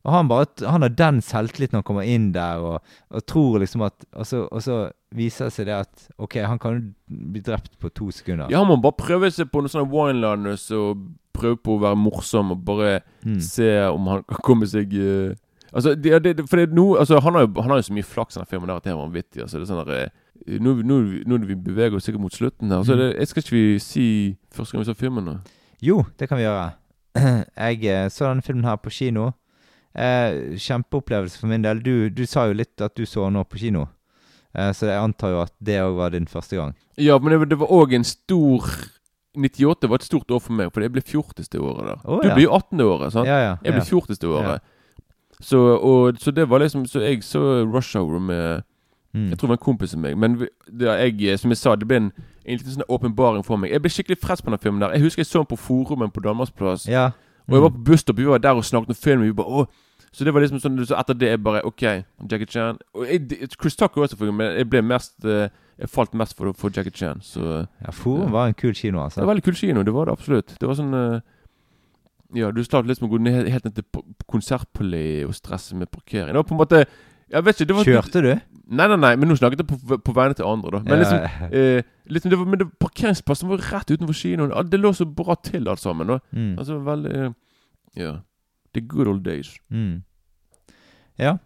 Og 0.05 0.13
han 0.13 0.29
bare 0.29 0.47
Han 0.69 0.85
har 0.85 0.93
den 0.93 1.23
selvtilliten 1.25 1.79
når 1.79 1.81
han 1.83 1.89
kommer 1.89 2.05
inn 2.13 2.27
der, 2.35 2.61
og, 2.61 2.95
og 3.11 3.25
tror 3.27 3.59
liksom 3.63 3.83
at 3.87 4.05
og 4.13 4.27
så, 4.29 4.43
og 4.53 4.63
så 4.63 4.79
viser 5.15 5.49
det 5.49 5.55
seg 5.55 5.67
det 5.71 5.77
at 5.79 6.07
OK, 6.21 6.37
han 6.45 6.59
kan 6.61 6.81
bli 7.09 7.41
drept 7.43 7.79
på 7.81 7.89
to 7.95 8.11
sekunder. 8.13 8.51
Ja, 8.53 8.61
han 8.63 8.69
må 8.69 8.77
bare 8.83 8.99
prøve 8.99 9.31
seg 9.33 9.49
på 9.51 9.63
noen 9.63 9.73
sånne 9.73 9.89
wineliners 9.91 10.67
og 10.77 11.07
prøve 11.35 11.59
på 11.61 11.75
å 11.77 11.83
være 11.83 11.99
morsom 12.01 12.55
og 12.55 12.65
bare 12.65 13.01
Mm. 13.25 13.39
se 13.41 13.71
om 13.89 14.07
han 14.11 14.23
kan 14.29 14.41
komme 14.45 14.67
seg 14.69 14.93
uh, 15.01 15.33
Altså, 15.75 15.95
det, 15.95 16.11
det, 16.23 16.45
for 16.47 16.61
det 16.61 16.69
er 16.69 16.75
noe 16.77 16.99
altså, 17.01 17.19
han, 17.25 17.35
har 17.35 17.47
jo, 17.47 17.61
han 17.63 17.73
har 17.73 17.81
jo 17.81 17.87
så 17.89 17.95
mye 17.97 18.07
flaks 18.07 18.37
i 18.37 18.39
denne 18.39 18.51
filmen 18.51 18.69
der 18.69 18.77
at 18.77 18.85
det 18.85 18.93
er 18.93 18.99
vanvittig. 19.01 19.41
Altså, 19.43 19.59
det 19.59 19.65
er 19.65 19.71
sånn 19.73 19.81
der, 19.89 20.03
eh, 20.47 20.59
nå, 20.63 20.75
nå, 21.27 21.39
vi 21.49 21.57
beveger 21.57 21.97
oss 21.99 22.07
sikkert 22.07 22.23
mot 22.23 22.37
slutten 22.37 22.71
her, 22.71 22.85
altså, 22.85 22.95
mm. 22.95 23.01
det, 23.01 23.09
jeg 23.19 23.31
skal 23.31 23.43
ikke 23.43 23.57
vi 23.57 23.79
si 23.83 24.05
første 24.55 24.77
gang 24.77 24.85
vi 24.85 24.91
så 24.93 24.95
filmen? 25.01 25.27
da? 25.33 25.35
Jo, 25.83 26.05
det 26.21 26.29
kan 26.31 26.39
vi 26.39 26.45
gjøre. 26.45 26.69
Jeg 27.65 27.83
eh, 27.91 28.07
så 28.13 28.29
denne 28.29 28.45
filmen 28.47 28.69
her 28.69 28.79
på 28.85 28.93
kino. 28.95 29.33
Eh, 29.95 30.55
kjempeopplevelse 30.59 31.39
for 31.41 31.51
min 31.51 31.65
del. 31.67 31.83
Du, 31.83 32.09
du 32.11 32.23
sa 32.27 32.47
jo 32.51 32.55
litt 32.61 32.79
at 32.83 32.95
du 32.95 33.03
så 33.07 33.27
den 33.27 33.39
nå 33.41 33.43
på 33.47 33.59
kino. 33.65 33.89
Eh, 34.55 34.71
så 34.75 34.87
jeg 34.93 34.99
antar 35.03 35.35
jo 35.35 35.43
at 35.43 35.55
det 35.59 35.81
òg 35.83 35.99
var 35.99 36.15
din 36.15 36.31
første 36.31 36.59
gang. 36.59 36.75
Ja, 37.03 37.19
men 37.19 37.35
det, 37.35 37.51
det 37.51 37.59
var 37.59 37.75
òg 37.75 37.95
en 37.99 38.07
stor 38.07 38.71
98 39.37 39.89
var 39.91 40.01
et 40.01 40.07
stort 40.07 40.31
år 40.31 40.41
for 40.43 40.53
meg, 40.53 40.71
fordi 40.73 40.89
jeg 40.89 40.93
ble 40.93 41.03
fjortis 41.03 41.49
det 41.49 41.61
året. 41.61 41.87
der 41.87 42.05
oh, 42.05 42.21
Du 42.23 42.29
ja. 42.29 42.35
blir 42.35 42.47
jo 42.47 42.55
18 42.55 42.79
det 42.79 42.87
året, 42.87 43.13
sant? 43.13 43.29
Ja, 43.29 43.39
ja. 43.43 43.57
Jeg 43.65 43.75
ble 43.75 43.85
fjortis 43.85 44.19
det 44.19 44.29
året. 44.29 44.61
Så, 45.41 45.59
og, 45.59 46.17
så 46.23 46.31
det 46.31 46.45
var 46.49 46.63
liksom 46.63 46.87
Så 46.87 47.01
jeg 47.03 47.25
så 47.27 47.41
Rush 47.67 47.99
Hour 47.99 48.19
med 48.23 48.63
Mm. 49.15 49.29
Jeg 49.29 49.39
tror 49.39 49.47
det 49.47 49.49
var 49.49 49.57
en 49.57 49.65
kompis 49.65 49.95
av 49.95 50.01
meg. 50.03 50.17
Men 50.19 50.33
det 50.81 50.89
jeg, 51.21 51.39
som 51.39 51.51
jeg 51.51 51.57
sa, 51.57 51.75
det 51.79 51.87
ble 51.87 51.97
en, 52.01 52.09
en 52.45 52.59
liten 52.59 52.75
sånn 52.75 52.87
åpenbaring 52.91 53.45
for 53.47 53.61
meg. 53.63 53.71
Jeg 53.71 53.83
ble 53.85 53.93
skikkelig 53.95 54.19
frelst 54.19 54.43
på 54.43 54.51
den 54.51 54.59
filmen 54.59 54.83
der. 54.83 54.97
Jeg 54.97 55.05
husker 55.05 55.23
jeg 55.23 55.29
så 55.29 55.43
den 55.45 55.51
på 55.53 55.59
forumen 55.61 56.11
på 56.11 56.23
Danmarksplass. 56.25 56.89
ja. 56.91 57.13
Og 57.45 57.55
jeg 57.55 57.63
var 57.63 57.73
på 57.75 57.83
busstopp, 57.85 58.17
vi 58.17 58.25
var 58.25 58.39
der 58.41 58.57
og 58.57 58.65
snakket 58.65 58.89
om 58.89 58.97
filmen. 58.97 59.27
Vi 59.27 59.33
bare, 59.37 59.47
Åh. 59.47 59.67
Så 60.15 60.25
det 60.27 60.31
var 60.35 60.45
liksom 60.45 60.61
sånn 60.63 60.79
Så 60.87 60.95
etter 60.99 61.17
det 61.19 61.29
jeg 61.33 61.43
bare 61.43 61.65
OK, 61.67 61.83
Jackie 62.31 62.47
Chan. 62.51 62.79
Og 62.95 63.07
jeg, 63.11 63.49
Chris 63.59 63.75
Tucker 63.77 64.05
også, 64.07 64.19
men 64.31 64.53
jeg 64.61 64.69
ble 64.71 64.83
mest 64.87 65.25
eh, 65.27 65.49
Jeg 65.81 65.91
falt 65.91 66.15
mest 66.15 66.37
for, 66.39 66.53
for 66.55 66.71
Jackie 66.75 66.95
Chan. 66.95 67.23
Så 67.25 67.65
ja 67.67 67.95
Forum 67.95 68.31
var 68.35 68.47
en 68.51 68.55
kul 68.59 68.75
kino, 68.79 69.03
altså. 69.03 69.21
det 69.21 69.27
var 69.27 69.35
veldig 69.35 69.47
kul 69.49 69.57
kino. 69.59 69.83
Det 69.83 69.95
var 69.95 70.07
det 70.07 70.15
absolutt. 70.15 70.55
Det 70.61 70.69
var 70.71 70.79
sånn 70.79 70.95
eh, 70.95 71.21
Ja, 72.39 72.53
du 72.55 72.63
startet 72.67 72.93
liksom 72.93 73.09
å 73.09 73.15
gå 73.15 73.21
ned, 73.23 73.49
helt 73.51 73.67
ned 73.67 73.75
til 73.75 73.87
på- 73.91 74.05
og 74.35 75.35
stresse 75.35 75.75
med 75.79 75.91
parkering. 75.91 76.33
Det 76.33 76.41
var 76.41 76.47
på 76.49 76.55
en 76.55 76.63
måte 76.63 76.87
Jeg 77.31 77.45
vet 77.45 77.61
ikke 77.61 77.67
det 77.69 77.77
var, 77.77 77.85
Kjørte 77.85 78.23
du? 78.23 78.33
Nei, 78.75 78.87
nei, 78.89 78.97
nei, 78.97 79.15
men 79.17 79.29
nå 79.29 79.37
snakket 79.37 79.61
jeg 79.63 79.69
på, 79.69 79.99
på 79.99 80.13
vegne 80.17 80.35
til 80.39 80.47
andre, 80.47 80.71
da. 80.71 80.79
Men 80.85 80.95
Ja, 80.95 81.01
liksom, 81.03 81.51
eh, 81.53 81.83
liksom 82.09 82.31
det 82.31 82.39
var, 82.39 82.47
Men 82.47 82.59
det, 82.63 82.69
parkeringsplassen 82.79 83.49
var 83.51 83.59
rett 83.59 83.91
utenfor 83.91 84.15
kinoen. 84.15 84.55
Det 84.71 84.81
lå 84.81 84.93
så 84.95 85.05
bra 85.07 85.35
til, 85.43 85.69
alt 85.69 85.83
sammen. 85.83 86.07
Da. 86.07 86.19
Mm. 86.33 86.55
Altså 86.59 86.79
veldig 86.87 87.15
eh, 87.15 87.33
Ja. 87.97 88.15
The 88.75 88.83
good 88.83 89.09
old 89.09 89.25
days. 89.27 89.55
Mm. 89.71 90.03
Ja. 91.21 91.39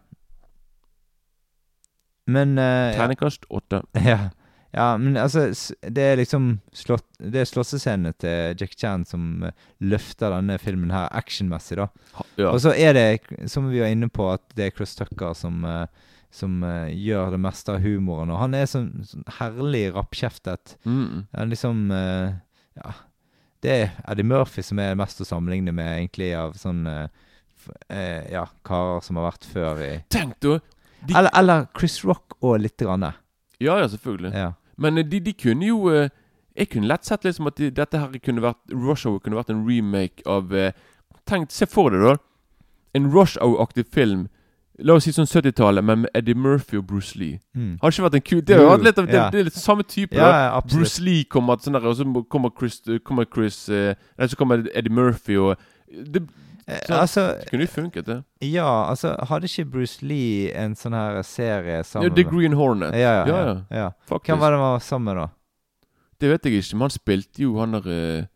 Men 2.29 2.57
uh, 2.57 2.63
ja. 2.63 2.97
Terningkast 2.97 3.45
åtte. 3.49 3.83
Ja. 4.05 4.29
ja, 4.71 4.97
men 4.97 5.17
altså 5.17 5.47
Det 5.81 6.03
er 6.03 6.19
liksom 6.19 6.59
slått, 6.73 7.07
Det 7.17 7.41
er 7.41 7.49
slåssescenene 7.49 8.13
til 8.21 8.59
Jack 8.59 8.75
Chan 8.77 9.05
som 9.05 9.43
eh, 9.47 9.55
løfter 9.81 10.35
denne 10.35 10.59
filmen 10.61 10.93
her 10.93 11.07
actionmessig, 11.17 11.79
da. 11.79 11.87
Ja. 12.37 12.51
Og 12.51 12.61
så 12.61 12.75
er 12.77 12.93
det, 12.93 13.49
som 13.49 13.69
vi 13.71 13.81
var 13.81 13.89
inne 13.89 14.11
på, 14.13 14.27
at 14.33 14.45
det 14.57 14.67
er 14.67 14.77
Chris 14.77 14.93
Tucker 14.99 15.33
som 15.37 15.65
uh, 15.65 15.85
som 16.29 16.61
uh, 16.63 16.85
gjør 16.93 17.33
det 17.33 17.41
meste 17.41 17.73
av 17.73 17.81
humoren. 17.81 18.29
Og 18.29 18.37
han 18.37 18.53
er 18.53 18.67
sånn, 18.69 18.91
sånn 19.07 19.25
herlig 19.39 19.87
rappkjeftet. 19.95 20.75
Mm. 20.85 21.25
Han 21.33 21.53
liksom 21.53 21.87
uh, 21.93 22.37
Ja. 22.77 22.93
Det 23.63 23.71
er 23.71 23.89
Eddie 24.07 24.23
Murphy 24.27 24.63
som 24.63 24.79
er 24.79 24.95
mest 24.99 25.19
å 25.19 25.27
sammenligne 25.27 25.73
med, 25.75 25.89
egentlig, 25.97 26.29
av 26.39 26.53
sånn 26.59 26.85
eh, 26.87 27.07
eh, 27.91 28.29
Ja, 28.31 28.45
karer 28.65 29.01
som 29.03 29.19
har 29.19 29.29
vært 29.31 29.47
før 29.51 29.81
i 29.83 29.91
Tenk, 30.13 30.37
du! 30.39 30.53
De, 31.03 31.15
eller, 31.15 31.31
eller 31.39 31.67
Chris 31.77 31.99
Rock 32.07 32.35
og 32.43 32.57
lite 32.59 32.87
grann. 32.87 33.05
ja, 33.59 33.77
ja, 33.79 33.87
selvfølgelig. 33.87 34.31
Ja. 34.35 34.53
Men 34.77 34.97
eh, 34.97 35.07
de, 35.07 35.19
de 35.23 35.33
kunne 35.35 35.67
jo 35.67 35.89
eh, 35.91 36.09
Jeg 36.55 36.69
kunne 36.73 36.87
lett 36.91 37.05
sett 37.07 37.23
liksom 37.27 37.47
at 37.51 37.59
de, 37.59 37.69
dette 37.71 37.99
her 37.99 38.15
kunne 38.23 38.43
vært 38.43 38.73
Rush 38.73 39.07
Hour 39.07 39.19
kunne 39.23 39.39
vært 39.39 39.51
en 39.53 39.65
remake 39.67 40.23
av 40.27 40.51
Tenk, 41.29 41.51
Se 41.51 41.67
for 41.69 41.91
deg, 41.93 42.01
da. 42.03 42.15
En 42.97 43.11
Rush 43.13 43.37
Hour-aktig 43.37 43.85
film. 43.93 44.27
La 44.81 44.95
oss 44.95 45.03
si 45.03 45.11
sånn 45.11 45.27
70-tallet, 45.27 45.83
men 45.83 46.05
med 46.05 46.11
Eddie 46.15 46.37
Murphy 46.39 46.77
og 46.79 46.85
Bruce 46.87 47.17
Lee. 47.19 47.39
Mm. 47.55 47.77
Har 47.81 47.91
ikke 47.91 48.05
vært 48.05 48.19
en 48.19 48.25
kul 48.29 48.41
Det 48.47 48.55
jo 48.59 48.75
litt 48.79 48.95
det, 48.95 49.07
Ja. 49.13 49.29
det 49.29 49.39
er 49.41 49.49
litt 49.49 49.57
samme 49.59 49.83
type. 49.83 50.15
Ja. 50.15 50.59
Bruce 50.71 51.01
Lee 51.03 51.25
kommer 51.25 51.57
sånn 51.59 51.75
der, 51.75 51.87
og 51.87 51.97
så 51.99 52.07
kommer 52.29 52.53
Chris, 52.57 52.81
kommer 53.03 53.25
Chris 53.27 53.67
eh, 53.69 53.95
Nei, 54.17 54.27
så 54.27 54.39
kommer 54.39 54.63
Eddie 54.73 54.93
Murphy 54.93 55.35
og 55.37 55.57
Det, 55.89 56.23
Eh, 56.69 56.79
så, 56.87 56.93
altså, 56.93 57.21
det 57.39 57.49
kunne 57.49 57.65
jo 57.65 57.71
funket, 57.73 58.05
det. 58.05 58.23
ja, 58.45 58.89
altså 58.89 59.15
Hadde 59.25 59.47
ikke 59.49 59.65
Bruce 59.71 60.05
Lee 60.05 60.51
en 60.53 60.75
sånn 60.77 60.93
her 60.93 61.21
serie 61.25 61.81
sammen 61.83 62.11
Ja, 62.11 62.15
The 62.15 62.25
Green 62.29 62.53
Hornet. 62.53 62.93
Ja, 62.93 63.13
ja. 63.21 63.23
ja, 63.25 63.37
ja, 63.39 63.53
ja. 63.71 63.87
ja. 64.09 64.17
Hvem 64.19 64.39
var 64.39 64.53
det 64.53 64.59
han 64.59 64.65
var 64.67 64.83
sammen 64.85 65.09
med, 65.09 65.23
da? 65.23 65.27
Det 66.21 66.29
vet 66.29 66.45
jeg 66.45 66.59
ikke, 66.59 66.75
men 66.75 66.85
han 66.85 66.93
spilte 66.93 67.41
jo 67.41 67.55
han 67.57 67.73
der 67.77 67.89
eh, 67.95 68.27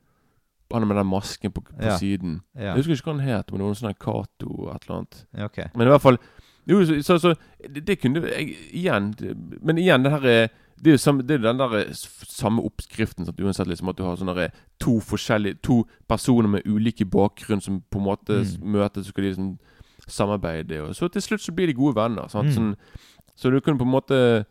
Han 0.74 0.88
med 0.88 0.98
den 0.98 1.08
masken 1.08 1.52
på, 1.54 1.62
på 1.64 1.82
Ja. 1.82 1.98
siden. 1.98 2.42
Ja, 2.56 2.74
Jeg 2.74 2.84
husker 2.84 2.94
ikke 2.98 3.12
hva 3.12 3.18
han 3.20 3.28
het, 3.28 3.52
men 3.52 3.62
noen 3.62 3.76
sånn 3.76 3.94
Cato 4.00 4.70
et 4.74 4.84
eller 4.88 4.98
annet. 4.98 5.26
ja, 5.38 5.46
ok. 5.46 5.58
Men 5.76 5.88
i 5.88 5.92
hvert 5.92 6.02
fall 6.02 6.18
Jo, 6.66 6.78
så, 6.86 7.02
så, 7.04 7.18
så 7.20 7.36
det, 7.70 7.86
det 7.86 8.00
kunne 8.00 8.22
jeg, 8.24 8.56
Igjen 8.74 9.12
det, 9.20 9.34
Men 9.62 9.78
igjen, 9.78 10.04
det 10.04 10.12
her 10.12 10.26
er 10.26 10.50
det 10.84 10.90
er 10.90 10.96
jo 10.98 10.98
samme, 10.98 11.22
det 11.24 11.36
er 11.36 11.44
den 11.54 11.58
der 11.60 11.74
eh, 11.78 11.92
samme 12.28 12.60
oppskriften. 12.66 13.26
Sant? 13.26 13.40
Uansett 13.40 13.68
liksom 13.68 13.88
at 13.90 13.96
du 13.96 14.04
har 14.04 14.18
sånne 14.18 14.50
to 14.82 14.98
forskjellige 15.00 15.62
To 15.64 15.86
personer 16.10 16.50
med 16.50 16.66
ulike 16.66 17.06
bakgrunn 17.06 17.62
som 17.62 17.82
på 17.90 18.00
en 18.00 18.04
måte 18.06 18.40
Mm. 18.44 18.66
møtes, 18.74 19.06
så 19.06 19.10
skal 19.14 19.24
de 19.24 19.30
liksom 19.30 19.60
samarbeide. 20.08 20.82
Og 20.84 20.96
så 20.96 21.08
til 21.12 21.22
slutt 21.22 21.42
så 21.46 21.54
blir 21.56 21.68
de 21.68 21.74
gode 21.78 21.96
venner. 21.96 22.28
Sant? 22.28 22.50
Mm. 22.50 22.56
Sånn, 22.56 22.76
så 23.36 23.52
du 23.52 23.60
kunne 23.62 23.80
på 23.80 23.86
en 23.88 23.94
måte 23.94 24.46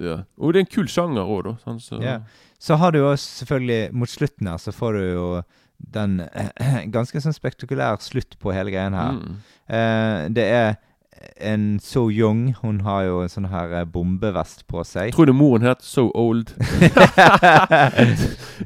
Ja. 0.00 0.24
Og 0.38 0.52
det 0.52 0.58
er 0.60 0.64
en 0.66 0.74
kul 0.74 0.88
sjanger 0.92 1.24
òg, 1.24 1.44
da. 1.44 1.54
Sant? 1.64 1.80
Så, 1.82 2.00
Yeah. 2.02 2.20
Så 2.58 2.76
har 2.76 2.90
du 2.92 2.98
jo 2.98 3.12
selvfølgelig 3.16 3.92
Mot 3.94 4.08
slutten 4.08 4.46
her 4.48 4.56
så 4.58 4.72
får 4.72 4.92
du 4.92 5.12
jo 5.14 5.42
den 5.78 6.22
ganske 6.94 7.20
sånn 7.20 7.34
spektakulær 7.36 8.00
slutt 8.04 8.38
på 8.42 8.52
hele 8.54 8.70
greien 8.74 8.94
her. 8.96 9.12
Mm. 9.20 9.38
Eh, 9.68 10.28
det 10.36 10.44
er 10.52 10.74
en 11.40 11.78
So 11.80 12.06
Young. 12.12 12.54
Hun 12.62 12.80
har 12.86 13.02
jo 13.06 13.20
en 13.24 13.28
sånn 13.32 13.48
her 13.50 13.72
eh, 13.80 13.84
bombevest 13.88 14.66
på 14.70 14.84
seg. 14.84 15.12
Tror 15.16 15.26
du 15.30 15.32
moren 15.36 15.66
het 15.68 15.82
So 15.84 16.10
Old? 16.14 16.52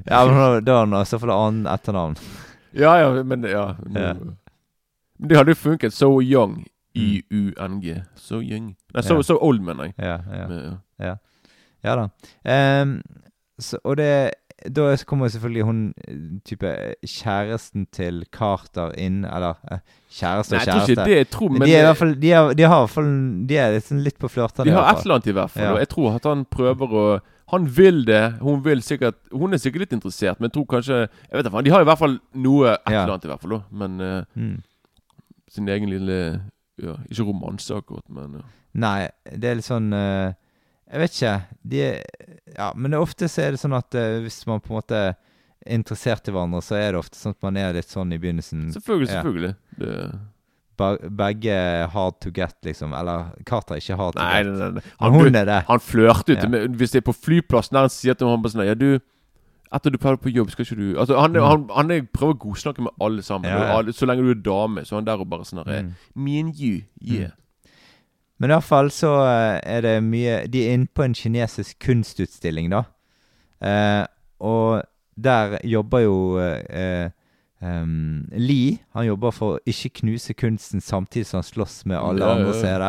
ja, 0.04 0.26
men 0.26 0.64
da- 0.64 0.72
har 0.78 0.86
hun 0.86 0.94
også 0.98 1.18
fått 1.22 1.30
annet 1.34 1.72
etternavn. 1.72 2.16
Ja, 2.72 2.96
ja, 3.00 3.22
men 3.22 3.42
ja. 3.44 3.76
Ja. 3.94 4.14
Men 4.14 4.36
det 5.28 5.36
hadde 5.36 5.50
jo 5.54 5.58
funket. 5.62 5.92
So 5.94 6.20
Young. 6.22 6.64
Y-U-N-G. 6.94 8.02
So 8.16 8.40
Young. 8.42 8.74
Nei, 8.94 9.02
so, 9.02 9.16
Ja. 9.16 9.22
so 9.22 9.38
Old, 9.40 9.60
mener 9.62 9.84
jeg. 9.84 9.94
Ja, 9.98 10.18
ja. 10.32 10.46
Men, 10.48 10.78
ja. 10.98 11.16
Ja 11.84 11.94
da. 11.96 12.08
Um, 12.82 13.02
så, 13.58 13.78
og 13.84 13.96
det 13.96 14.30
Da 14.68 14.96
kommer 15.06 15.28
selvfølgelig 15.32 15.62
hun 15.64 15.94
eh, 16.08 16.16
type 16.44 16.70
kjæresten 17.06 17.86
til 17.92 18.24
Carter 18.32 18.92
inn, 19.00 19.24
eller 19.24 19.56
eh, 19.72 19.78
kjæreste 20.12 20.52
Nei, 20.56 20.60
jeg 20.60 20.68
tror 20.74 20.88
ikke 20.90 21.04
det. 21.04 21.16
Jeg 21.16 21.30
tror, 21.30 21.48
men 21.54 21.62
de 21.66 21.74
er 21.74 21.80
i 21.80 21.86
hvert 21.88 21.96
fall 21.96 22.14
De, 22.20 22.30
er, 22.32 22.52
de 22.58 22.62
har 22.68 22.76
i 22.76 22.84
hvert 22.84 22.94
fall 22.94 23.10
De 23.48 23.56
er 23.56 23.72
liksom 23.78 23.98
litt 24.04 24.18
på 24.20 24.28
flørtene. 24.28 24.66
de 24.68 24.74
har 24.76 24.90
et 24.92 25.02
eller 25.04 25.14
annet 25.20 25.26
i 25.32 25.36
hvert 25.38 25.50
fall. 25.54 25.62
Ja. 25.64 25.76
Jeg 25.84 25.88
tror 25.94 26.14
at 26.18 26.24
han 26.28 26.44
prøver 26.44 26.96
å 27.02 27.04
Han 27.50 27.64
vil 27.76 28.04
det. 28.06 28.20
Hun 28.42 28.60
vil 28.64 28.82
sikkert 28.82 29.16
Hun 29.32 29.52
er 29.54 29.58
sikkert 29.62 29.86
litt 29.86 29.92
interessert, 29.96 30.38
men 30.40 30.50
jeg 30.50 30.54
tror 30.58 30.66
kanskje 30.76 30.98
Jeg 31.08 31.32
vet 31.40 31.46
ikke, 31.46 31.64
De 31.64 31.70
har 31.74 31.80
i 31.80 31.88
hvert 31.88 31.98
fall 31.98 32.18
noe 32.34 32.74
et 32.74 32.92
Ja. 32.92 33.02
eller 33.04 33.14
annet 33.16 33.24
i 33.24 33.32
hvert 33.32 33.40
fall. 33.46 33.56
da 33.56 33.62
Men 33.84 34.00
eh, 34.00 34.24
Mm. 34.36 34.58
sin 35.50 35.68
egen 35.68 35.88
lille 35.90 36.40
ja, 36.80 36.94
Ikke 37.10 37.24
romanse 37.26 37.74
akkurat, 37.74 38.04
men. 38.08 38.42
Nei, 38.74 39.08
det 39.36 39.44
er 39.50 39.54
litt 39.58 39.66
sånn 39.66 39.92
eh, 39.92 40.32
Jeg 40.90 41.00
vet 41.04 41.14
ikke. 41.16 41.34
De 41.70 41.82
er 41.86 42.00
Ja, 42.56 42.72
men 42.74 42.94
ofte 42.98 43.28
så 43.30 43.42
er 43.46 43.50
det 43.54 43.60
sånn 43.62 43.76
at 43.78 43.94
uh, 43.94 44.18
hvis 44.24 44.40
man 44.46 44.60
på 44.60 44.72
en 44.74 44.80
måte 44.80 44.96
er 45.10 45.14
interessert 45.76 46.26
i 46.28 46.32
hverandre, 46.34 46.62
så 46.64 46.74
er 46.80 46.92
det 46.92 46.98
ofte 46.98 47.18
sånn 47.20 47.36
at 47.36 47.42
man 47.46 47.56
er 47.60 47.72
litt 47.76 47.88
sånn 47.92 48.12
i 48.12 48.18
begynnelsen. 48.18 48.70
Selvfølgelig, 48.74 49.08
selvfølgelig. 49.12 49.54
Det, 49.78 49.94
Begge 51.12 51.86
hard 51.92 52.14
to 52.24 52.30
get, 52.32 52.54
liksom. 52.64 52.94
Eller 52.96 53.26
Carter 53.44 53.74
er 53.76 53.82
ikke 53.82 53.96
hard 54.00 54.14
to 54.16 54.22
nei, 54.22 54.38
get. 54.42 54.52
nei, 54.56 54.68
nei, 54.70 54.80
nei. 54.80 55.10
Hun 55.12 55.36
er 55.36 55.44
det. 55.44 55.58
Han 55.68 55.78
flørter 55.84 56.38
Ja. 56.40 56.48
med 56.48 56.76
Hvis 56.80 56.90
det 56.92 57.02
er 57.02 57.12
på 57.12 57.12
flyplassen 57.12 57.74
der 57.76 57.80
han 57.84 57.90
sier 57.92 58.14
til 58.16 58.26
ham 58.28 58.42
sånn 58.48 58.64
Ja, 58.66 58.74
du 58.74 58.98
etter 59.70 59.90
du 59.92 59.98
pleier 59.98 60.16
på 60.18 60.32
jobb, 60.34 60.50
skal 60.50 60.64
ikke 60.64 60.76
du 60.80 60.98
Altså, 60.98 61.20
han, 61.20 61.32
Mm. 61.32 61.44
han, 61.44 61.68
han 61.76 61.90
han 61.90 62.08
prøver 62.12 62.34
å 62.34 62.38
godsnakke 62.38 62.80
med 62.82 62.90
alle 63.00 63.22
sammen. 63.22 63.44
Ja, 63.50 63.58
ja. 63.58 63.76
alle, 63.78 63.92
så 63.92 64.06
lenge 64.08 64.24
du 64.24 64.30
er 64.30 64.40
dame, 64.42 64.80
så 64.84 64.94
er 64.94 64.96
han 64.96 65.04
der 65.04 65.20
og 65.20 65.28
bare 65.30 65.44
sånn 65.44 65.62
her 65.64 65.82
Mm. 65.82 65.92
Me 66.16 66.40
and 66.40 66.56
you, 66.58 66.82
yeah. 67.02 67.30
Men 68.40 68.50
i 68.50 68.56
hvert 68.56 68.66
fall 68.66 68.88
så 68.94 69.12
eh, 69.26 69.58
er 69.68 69.84
det 69.84 69.96
mye 70.04 70.40
De 70.48 70.64
er 70.64 70.76
inne 70.78 70.88
på 70.88 71.04
en 71.04 71.16
kinesisk 71.16 71.76
kunstutstilling, 71.84 72.70
da. 72.72 72.86
Eh, 73.60 74.04
og 74.40 74.80
der 75.20 75.58
jobber 75.68 76.00
jo 76.00 76.16
eh, 76.40 77.10
um, 77.60 78.24
Li 78.32 78.78
Han 78.96 79.10
jobber 79.10 79.34
for 79.36 79.58
å 79.58 79.60
ikke 79.68 79.92
knuse 80.00 80.32
kunsten 80.32 80.80
samtidig 80.80 81.28
som 81.28 81.42
han 81.42 81.50
slåss 81.50 81.82
med 81.90 82.00
alle 82.00 82.24
Ja, 82.24 82.38
andre 82.38 82.72
er. 82.72 82.88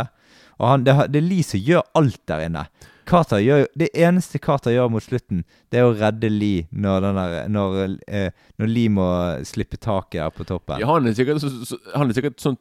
Og 0.62 0.70
han, 0.70 0.88
det, 0.88 0.96
det 1.12 1.20
er 1.20 1.28
Li 1.28 1.42
som 1.44 1.60
gjør 1.60 1.84
alt 1.98 2.22
der 2.30 2.48
inne. 2.48 2.66
Carter 3.12 3.42
gjør, 3.44 3.66
det 3.76 3.90
eneste 3.98 4.40
Carter 4.40 4.72
gjør 4.72 4.92
mot 4.94 5.04
slutten, 5.04 5.42
det 5.74 5.82
er 5.82 5.88
å 5.90 5.96
redde 5.98 6.30
Li 6.32 6.68
når, 6.72 7.08
der, 7.18 7.38
når, 7.52 7.80
eh, 8.08 8.30
når 8.62 8.70
Li 8.72 8.86
må 8.94 9.08
slippe 9.48 9.80
taket 9.82 10.22
der 10.22 10.36
på 10.36 10.46
toppen. 10.48 10.80
Ja, 10.80 10.92
han 10.94 11.10
er 11.10 11.18
sikkert, 11.18 11.42
så, 11.44 11.50
så, 11.68 11.80
han 11.96 12.08
er 12.08 12.16
sikkert 12.16 12.40
sånn, 12.40 12.60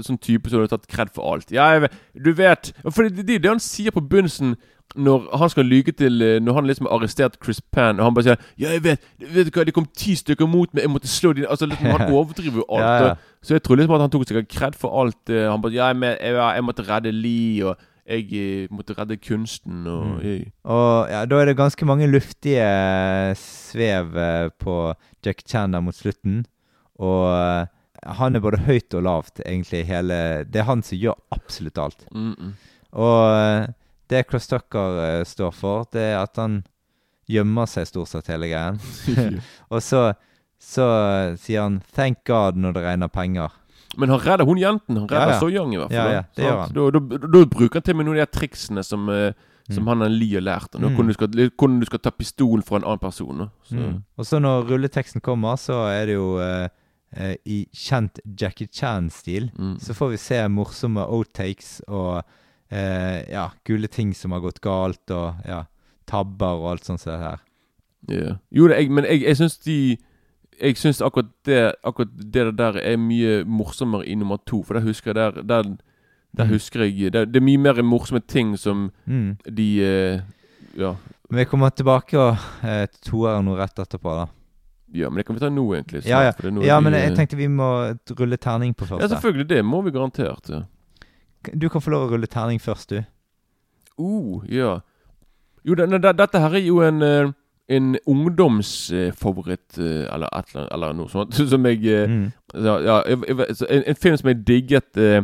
sånn 0.00 0.18
type 0.18 0.48
som 0.50 0.60
har 0.60 0.66
tatt 0.70 0.86
kred 0.86 1.10
for 1.14 1.32
alt. 1.34 1.50
Ja, 1.52 1.70
jeg 1.74 1.82
vet, 1.82 1.92
du 2.24 2.32
vet 2.32 2.72
For 2.90 3.02
det, 3.08 3.26
det, 3.26 3.42
det 3.42 3.48
han 3.50 3.60
sier 3.60 3.90
på 3.90 4.00
begynnelsen 4.00 4.56
når 4.94 5.22
han 5.40 5.48
skal 5.48 5.64
lyge 5.64 5.92
til 5.96 6.20
eh, 6.20 6.38
Når 6.44 6.52
han 6.54 6.66
liksom 6.68 6.84
har 6.86 6.98
arrestert 6.98 7.38
Chris 7.44 7.60
Pan, 7.72 7.96
og 7.98 8.04
han 8.04 8.14
bare 8.14 8.24
sier 8.24 8.36
'Ja, 8.58 8.72
jeg 8.74 8.82
vet 8.84 9.00
Vet 9.34 9.46
du 9.48 9.50
hva, 9.58 9.64
det 9.64 9.72
kom 9.74 9.86
ti 9.96 10.12
stykker 10.14 10.46
mot 10.46 10.68
meg, 10.74 10.82
jeg 10.84 10.90
måtte 10.92 11.08
slå 11.08 11.32
dem 11.32 11.46
Altså 11.48 11.66
liksom, 11.66 11.86
Han 11.86 12.12
overdriver 12.18 12.60
jo 12.60 12.64
alt. 12.68 12.84
Ja, 12.84 13.06
ja. 13.06 13.14
Så 13.42 13.54
jeg 13.54 13.62
tror 13.62 13.76
liksom 13.76 13.94
at 13.94 14.00
han 14.04 14.10
tok 14.10 14.26
sikkert 14.28 14.48
kred 14.52 14.74
for 14.76 14.92
alt. 15.02 15.30
eh, 15.30 15.48
Han 15.50 15.62
bare 15.62 15.72
'Ja, 15.72 15.86
jeg, 15.92 16.18
jeg, 16.20 16.34
jeg 16.56 16.64
måtte 16.64 16.82
redde 16.88 17.12
Lee', 17.12 17.64
og 17.64 17.76
'Jeg 18.06 18.32
eh, 18.34 18.68
måtte 18.70 18.92
redde 18.98 19.16
kunsten', 19.16 19.86
og 19.88 20.20
Mm. 20.22 20.44
Og 20.64 21.08
ja, 21.08 21.24
da 21.24 21.34
er 21.40 21.44
det 21.46 21.56
ganske 21.56 21.84
mange 21.86 22.06
luftige 22.06 23.34
svev 23.34 24.12
på 24.60 24.94
Jack 25.24 25.42
Chan 25.48 25.72
der 25.72 25.80
mot 25.80 25.94
slutten. 25.94 26.44
Og 26.98 27.66
han 28.06 28.36
er 28.36 28.40
både 28.42 28.58
høyt 28.66 28.94
og 28.98 29.02
lavt, 29.06 29.40
egentlig, 29.46 29.84
hele 29.86 30.44
Det 30.48 30.60
er 30.62 30.68
han 30.68 30.82
som 30.82 30.98
gjør 30.98 31.14
absolutt 31.30 31.78
alt. 31.78 32.06
mm, 32.14 32.34
mm. 32.38 32.52
Og 32.92 33.20
eh, 33.32 33.66
det 34.10 34.26
Chris 34.28 34.46
Tucker 34.50 34.98
eh, 35.00 35.24
står 35.24 35.52
for, 35.56 35.86
det 35.92 36.02
er 36.10 36.18
at 36.20 36.36
han 36.36 36.62
gjemmer 37.30 37.66
seg 37.70 37.86
stort 37.88 38.10
sett 38.10 38.28
hele 38.28 38.50
greien. 38.50 38.76
og 39.72 39.80
så, 39.80 40.12
så 40.60 40.84
sier 41.40 41.62
han 41.62 41.80
'thank 41.94 42.24
God' 42.28 42.58
når 42.60 42.72
det 42.76 42.82
regner 42.84 43.08
penger. 43.08 43.48
Men 43.96 44.08
han 44.08 44.20
redder 44.20 44.44
hun 44.44 44.58
jenten. 44.58 44.96
Han 44.96 45.08
redder 45.08 45.32
Ja, 45.32 45.40
ja. 45.40 45.48
Young, 45.48 45.72
i 45.74 45.76
hvert 45.76 45.92
fall. 45.92 46.12
Ja, 46.12 46.20
ja, 46.20 46.22
det 46.36 46.44
gjør 46.44 46.60
han. 46.60 46.74
Da, 46.76 46.90
da, 46.90 47.16
da 47.28 47.44
bruker 47.46 47.74
han 47.80 47.82
til 47.82 47.94
og 47.94 47.96
med 47.96 48.06
noen 48.08 48.20
av 48.20 48.26
de 48.28 48.38
triksene 48.38 48.84
som, 48.84 49.08
eh, 49.08 49.32
som 49.70 49.86
han 49.88 50.00
han 50.00 50.12
Lee 50.12 50.34
har 50.34 50.44
lært. 50.44 50.74
Mm. 50.74 50.94
Hvordan, 50.94 51.08
du 51.08 51.12
skal, 51.16 51.28
hvordan 51.28 51.80
du 51.80 51.86
skal 51.86 51.98
ta 51.98 52.10
pistolen 52.10 52.62
fra 52.64 52.76
en 52.80 52.84
annen 52.84 53.02
person. 53.02 53.50
Så, 53.64 53.74
Mm. 53.76 54.02
Og 54.18 54.26
så 54.26 54.40
når 54.40 54.68
rulleteksten 54.68 55.20
kommer, 55.20 55.56
så 55.56 55.84
er 55.92 56.06
det 56.06 56.14
jo 56.14 56.38
eh, 56.40 56.68
eh, 57.16 57.34
i 57.46 57.66
kjent 57.72 58.20
Jackie 58.40 58.66
Chan-stil. 58.72 59.50
Mm. 59.58 59.78
Så 59.80 59.94
får 59.94 60.10
vi 60.14 60.16
se 60.16 60.40
morsomme 60.48 61.04
outtakes 61.06 61.80
og 61.88 62.22
eh, 62.70 63.22
ja, 63.32 63.48
gule 63.64 63.88
ting 63.88 64.14
som 64.16 64.32
har 64.32 64.40
gått 64.44 64.60
galt, 64.64 65.10
og 65.10 65.34
ja, 65.48 65.64
tabber 66.06 66.58
og 66.62 66.70
alt 66.72 66.84
sånt 66.88 67.00
som 67.00 67.12
det 67.12 67.20
her. 67.24 67.42
Yeah. 68.10 68.36
Jo, 68.50 68.66
det, 68.68 68.76
jeg, 68.80 68.90
men 68.90 69.04
jeg, 69.06 69.20
jeg 69.22 69.36
syns 69.38 69.58
de 69.62 69.96
Jeg 70.62 70.76
syns 70.76 70.98
akkurat 71.06 71.28
det 71.46 71.60
Akkurat 71.86 72.10
det 72.34 72.42
der 72.58 72.76
er 72.82 72.96
mye 72.98 73.44
morsommere 73.46 74.06
i 74.10 74.14
nummer 74.18 74.40
to. 74.46 74.62
For 74.66 74.74
der 74.74 74.82
husker 74.82 75.12
jeg 75.12 75.14
der 75.14 75.42
Der, 75.42 75.62
der 76.36 76.44
Mm. 76.44 76.50
husker 76.50 76.82
jeg 76.82 77.12
det, 77.12 77.28
det 77.32 77.36
er 77.36 77.44
mye 77.46 77.58
mer 77.62 77.82
morsomme 77.82 78.20
ting 78.26 78.56
som 78.58 78.90
Mm. 79.06 79.36
de 79.56 79.68
eh, 79.84 80.20
Ja. 80.76 80.94
Men 81.30 81.38
vi 81.38 81.44
kommer 81.44 81.70
tilbake 81.70 82.18
og 82.18 82.36
eh, 82.64 82.86
toeren 83.06 83.44
nå 83.44 83.54
rett 83.56 83.78
etterpå, 83.78 84.10
da. 84.18 84.26
Ja, 84.92 85.10
men 85.10 85.16
det 85.16 85.26
kan 85.26 85.36
vi 85.36 85.40
ta 85.40 85.48
nå, 85.48 85.64
egentlig. 85.74 86.02
Ja, 86.04 86.22
ja. 86.26 86.32
er 86.36 86.50
nå 86.52 86.64
ja 86.66 86.78
men 86.84 86.92
jeg 86.92 87.10
eh, 87.10 87.16
tenkte 87.16 87.36
vi 87.38 87.48
må 87.48 87.68
rulle 88.18 88.36
terning 88.36 88.74
på 88.76 88.88
Ja, 88.90 89.08
selvfølgelig. 89.08 89.48
Det 89.48 89.64
må 89.64 89.80
vi 89.82 89.90
garantert. 89.90 90.50
Ja. 90.52 90.62
Du 91.54 91.68
kan 91.72 91.82
få 91.82 91.94
lov 91.94 92.06
å 92.06 92.12
rulle 92.12 92.28
terning 92.28 92.60
først, 92.60 92.92
du. 92.92 93.02
Uh, 93.98 94.44
ja. 94.52 94.80
Jo, 95.64 95.76
det, 95.78 95.88
det, 96.02 96.12
dette 96.18 96.42
her 96.42 96.58
er 96.58 96.66
jo 96.66 96.82
en 96.84 97.02
eh, 97.02 97.32
En 97.72 97.94
ungdomsfavoritt, 98.10 99.78
eh, 99.78 100.02
eller 100.12 100.28
eller 100.34 100.66
eller 100.74 100.96
noe 100.98 101.08
sånt, 101.08 101.34
som 101.52 101.66
jeg 101.66 102.08
Mm. 102.08 102.32
ja, 102.54 102.74
ja, 102.80 102.96
jeg, 103.08 103.18
jeg, 103.28 103.56
en, 103.70 103.84
en 103.86 103.96
film 103.96 104.16
som 104.16 104.28
jeg 104.28 104.42
digget 104.46 104.98
uh, 104.98 105.22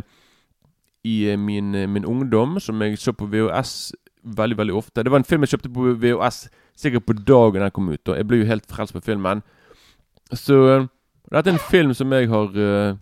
i 1.03 1.35
min, 1.35 1.71
min 1.91 2.05
ungdom, 2.05 2.59
som 2.59 2.81
jeg 2.81 2.97
så 2.97 3.11
på 3.11 3.27
VHS 3.27 3.91
veldig 4.23 4.57
veldig 4.57 4.73
ofte. 4.73 5.03
Det 5.03 5.11
var 5.11 5.19
en 5.19 5.27
film 5.27 5.43
jeg 5.43 5.49
kjøpte 5.49 5.73
på 5.73 5.93
VHS 5.99 6.47
sikkert 6.79 7.05
på 7.05 7.13
dagen 7.13 7.61
den 7.61 7.71
kom 7.71 7.89
ut. 7.89 8.07
Og 8.07 8.17
jeg 8.17 8.27
ble 8.27 8.41
jo 8.41 8.49
helt 8.49 8.67
frelst 8.71 8.95
på 8.95 9.03
filmen. 9.03 9.43
Så 10.33 10.57
eh, 10.69 10.87
dette 11.31 11.49
er 11.49 11.53
en 11.57 11.59
film 11.71 11.93
som 11.93 12.11
jeg 12.13 12.29
har 12.29 12.49
uh, 12.57 12.95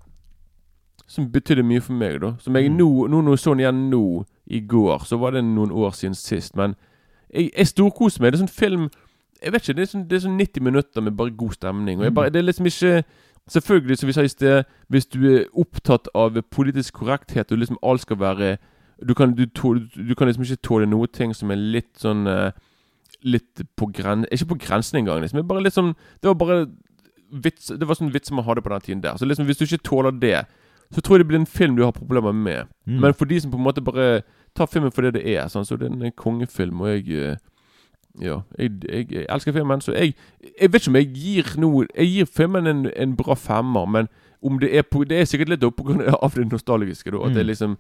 Som 1.08 1.30
betydde 1.32 1.64
mye 1.64 1.82
for 1.82 1.94
meg, 1.96 2.20
da. 2.22 2.34
Som 2.40 2.56
jeg 2.56 2.70
Mm. 2.70 2.78
nå, 2.78 3.08
nå 3.08 3.22
nå 3.24 3.36
så 3.38 3.54
den 3.54 3.60
igjen 3.64 3.90
nå, 3.90 4.26
i 4.48 4.60
går, 4.60 5.06
så 5.06 5.18
var 5.20 5.32
det 5.32 5.44
noen 5.44 5.72
år 5.72 5.92
siden 5.92 6.16
sist. 6.16 6.56
Men 6.56 6.76
jeg, 7.34 7.50
jeg 7.58 7.68
storkoser 7.68 8.22
meg. 8.22 8.32
Det 8.32 8.40
er 8.42 8.46
sånn 8.46 8.60
film 8.60 8.90
Jeg 9.44 9.52
vet 9.54 9.62
ikke, 9.62 9.76
det 9.78 9.82
er 9.84 9.92
sånn, 9.92 10.08
det 10.10 10.16
er 10.16 10.22
sånn 10.26 10.38
90 10.40 10.64
minutter 10.64 11.02
med 11.02 11.14
bare 11.18 11.30
god 11.32 11.54
stemning. 11.54 12.00
Og 12.00 12.04
jeg 12.08 12.14
bare, 12.14 12.30
det 12.30 12.40
er 12.40 12.48
liksom 12.48 12.66
ikke 12.66 13.04
Selvfølgelig, 13.48 13.98
som 13.98 14.08
vi 14.08 14.14
sa 14.14 14.22
i 14.26 14.28
sted, 14.28 14.64
hvis 14.92 15.06
du 15.08 15.22
er 15.24 15.46
opptatt 15.56 16.10
av 16.16 16.36
politisk 16.52 16.98
korrekthet 17.00 17.52
og 17.52 17.58
liksom 17.62 17.78
alt 17.84 18.02
skal 18.02 18.20
være 18.20 18.58
Du 19.08 19.14
kan, 19.14 19.32
du, 19.38 19.46
tål, 19.46 19.86
du 19.96 20.16
kan 20.16 20.28
liksom 20.28 20.44
ikke 20.44 20.56
tåle 20.68 20.86
noe 20.90 21.08
ting 21.08 21.32
som 21.36 21.52
er 21.52 21.56
litt 21.56 21.94
sånn 22.02 22.28
eh, 22.28 22.52
Litt 23.24 23.62
på 23.78 23.88
grensen 23.94 24.28
Ikke 24.32 24.50
på 24.52 24.60
grensen 24.66 25.00
engang, 25.00 25.22
liksom. 25.22 25.40
Det 25.40 25.48
bare 25.48 25.64
litt 25.64 25.78
sånn 25.78 25.94
Det 26.22 26.28
var 26.28 26.36
bare 26.36 26.66
vits 27.32 27.68
Det 27.68 27.88
var 27.88 27.96
sånn 28.00 28.12
vits 28.14 28.32
man 28.32 28.46
hadde 28.46 28.62
på 28.62 28.70
den 28.70 28.82
tiden 28.82 29.02
der. 29.04 29.18
Så 29.18 29.26
liksom, 29.26 29.46
hvis 29.46 29.58
du 29.58 29.66
ikke 29.66 29.84
tåler 29.84 30.12
det, 30.12 30.46
så 30.94 31.02
tror 31.02 31.18
jeg 31.18 31.26
det 31.26 31.28
blir 31.28 31.40
en 31.40 31.46
film 31.46 31.76
du 31.76 31.84
har 31.84 31.92
problemer 31.92 32.32
med. 32.32 32.68
Mm. 32.86 33.00
Men 33.02 33.14
for 33.14 33.26
de 33.26 33.40
som 33.42 33.52
på 33.52 33.58
en 33.58 33.64
måte 33.66 33.82
bare 33.84 34.22
tar 34.56 34.66
filmen 34.72 34.92
for 34.92 35.02
det 35.04 35.14
det 35.20 35.26
er, 35.36 35.48
sånn, 35.52 35.66
så 35.68 35.76
det 35.78 35.90
er 35.92 36.06
en 36.08 36.12
kongefilm, 36.16 36.82
og 36.82 36.88
jeg 36.94 37.10
eh, 37.32 37.36
Ja. 38.22 38.40
Jeg, 38.58 38.72
jeg, 38.90 39.12
jeg 39.12 39.26
elsker 39.30 39.54
filmen, 39.54 39.82
så 39.82 39.92
jeg 39.94 40.16
Jeg 40.62 40.72
vet 40.74 40.82
ikke 40.82 40.90
om 40.90 40.96
jeg 40.96 41.12
gir 41.14 41.52
noe 41.62 41.86
Jeg 41.96 42.08
gir 42.08 42.26
filmen 42.26 42.68
en, 42.68 42.88
en 42.96 43.16
bra 43.16 43.36
femmer, 43.36 43.86
men 43.86 44.08
om 44.42 44.58
det 44.60 44.72
er 44.78 44.82
på 44.82 45.04
Det 45.04 45.20
er 45.20 45.26
sikkert 45.26 45.50
litt 45.50 45.64
opp 45.64 45.82
av 46.24 46.34
det 46.36 46.48
nostalgiske, 46.52 47.12
da. 47.12 47.18
At 47.28 47.36
det 47.36 47.44
Mm. 47.44 47.48
liksom 47.52 47.78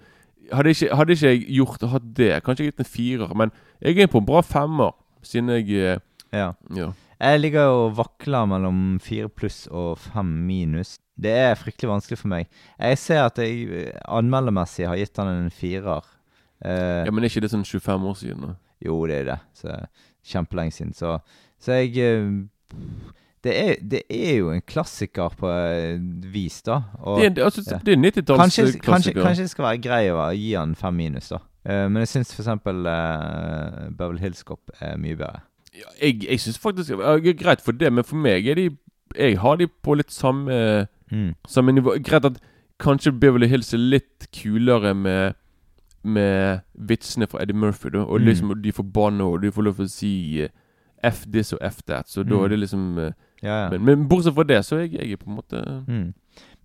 hadde 0.53 0.69
ikke, 0.69 0.95
hadde 0.95 1.11
ikke 1.13 1.27
jeg 1.27 1.41
gjort 1.57 1.81
hatt 1.91 2.03
det, 2.15 2.43
kanskje 2.43 2.63
jeg 2.65 2.71
gitt 2.71 2.79
en 2.79 2.85
firer, 2.85 3.33
men 3.35 3.51
jeg 3.81 3.97
er 3.99 4.07
på 4.07 4.17
en 4.21 4.25
bra 4.25 4.41
femmer, 4.41 4.91
siden 5.23 5.49
jeg 5.49 5.69
eh, 5.71 5.97
Ja. 6.33 6.51
Ja. 6.75 6.91
Jeg 7.17 7.41
ligger 7.41 7.71
og 7.73 7.95
vakler 7.97 8.45
mellom 8.49 8.99
fire 9.01 9.29
pluss 9.29 9.65
og 9.73 9.97
fem 10.01 10.29
minus. 10.47 10.97
Det 11.17 11.33
er 11.33 11.57
fryktelig 11.57 11.89
vanskelig 11.89 12.19
for 12.21 12.29
meg. 12.29 12.51
Jeg 12.77 12.99
ser 13.01 13.23
at 13.25 13.41
jeg 13.41 13.65
eh, 13.73 13.99
anmeldermessig 14.05 14.85
har 14.85 14.99
gitt 14.99 15.17
han 15.17 15.31
en 15.31 15.49
firer. 15.53 16.05
Eh, 16.61 17.07
ja 17.07 17.13
men 17.13 17.25
er 17.25 17.31
ikke 17.31 17.47
det 17.47 17.53
sånn 17.55 17.65
25 17.65 18.05
år 18.11 18.19
siden? 18.21 18.45
da? 18.45 18.53
Jo, 18.85 18.99
det 19.09 19.23
er 19.23 19.29
det. 19.31 19.39
Så, 19.57 19.79
kjempelenge 20.27 20.75
siden. 20.77 20.93
Så, 20.93 21.17
så 21.57 21.79
jeg 21.79 21.97
eh, 22.05 22.29
det 23.45 23.53
er, 23.53 23.73
det 23.81 24.01
er 24.11 24.39
jo 24.41 24.49
en 24.51 24.63
klassiker 24.65 25.33
på 25.39 25.49
et 25.49 26.25
vis, 26.33 26.61
da. 26.65 26.81
Og 26.99 27.21
Det 27.21 27.25
er, 27.25 27.35
det, 27.37 27.43
altså, 27.43 27.63
ja. 27.65 27.77
er 27.77 27.81
kanskje, 27.81 28.01
kanskje, 28.03 28.21
90-tallsklassiker. 28.21 29.21
kanskje 29.23 29.45
det 29.45 29.51
skal 29.53 29.67
være 29.69 29.81
grei 29.81 30.01
å 30.11 30.25
gi 30.35 30.53
han 30.57 30.73
fem 30.75 30.97
minus, 31.01 31.29
da. 31.33 31.41
Eh, 31.67 31.85
men 31.87 32.03
jeg 32.03 32.13
syns 32.15 32.33
f.eks. 32.33 32.49
Uh, 32.65 33.87
Beverly 33.95 34.25
Hills 34.25 34.43
Cop 34.47 34.73
er 34.81 34.97
mye 35.01 35.17
bedre. 35.19 35.45
Jeg 36.01 36.23
jeg 36.23 36.39
syns 36.39 36.57
faktisk 36.59 36.89
jeg 36.89 37.23
det 37.23 37.29
er 37.35 37.43
Greit 37.43 37.61
for 37.61 37.71
det, 37.71 37.93
men 37.93 38.03
for 38.03 38.15
meg 38.15 38.47
er 38.47 38.55
de 38.55 38.69
Jeg 39.15 39.37
har 39.39 39.55
de 39.57 39.67
på 39.67 39.95
litt 39.95 40.11
samme 40.11 40.87
Mm. 41.11 41.35
Samme 41.47 41.71
nivå. 41.71 41.93
Greit 42.03 42.25
at 42.25 42.39
kanskje 42.79 43.13
Beverly 43.19 43.47
Hills 43.47 43.73
er 43.73 43.77
litt 43.77 44.27
kulere 44.35 44.93
med 44.93 45.33
Med 46.03 46.59
vitsene 46.75 47.27
fra 47.27 47.41
Eddie 47.41 47.55
Murphy, 47.55 47.89
da. 47.89 47.99
Og 48.03 48.19
Mm. 48.21 48.25
liksom 48.27 48.61
de 48.61 48.71
får 48.71 48.83
banne, 48.93 49.21
og 49.23 49.41
de 49.41 49.51
får 49.51 49.63
lov 49.63 49.75
til 49.75 49.85
å 49.85 49.89
si 49.89 50.41
eh, 50.43 50.49
F 51.03 51.25
this 51.31 51.53
og 51.53 51.59
F 51.61 51.81
that. 51.87 52.07
Så 52.09 52.23
da 52.23 52.35
Mm. 52.35 52.43
er 52.43 52.47
det 52.47 52.59
liksom 52.59 52.97
eh, 52.99 53.11
Ja, 53.43 53.63
ja. 53.63 53.69
men, 53.69 53.85
men 53.85 54.07
bortsett 54.09 54.33
fra 54.35 54.43
det, 54.43 54.65
så 54.65 54.75
er 54.77 54.87
jeg, 54.87 55.09
jeg 55.09 55.19
på 55.19 55.27
en 55.27 55.35
måte 55.35 55.85
Mm. 55.87 56.13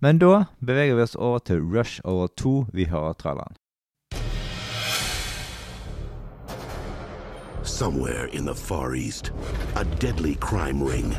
Men 0.01 0.17
da 0.19 0.45
beveger 0.63 0.95
vi 0.95 1.01
oss 1.01 1.15
over 1.15 1.39
til 1.39 1.59
Rush 1.61 2.01
over 2.03 2.27
2. 2.37 2.67
Vi 2.73 2.85
hører 2.85 3.13
traileren. 3.13 3.55
Somewhere 7.63 8.25
in 8.25 8.43
the 8.43 8.53
Far 8.53 8.93
East, 8.93 9.31
a 9.75 9.85
deadly 9.85 10.35
crime 10.35 10.83
ring 10.83 11.15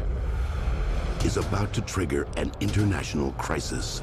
is 1.24 1.38
about 1.38 1.72
to 1.72 1.80
trigger 1.80 2.28
an 2.36 2.52
international 2.60 3.32
crisis. 3.32 4.02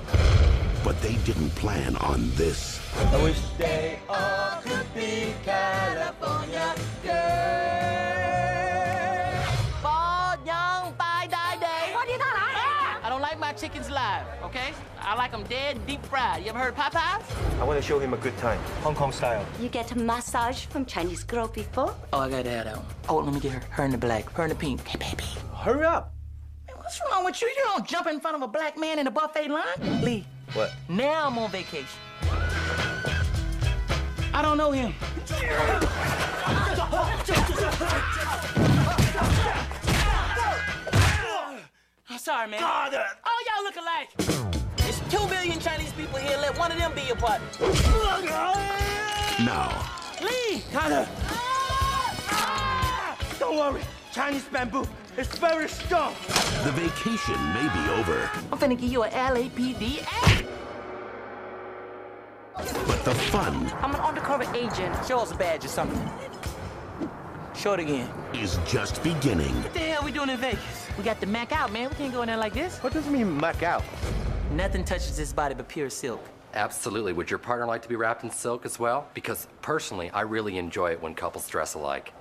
But 0.84 1.00
they 1.04 1.14
didn't 1.18 1.52
plan 1.52 1.96
on 1.98 2.32
this. 2.32 2.82
I 2.98 3.22
wish 3.22 3.39
they 3.60 4.00
all 4.10 4.60
could 4.64 4.92
be 4.96 5.36
California 5.46 6.41
I 15.12 15.14
like 15.16 15.32
them 15.34 15.43
dead, 15.49 15.86
deep 15.86 16.01
fried. 16.05 16.41
You 16.41 16.51
ever 16.51 16.59
heard 16.59 16.70
of 16.74 16.76
Popeyes? 16.80 17.59
I 17.59 17.66
want 17.66 17.78
to 17.78 17.86
show 17.86 17.99
him 17.99 18.14
a 18.14 18.18
good 18.18 18.38
time, 18.38 18.57
Hong 18.82 18.95
Kong 18.95 19.12
style. 19.12 19.45
You 19.59 19.68
get 19.68 19.91
a 19.91 19.97
massage 19.97 20.68
from 20.68 20.86
Chinese 20.86 21.22
girl 21.26 21.49
before? 21.49 21.93
Oh, 22.14 22.20
I 22.20 22.30
gotta 22.30 22.49
have 22.49 22.64
that 22.64 22.78
one. 22.78 22.86
Oh, 23.09 23.18
let 23.18 23.34
me 23.34 23.41
get 23.41 23.51
her. 23.51 23.59
Her 23.72 23.84
in 23.84 23.91
the 23.91 23.97
black, 23.97 24.30
her 24.32 24.43
in 24.43 24.49
the 24.49 24.55
pink. 24.55 24.88
Hey, 24.88 24.97
baby. 24.99 25.26
Hurry 25.53 25.84
up! 25.84 26.14
Man, 26.66 26.78
what's 26.78 27.01
wrong 27.12 27.26
with 27.26 27.41
you? 27.41 27.49
You 27.49 27.55
don't 27.74 27.86
jump 27.86 28.07
in 28.07 28.22
front 28.22 28.38
of 28.38 28.41
a 28.41 28.47
black 28.47 28.78
man 28.78 28.99
in 28.99 29.07
a 29.07 29.12
buffet 29.12 29.49
line. 29.49 30.01
Lee, 30.01 30.26
What? 30.53 30.72
now 30.88 31.28
I'm 31.28 31.38
on 31.38 31.51
vacation. 31.51 31.88
I 34.34 34.41
don't 34.41 34.57
know 34.57 34.72
him. 34.72 34.93
I'm 42.09 42.18
sorry, 42.18 42.49
man. 42.49 42.62
Oh, 42.64 43.43
y'all 43.45 43.64
look 43.66 43.76
alike. 43.76 44.61
There's 45.12 45.24
two 45.24 45.30
million 45.30 45.59
Chinese 45.59 45.91
people 45.93 46.20
here. 46.20 46.38
Let 46.38 46.57
one 46.57 46.72
of 46.72 46.78
them 46.78 46.93
be 46.95 47.01
your 47.01 47.18
partner. 47.18 47.45
Now, 49.43 49.89
Lee! 50.22 50.64
Don't 53.39 53.57
worry, 53.57 53.82
Chinese 54.14 54.45
bamboo 54.45 54.88
is 55.18 55.28
very 55.28 55.68
strong. 55.68 56.14
the 56.64 56.72
vacation 56.72 57.36
may 57.53 57.68
be 57.74 57.89
over, 57.99 58.30
I'm 58.51 58.57
finna 58.57 58.80
give 58.80 58.91
you 58.91 59.03
a 59.03 59.09
LAPD 59.09 60.05
but 62.55 63.03
the 63.03 63.16
fun 63.16 63.66
I'm 63.82 63.95
an 63.95 64.01
undercover 64.01 64.43
agent. 64.55 64.95
Show 65.07 65.20
us 65.20 65.32
a 65.32 65.36
badge 65.36 65.66
or 65.66 65.70
something. 65.70 66.09
Show 67.55 67.74
it 67.74 67.80
again. 67.80 68.09
is 68.34 68.59
just 68.68 69.01
beginning. 69.03 69.53
What 69.64 69.74
the 69.74 69.80
hell 69.80 70.01
are 70.01 70.05
we 70.05 70.12
doing 70.12 70.30
in 70.30 70.38
Vegas? 70.38 70.88
We 70.97 71.03
got 71.03 71.20
the 71.20 71.26
Mac 71.26 71.51
out, 71.51 71.72
man. 71.72 71.89
We 71.89 71.95
can't 71.95 72.14
go 72.14 72.22
in 72.22 72.28
there 72.28 72.38
like 72.38 72.53
this. 72.53 72.78
What 72.80 72.93
does 72.93 73.07
it 73.07 73.12
mean, 73.12 73.38
Mac 73.38 73.64
out? 73.64 73.84
Nothing 74.54 74.84
touches 74.84 75.16
this 75.16 75.32
body 75.32 75.56
but 75.56 75.68
pure 75.70 75.89
silk. 75.89 76.22
Absolutely. 76.54 77.14
Would 77.14 77.30
your 77.30 77.39
partner 77.39 77.66
like 77.66 77.82
to 77.84 77.89
be 77.89 77.95
wrapped 77.95 78.26
in 78.26 78.30
silk 78.32 78.66
as 78.66 78.78
well? 78.78 79.08
Because 79.14 79.47
personally, 79.62 80.10
I 80.10 80.22
really 80.22 80.58
enjoy 80.58 80.91
it 80.91 81.02
when 81.02 81.16
couples 81.16 81.47
dress 81.47 81.76
alike. 81.76 82.12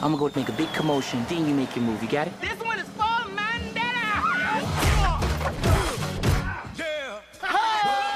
I'm 0.00 0.16
gonna 0.16 0.16
go 0.16 0.30
make 0.34 0.48
a 0.48 0.52
big 0.52 0.72
commotion, 0.72 1.24
then 1.28 1.46
you 1.46 1.54
make 1.54 1.76
your 1.76 1.84
move. 1.84 2.02
You 2.02 2.08
got 2.08 2.28
it? 2.28 2.40
This 2.40 2.58
one 2.62 2.78
is 2.78 2.88
for 2.88 3.02
Mandela! 3.36 4.62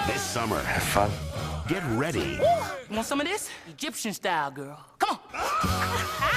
This 0.06 0.22
summer, 0.22 0.58
Have 0.62 0.82
fun. 0.82 1.10
get 1.68 1.82
ready 1.98 2.38
You 2.88 2.94
want 2.96 3.06
some 3.06 3.20
of 3.20 3.26
this? 3.26 3.50
Egyptian 3.68 4.14
style, 4.14 4.50
girl. 4.50 4.78
Come 4.98 5.18
on! 5.34 5.40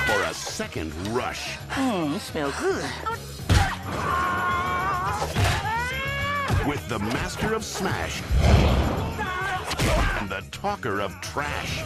for 0.06 0.22
a 0.24 0.34
second 0.34 0.94
rush. 1.08 1.58
Mmm, 1.70 2.12
you 2.14 2.20
smell 2.20 2.52
good. 2.60 2.84
With 6.68 6.88
the 6.88 6.98
master 7.00 7.54
of 7.54 7.64
smash 7.66 8.22
and 10.22 10.30
the 10.30 10.42
talker 10.50 11.02
of 11.02 11.14
trash. 11.20 11.84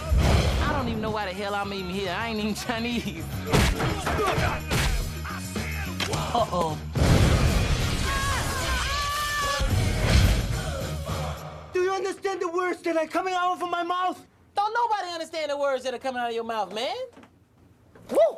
I 0.62 0.72
don't 0.72 0.88
even 0.88 1.02
know 1.02 1.10
why 1.10 1.26
the 1.26 1.34
hell 1.34 1.56
I'm 1.56 1.74
even 1.74 1.90
here. 1.90 2.16
I 2.16 2.28
ain't 2.28 2.40
even 2.40 2.54
Chinese. 2.54 3.24
Uh-oh. 6.36 6.78
Do 11.74 11.82
you 11.82 11.92
understand 11.92 12.40
the 12.40 12.50
words 12.50 12.82
that 12.84 12.98
are 12.98 13.08
coming 13.08 13.34
out 13.34 13.60
of 13.60 13.70
my 13.70 13.82
mouth? 13.82 14.24
Don't 14.56 14.74
nobody 14.74 15.12
understand 15.12 15.50
the 15.50 15.58
words 15.58 15.84
that 15.86 15.96
are 15.96 16.00
coming 16.00 16.22
out 16.22 16.30
of 16.30 16.36
your 16.36 16.44
mouth, 16.44 16.72
man. 16.72 16.96
Woo! 18.12 18.37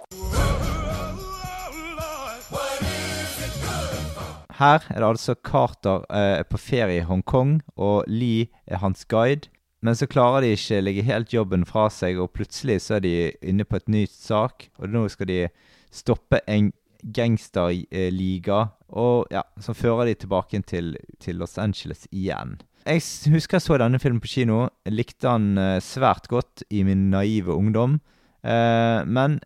Her 4.59 4.83
er 4.91 4.99
det 4.99 5.07
altså 5.07 5.37
Carter 5.39 6.03
eh, 6.11 6.41
på 6.43 6.59
ferie 6.59 6.99
i 6.99 7.05
Hongkong, 7.07 7.61
og 7.79 8.03
Lee 8.11 8.49
er 8.67 8.81
hans 8.83 9.05
guide. 9.07 9.47
Men 9.79 9.95
så 9.95 10.09
klarer 10.11 10.43
de 10.43 10.51
ikke 10.51 10.81
legge 10.83 11.05
helt 11.07 11.31
jobben 11.31 11.63
fra 11.67 11.85
seg, 11.93 12.19
og 12.19 12.33
plutselig 12.35 12.81
så 12.83 12.97
er 12.97 13.05
de 13.05 13.13
inne 13.39 13.63
på 13.63 13.79
et 13.79 13.87
nytt 13.87 14.11
sak. 14.11 14.67
Og 14.81 14.91
nå 14.91 15.05
skal 15.07 15.29
de 15.31 15.39
stoppe 15.95 16.41
en 16.51 16.73
gangsterliga, 17.15 18.65
og 18.91 19.31
ja, 19.31 19.45
så 19.63 19.71
fører 19.77 20.09
de 20.09 20.17
tilbake 20.19 20.59
til, 20.67 20.97
til 21.23 21.39
Los 21.39 21.55
Angeles 21.57 22.09
igjen. 22.11 22.57
Jeg 22.83 23.03
husker 23.31 23.59
jeg 23.59 23.63
så 23.63 23.77
denne 23.79 23.99
filmen 24.01 24.19
på 24.19 24.33
kino. 24.33 24.65
Jeg 24.83 24.97
likte 24.97 25.27
den 25.29 25.55
eh, 25.61 25.77
svært 25.83 26.27
godt 26.27 26.65
i 26.67 26.83
min 26.83 27.07
naive 27.13 27.55
ungdom. 27.55 28.01
Eh, 28.43 29.07
men 29.07 29.39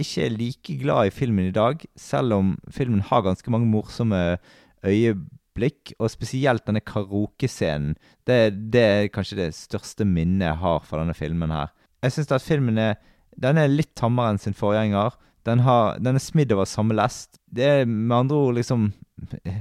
ikke 0.00 0.24
er 0.24 0.34
like 0.34 0.76
glad 0.80 1.08
i 1.08 1.14
filmen 1.14 1.50
i 1.50 1.54
dag, 1.54 1.82
selv 1.98 2.36
om 2.38 2.52
filmen 2.72 3.02
har 3.04 3.24
ganske 3.26 3.52
mange 3.52 3.68
morsomme 3.68 4.38
øyeblikk, 4.86 5.94
og 5.98 6.10
spesielt 6.10 6.66
denne 6.66 6.80
karaokescenen. 6.80 7.96
Det, 8.26 8.38
det 8.72 8.82
er 8.82 9.10
kanskje 9.12 9.40
det 9.44 9.50
største 9.56 10.06
minnet 10.08 10.48
jeg 10.48 10.60
har 10.62 10.84
fra 10.86 11.02
denne 11.02 11.16
filmen 11.16 11.52
her. 11.52 11.72
Jeg 12.02 12.16
syns 12.16 12.32
at 12.34 12.44
filmen 12.44 12.80
er 12.80 12.96
er 13.40 13.68
litt 13.68 13.94
tammere 13.96 14.34
enn 14.34 14.40
sin 14.40 14.56
forgjenger. 14.56 15.14
Den, 15.46 15.62
har, 15.64 15.98
den 15.98 16.18
er 16.18 16.22
smidd 16.22 16.52
over 16.52 16.68
samme 16.68 16.94
lest. 16.94 17.38
Det 17.46 17.64
er 17.64 17.86
med 17.86 18.16
andre 18.16 18.36
ord 18.36 18.58
liksom 18.58 18.90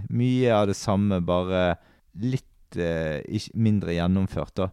mye 0.09 0.51
av 0.53 0.67
det 0.69 0.75
samme, 0.77 1.21
bare 1.23 1.77
litt 2.19 2.77
eh, 2.77 3.23
mindre 3.55 3.95
gjennomført, 3.95 4.53
da. 4.59 4.69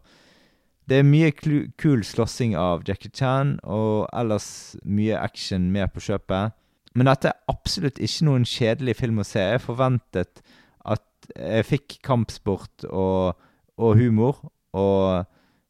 Det 0.89 0.99
er 0.99 1.05
mye 1.05 1.29
kul 1.77 2.01
slåssing 2.05 2.55
av 2.57 2.81
Jackie 2.87 3.11
Chan, 3.13 3.57
og 3.63 4.07
ellers 4.15 4.75
mye 4.83 5.19
action 5.19 5.69
med 5.73 5.91
på 5.93 6.01
kjøpet. 6.07 6.55
Men 6.97 7.09
dette 7.11 7.29
er 7.29 7.51
absolutt 7.51 7.99
ikke 8.01 8.25
noen 8.25 8.47
kjedelig 8.49 8.95
film 8.97 9.21
å 9.21 9.27
se. 9.27 9.43
Jeg 9.53 9.61
forventet 9.61 10.41
at 10.89 11.29
jeg 11.35 11.67
fikk 11.69 11.99
kampsport 12.05 12.87
og, 12.89 13.37
og 13.77 13.99
humor, 13.99 14.41
og 14.73 15.27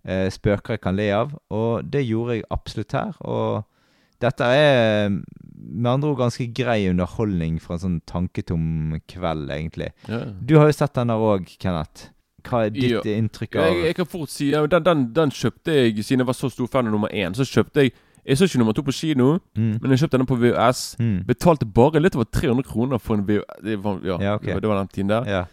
eh, 0.08 0.30
spøker 0.32 0.78
jeg 0.78 0.84
kan 0.86 0.96
le 0.96 1.10
av, 1.16 1.36
og 1.52 1.90
det 1.92 2.06
gjorde 2.08 2.40
jeg 2.40 2.48
absolutt 2.56 2.96
her. 2.96 3.20
Og 3.28 3.66
dette 4.24 4.48
er 4.48 5.12
med 5.12 5.92
andre 5.92 6.14
ord 6.14 6.22
ganske 6.24 6.48
grei 6.56 6.82
underholdning 6.90 7.60
fra 7.64 7.76
en 7.76 7.84
sånn 7.84 8.00
tanketom 8.10 8.98
kveld, 9.12 9.52
egentlig. 9.52 9.92
Ja. 10.08 10.24
Du 10.40 10.58
har 10.60 10.72
jo 10.72 10.76
sett 10.80 10.96
den 10.96 11.12
der 11.12 11.24
òg, 11.24 11.52
Kenneth. 11.60 12.10
Hva 12.44 12.66
er 12.66 12.70
ditt 12.70 12.92
Ja. 12.92 13.02
inntrykk 13.06 13.56
av 13.56 13.66
jeg, 13.74 13.86
jeg 13.86 13.96
kan 13.96 14.06
fort 14.06 14.30
si 14.30 14.50
ja, 14.52 14.66
den, 14.66 14.84
den, 14.86 15.14
den 15.16 15.30
kjøpte 15.32 15.72
jeg 15.74 16.04
Siden 16.04 16.20
jeg 16.20 16.28
var 16.28 16.34
så 16.34 16.50
stor 16.50 16.68
fan 16.68 16.88
av 16.88 16.92
nummer 16.94 17.08
én. 17.14 17.34
Så 17.36 17.44
kjøpte 17.46 17.82
jeg 17.84 17.92
Jeg 18.26 18.38
så 18.38 18.46
ikke 18.46 18.58
nummer 18.60 18.74
to 18.74 18.82
på 18.84 18.92
kino, 18.92 19.40
Mm. 19.58 19.80
men 19.82 19.92
jeg 19.92 20.00
kjøpte 20.00 20.18
den 20.18 20.26
på 20.28 20.36
VHS. 20.36 20.96
Mm. 21.00 21.24
Betalte 21.26 21.66
bare 21.66 22.00
litt 22.00 22.16
over 22.16 22.26
300 22.32 22.64
kroner 22.64 22.98
for 23.00 23.16
en 23.16 23.24
VHS. 23.28 23.64
Det 23.64 23.84
var, 23.84 24.00
ja, 24.04 24.18
Ja, 24.22 24.36
okay. 24.36 24.46
det, 24.48 24.54
var, 24.54 24.60
det 24.60 24.70
var 24.70 24.78
den 24.80 24.88
tiden 24.88 25.10
der. 25.10 25.24
Ja. 25.26 25.44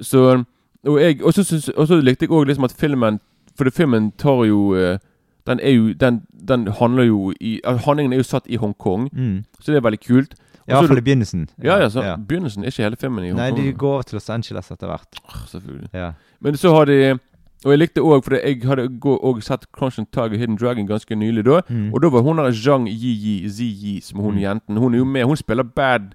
Så 0.00 0.44
Og 0.86 1.00
jeg 1.00 1.22
også 1.24 1.42
så 1.44 1.72
også 1.76 2.00
likte 2.00 2.24
jeg 2.24 2.30
òg 2.30 2.46
liksom 2.46 2.64
at 2.64 2.72
filmen 2.72 3.20
For 3.56 3.64
det 3.64 3.72
filmen 3.74 4.12
tar 4.18 4.44
jo 4.46 4.74
eh, 4.74 4.98
Den 5.46 5.60
er 5.60 5.70
jo 5.70 5.92
Den, 5.92 6.22
den 6.48 6.68
handler 6.68 7.02
jo 7.04 7.32
i 7.40 7.60
altså, 7.64 7.84
Handlingen 7.86 8.12
er 8.12 8.16
jo 8.16 8.22
satt 8.22 8.46
i 8.46 8.56
Hongkong, 8.56 9.08
Mm. 9.12 9.44
så 9.60 9.72
det 9.72 9.76
er 9.76 9.80
veldig 9.90 10.00
kult. 10.06 10.34
I 10.68 10.72
hvert 10.76 10.88
fall 10.88 10.98
i 11.00 11.04
begynnelsen. 11.06 11.46
Ja, 11.64 11.78
ja, 11.80 11.88
så 11.88 12.02
Begynnelsen 12.28 12.62
er 12.64 12.68
ikke 12.72 12.82
hele 12.84 12.96
filmen 13.00 13.24
i 13.24 13.32
Nei, 13.32 13.50
de 13.56 13.72
går 13.72 14.02
til 14.08 14.16
Los 14.18 14.28
Angeles 14.30 14.70
etter 14.70 14.86
hvert. 14.90 15.20
Åh, 15.24 15.46
Selvfølgelig. 15.48 15.88
Ja. 15.94 16.10
Men 16.40 16.56
så 16.60 16.74
har 16.74 16.84
de 16.90 17.18
Og 17.64 17.72
jeg 17.72 17.78
likte 17.78 18.00
òg, 18.00 18.20
for 18.22 18.36
jeg 18.38 18.60
hadde 18.62 18.84
òg 19.02 19.40
sett 19.42 19.64
and 19.82 20.06
Tiger 20.12 20.36
Hidden 20.38 20.56
Dragon 20.56 20.86
ganske 20.86 21.10
nylig 21.16 21.44
da. 21.44 21.60
Mm. 21.68 21.92
Og 21.92 22.02
da 22.02 22.08
var 22.08 22.20
hun 22.22 22.36
der 22.38 22.52
Zhang 22.52 22.86
Yi-Yi, 22.86 23.48
Zi-Yi, 23.48 24.00
som 24.00 24.20
hun 24.20 24.34
Mm. 24.34 24.40
jenten. 24.40 24.76
Hun 24.78 24.94
er 24.94 24.98
jo 24.98 25.04
med. 25.04 25.24
Hun 25.24 25.36
spiller 25.36 25.64
bad 25.64 26.14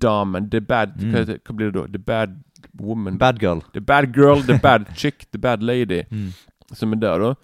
damen. 0.00 0.50
The 0.50 0.60
bad 0.60 0.88
Mm. 0.98 1.10
hva, 1.12 1.24
hva 1.44 1.54
blir 1.56 1.70
det 1.70 1.74
da? 1.74 1.86
The 1.86 1.98
bad 1.98 2.28
woman. 2.80 3.18
Bad 3.18 3.38
girl. 3.38 3.60
The 3.72 3.80
bad 3.80 4.12
girl, 4.14 4.40
the 4.42 4.58
bad 4.62 4.86
chick, 4.96 5.26
the 5.32 5.38
bad 5.38 5.62
lady. 5.62 6.02
Mm. 6.10 6.32
Som 6.72 6.92
er 6.92 6.96
der, 6.96 7.18
da. 7.18 7.34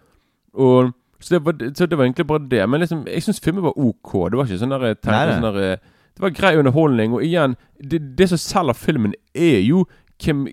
Og 0.54 0.92
så 1.20 1.34
det, 1.38 1.44
var, 1.44 1.52
så 1.74 1.86
det 1.86 1.98
var 1.98 2.04
egentlig 2.04 2.26
bare 2.26 2.48
det. 2.50 2.68
Men 2.68 2.80
liksom, 2.80 3.06
jeg 3.06 3.22
syns 3.22 3.40
filmen 3.40 3.62
var 3.62 3.72
OK. 3.78 4.12
Det 4.30 4.38
var 4.38 4.44
ikke 4.44 4.58
sånn 4.58 4.70
der 4.74 4.78
Nei, 4.78 4.94
nei. 5.04 5.34
sånn 5.34 5.46
der 5.54 5.72
eh, 5.72 5.76
Det 6.16 6.22
var 6.24 6.30
grei 6.30 6.56
underholdning. 6.56 7.12
Og 7.14 7.22
igjen, 7.24 7.56
det, 7.80 8.00
det 8.18 8.28
som 8.32 8.38
selger 8.40 8.72
filmen, 8.74 9.12
er 9.36 9.60
jo 9.66 9.84
kem, 10.18 10.46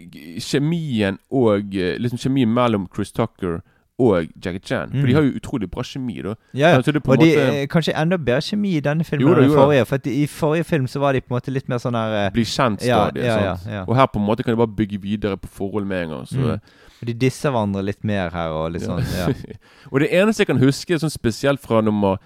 kjemien 0.43 1.17
og 1.31 1.75
eh, 1.75 1.95
Liksom 2.03 2.19
kjemien 2.19 2.51
mellom 2.51 2.89
Chris 2.93 3.11
Tucker 3.15 3.61
og 4.03 4.25
Jackie 4.43 4.59
Chan. 4.59 4.89
For 4.89 4.97
Mm. 4.97 5.05
de 5.07 5.13
har 5.13 5.21
jo 5.23 5.31
utrolig 5.37 5.69
bra 5.71 5.83
kjemi, 5.85 6.15
da. 6.25 6.33
Ja, 6.57 6.69
ja. 6.73 6.77
Og 6.81 6.95
måte... 7.05 7.17
de 7.21 7.35
er 7.37 7.67
kanskje 7.71 7.93
enda 7.95 8.17
bedre 8.17 8.41
kjemi 8.41 8.71
i 8.75 8.81
denne 8.83 9.05
filmen 9.05 9.27
Jo 9.27 9.35
da, 9.37 9.43
enn 9.45 9.51
da. 9.53 9.57
forrige. 9.61 9.85
For 9.85 10.09
i 10.09 10.25
forrige 10.27 10.63
film 10.65 10.87
så 10.87 10.99
var 10.99 11.13
de 11.13 11.21
på 11.21 11.29
en 11.31 11.37
måte 11.37 11.53
litt 11.53 11.69
mer 11.69 11.77
sånn 11.79 11.95
her 11.95 12.15
eh, 12.25 12.31
Bli 12.33 12.43
kjent 12.43 12.81
Ja, 12.83 13.03
stadig. 13.05 13.23
ja, 13.23 13.37
ja, 13.45 13.53
ja. 13.77 13.83
Og 13.87 13.95
her 13.95 14.07
på 14.11 14.19
en 14.19 14.25
måte 14.25 14.43
kan 14.43 14.51
de 14.55 14.57
bare 14.59 14.75
bygge 14.81 14.99
videre 15.01 15.37
på 15.37 15.47
forhold 15.47 15.85
med 15.87 16.03
en 16.03 16.09
gang. 16.17 16.25
Så 16.25 16.39
Mm. 16.41 16.59
Og 17.03 17.07
de 17.07 17.13
disser 17.19 17.51
hverandre 17.51 17.81
litt 17.83 18.03
mer 18.07 18.29
her 18.31 18.49
og 18.55 18.71
litt 18.71 18.81
sånn. 18.87 19.01
Ja. 19.17 19.25
og 19.91 19.99
det 19.99 20.07
eneste 20.15 20.41
jeg 20.41 20.47
kan 20.47 20.59
huske 20.61 20.95
sånn 21.01 21.11
spesielt 21.11 21.59
fra 21.59 21.81
nummer, 21.83 22.17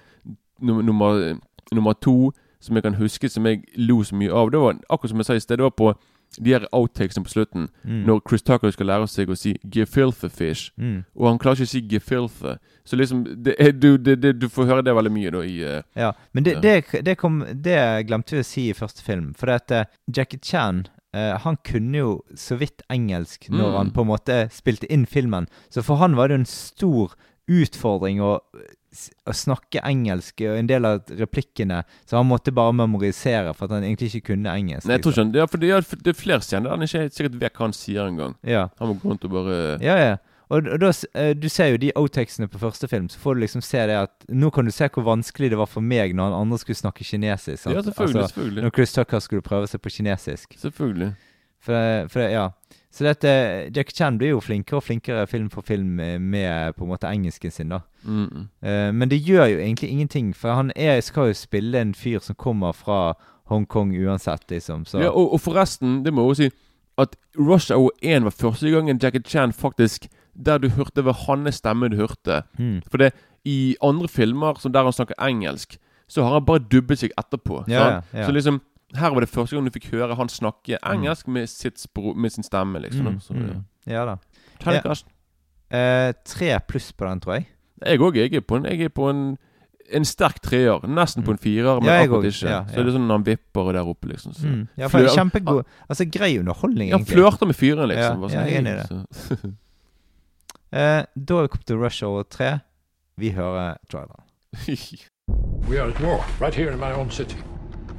nummer, 0.62 0.84
nummer, 0.86 1.40
nummer 1.74 1.94
to, 2.00 2.32
som 2.60 2.76
jeg 2.76 2.84
kan 2.84 2.96
huske 2.96 3.30
som 3.30 3.46
jeg 3.46 3.64
lo 3.78 4.04
så 4.04 4.16
mye 4.16 4.32
av, 4.34 4.52
det 4.52 4.60
var 4.60 4.80
akkurat 4.90 5.10
som 5.10 5.18
jeg 5.20 5.26
sa 5.26 5.34
i 5.34 5.40
sted, 5.40 5.58
det 5.58 5.64
var 5.64 5.76
på 5.78 5.94
de 6.44 6.52
her 6.52 6.66
outtakesene 6.76 7.24
på 7.24 7.30
slutten. 7.32 7.70
Mm. 7.86 8.02
Når 8.06 8.22
Chris 8.28 8.42
Tucker 8.44 8.72
skal 8.72 8.86
lære 8.86 9.08
seg 9.08 9.30
å 9.30 9.36
si 9.38 9.54
'gefilthe 9.64 10.30
fish', 10.30 10.72
Mm. 10.78 11.06
og 11.16 11.28
han 11.30 11.40
klarer 11.40 11.56
ikke 11.56 11.64
å 11.64 11.68
si 11.68 11.82
'gefilthe'. 11.82 12.58
Så 12.86 12.96
liksom 12.98 13.24
det, 13.44 13.56
du, 13.82 13.98
det, 13.98 14.22
det, 14.22 14.40
du 14.42 14.50
får 14.50 14.66
høre 14.66 14.82
det 14.84 14.96
veldig 14.96 15.12
mye 15.12 15.32
da 15.32 15.40
i 15.42 15.64
uh, 15.78 15.82
Ja, 15.96 16.12
men 16.34 16.44
det, 16.44 16.62
det, 16.62 16.84
det, 17.06 17.18
kom, 17.18 17.40
det 17.64 18.08
glemte 18.08 18.32
vi 18.36 18.40
å 18.40 18.44
si 18.46 18.70
i 18.70 18.74
første 18.74 19.02
film. 19.04 19.34
For 19.34 19.48
at 19.50 19.72
uh, 19.72 19.86
Jackie 20.16 20.40
Chan 20.44 20.88
Uh, 21.16 21.38
han 21.40 21.56
kunne 21.64 21.98
jo 21.98 22.22
så 22.36 22.58
vidt 22.60 22.82
engelsk 22.92 23.50
når 23.50 23.70
Mm. 23.72 23.78
han 23.78 23.92
på 23.92 24.02
en 24.02 24.08
måte 24.08 24.50
spilte 24.52 24.86
inn 24.92 25.06
filmen. 25.06 25.48
Så 25.72 25.82
for 25.82 25.96
han 25.96 26.16
var 26.16 26.28
det 26.28 26.34
jo 26.36 26.40
en 26.40 26.46
stor 26.46 27.16
utfordring 27.48 28.20
å, 28.22 28.40
å 29.28 29.34
snakke 29.36 29.82
engelsk, 29.86 30.42
og 30.48 30.58
en 30.58 30.68
del 30.70 30.86
av 30.88 31.02
replikkene 31.20 31.82
Så 32.08 32.16
han 32.18 32.26
måtte 32.30 32.54
bare 32.56 32.72
memorisere 32.74 33.52
for 33.54 33.68
at 33.68 33.76
han 33.76 33.84
egentlig 33.84 34.14
ikke 34.16 34.34
kunne 34.34 34.54
engelsk. 34.54 34.88
Nei, 34.88 34.96
jeg 34.98 35.04
tror 35.04 35.12
liksom. 35.16 35.28
ikke 35.28 35.38
han, 35.38 35.44
ja, 35.44 35.52
for 35.52 35.58
det, 35.64 35.70
er, 35.76 36.04
det 36.06 36.14
er 36.14 36.18
flere 36.22 36.42
scener 36.42 36.70
der 36.70 36.78
han 36.78 36.88
ikke 36.88 37.02
helt 37.04 37.14
sikkert 37.18 37.36
vet 37.42 37.54
hva 37.60 37.66
han 37.68 37.76
sier 37.76 38.08
engang. 38.08 38.34
Ja. 38.48 38.68
Han 38.80 38.88
må 38.94 38.98
gå 39.02 39.12
rundt 39.12 39.28
og 39.28 39.36
bare 39.36 39.60
Ja, 39.84 39.98
ja. 40.00 40.16
Og, 40.48 40.64
og 40.72 40.80
da, 40.80 40.94
eh, 41.20 41.34
du 41.36 41.50
ser 41.52 41.74
jo 41.74 41.80
de 41.82 41.90
outtakesene 42.00 42.48
på 42.48 42.60
første 42.62 42.88
film, 42.88 43.10
så 43.12 43.20
får 43.20 43.36
du 43.36 43.42
liksom 43.44 43.62
se 43.68 43.82
det 43.90 43.98
at 44.00 44.28
Nå 44.32 44.48
kan 44.56 44.64
du 44.64 44.72
se 44.72 44.88
hvor 44.96 45.04
vanskelig 45.04 45.50
det 45.52 45.58
var 45.60 45.68
for 45.68 45.84
meg 45.84 46.16
når 46.16 46.30
han 46.32 46.38
andre 46.46 46.60
skulle 46.62 46.80
snakke 46.80 47.04
kinesisk. 47.04 47.66
sant? 47.66 47.76
Ja, 47.76 47.82
selvfølgelig, 47.84 48.22
Altså, 48.24 48.32
selvfølgelig. 48.34 48.64
Når 48.64 48.76
Chris 48.78 48.94
Tucker 48.96 49.20
skulle 49.20 49.44
prøve 49.44 49.68
seg 49.68 49.82
på 49.84 49.92
kinesisk. 49.92 50.56
Selvfølgelig. 50.62 51.12
For, 51.60 51.74
det- 51.76 52.12
for 52.14 52.24
det, 52.24 52.32
ja. 52.32 52.48
Så 52.92 53.04
dette 53.04 53.30
Jack 53.76 53.92
Chan 53.94 54.18
blir 54.18 54.32
jo 54.32 54.40
flinkere 54.40 54.80
og 54.80 54.86
flinkere 54.88 55.28
film 55.28 55.50
for 55.54 55.62
film 55.62 56.00
eh, 56.00 56.16
med 56.20 56.74
på 56.78 56.86
en 56.86 56.92
måte 56.94 57.10
engelsken 57.12 57.52
sin, 57.52 57.74
da. 57.74 57.82
Mm. 58.04 58.48
Uh, 58.64 58.92
men 58.96 59.10
det 59.12 59.20
gjør 59.20 59.46
jo 59.52 59.58
egentlig 59.60 59.90
ingenting, 59.90 60.36
for 60.36 60.56
han 60.56 60.72
er, 60.76 61.02
skal 61.02 61.32
jo 61.32 61.34
spille 61.38 61.82
en 61.82 61.94
fyr 61.96 62.24
som 62.24 62.36
kommer 62.40 62.72
fra 62.72 63.18
Hongkong 63.52 63.94
uansett, 63.96 64.48
liksom. 64.52 64.86
Så 64.86 65.00
Ja, 65.04 65.10
og, 65.10 65.34
og 65.34 65.42
forresten, 65.42 66.04
det 66.06 66.14
må 66.14 66.24
jeg 66.24 66.30
også 66.30 66.48
si 66.48 66.56
at 66.98 67.16
Rush 67.38 67.74
Hour 67.74 67.92
1 68.02 68.24
var 68.24 68.34
første 68.34 68.72
gangen 68.74 69.00
Jackie 69.04 69.22
Chan 69.22 69.54
faktisk 69.54 70.08
Der 70.34 70.58
du 70.58 70.70
hørte 70.70 71.06
var 71.06 71.14
hans 71.28 71.56
stemme 71.56 71.90
du 71.90 71.96
hørte. 71.96 72.44
Mm. 72.58 72.82
For 72.90 72.98
det 72.98 73.14
i 73.46 73.76
andre 73.82 74.08
filmer 74.08 74.60
som 74.60 74.74
der 74.74 74.84
han 74.84 74.94
snakker 74.94 75.16
engelsk, 75.24 75.78
så 76.08 76.24
har 76.24 76.34
han 76.34 76.46
bare 76.46 76.60
dubbet 76.60 77.00
seg 77.00 77.14
etterpå. 77.18 77.64
Ja, 77.68 77.88
ja, 77.88 78.02
ja. 78.14 78.26
Så 78.26 78.32
liksom 78.32 78.62
her 78.96 79.12
var 79.12 79.20
det 79.20 79.30
første 79.30 79.56
gang 79.56 79.66
du 79.68 79.72
fikk 79.72 79.90
høre 79.92 80.16
han 80.16 80.30
snakke 80.30 80.78
engelsk 80.86 81.28
med, 81.28 81.50
sitt 81.50 81.80
spro 81.80 82.14
med 82.14 82.32
sin 82.32 82.44
stemme, 82.44 82.80
liksom. 82.80 83.06
Mm, 83.16 83.20
Så, 83.20 83.34
mm. 83.34 83.48
ja. 83.48 83.58
Ja 83.94 84.06
da. 84.06 84.16
Terningkast. 84.64 85.06
Eh, 85.72 86.14
tre 86.26 86.60
pluss 86.68 86.92
på 86.94 87.06
den, 87.06 87.20
tror 87.20 87.34
jeg. 87.36 87.48
Jeg 87.86 88.00
òg. 88.00 88.16
Jeg 88.16 88.34
er 88.34 88.42
på 88.42 88.56
en, 88.58 88.66
jeg 88.66 88.82
er 88.82 88.90
på 88.90 89.10
en, 89.10 89.38
en 89.94 90.06
sterk 90.08 90.40
treer. 90.42 90.80
Nesten 90.88 91.24
på 91.24 91.32
en 91.36 91.38
firer, 91.38 91.80
men 91.82 91.90
Ja, 91.92 92.00
akkurat 92.04 92.26
også. 92.26 92.48
ikke. 92.48 92.54
Ja, 92.56 92.64
Så 92.72 92.84
det 92.84 92.88
er 92.94 92.98
sånn 92.98 93.12
han 93.12 93.24
vipper 93.28 93.72
der 93.76 93.88
oppe, 93.88 94.08
liksom. 94.08 94.34
Så. 94.34 94.48
Mm. 94.48 94.68
Ja, 94.78 94.88
for 94.88 95.00
Flør- 95.00 95.16
kjempegod 95.16 95.64
Altså, 95.90 96.06
grei 96.12 96.38
underholdning, 96.40 96.90
egentlig. 96.92 97.08
Ja, 97.12 97.16
flørter 97.16 97.46
med 97.52 97.56
fyren, 97.56 97.88
liksom. 97.92 98.04
Ja, 98.04 98.16
Bare 98.16 98.32
ja, 98.32 98.40
sånn, 98.40 98.48
jeg 98.48 98.54
er 98.54 98.60
enig 98.60 98.72
i 98.72 99.44
det. 99.44 99.56
Eh, 100.72 101.06
da 101.16 101.36
har 101.38 101.42
vi 101.46 101.48
kommet 101.48 101.66
til 101.66 101.78
Rush 101.80 102.04
over 102.04 102.24
3. 102.24 102.60
Vi 103.18 103.30
hører 103.32 103.78
traileren. 103.90 104.24
We 105.70 105.80
are 105.80 105.88
at 105.92 106.02
war, 106.02 106.20
right 106.42 106.54
here 106.56 106.72
in 106.74 106.80
my 106.80 106.92
own 106.92 107.10
city. 107.10 107.38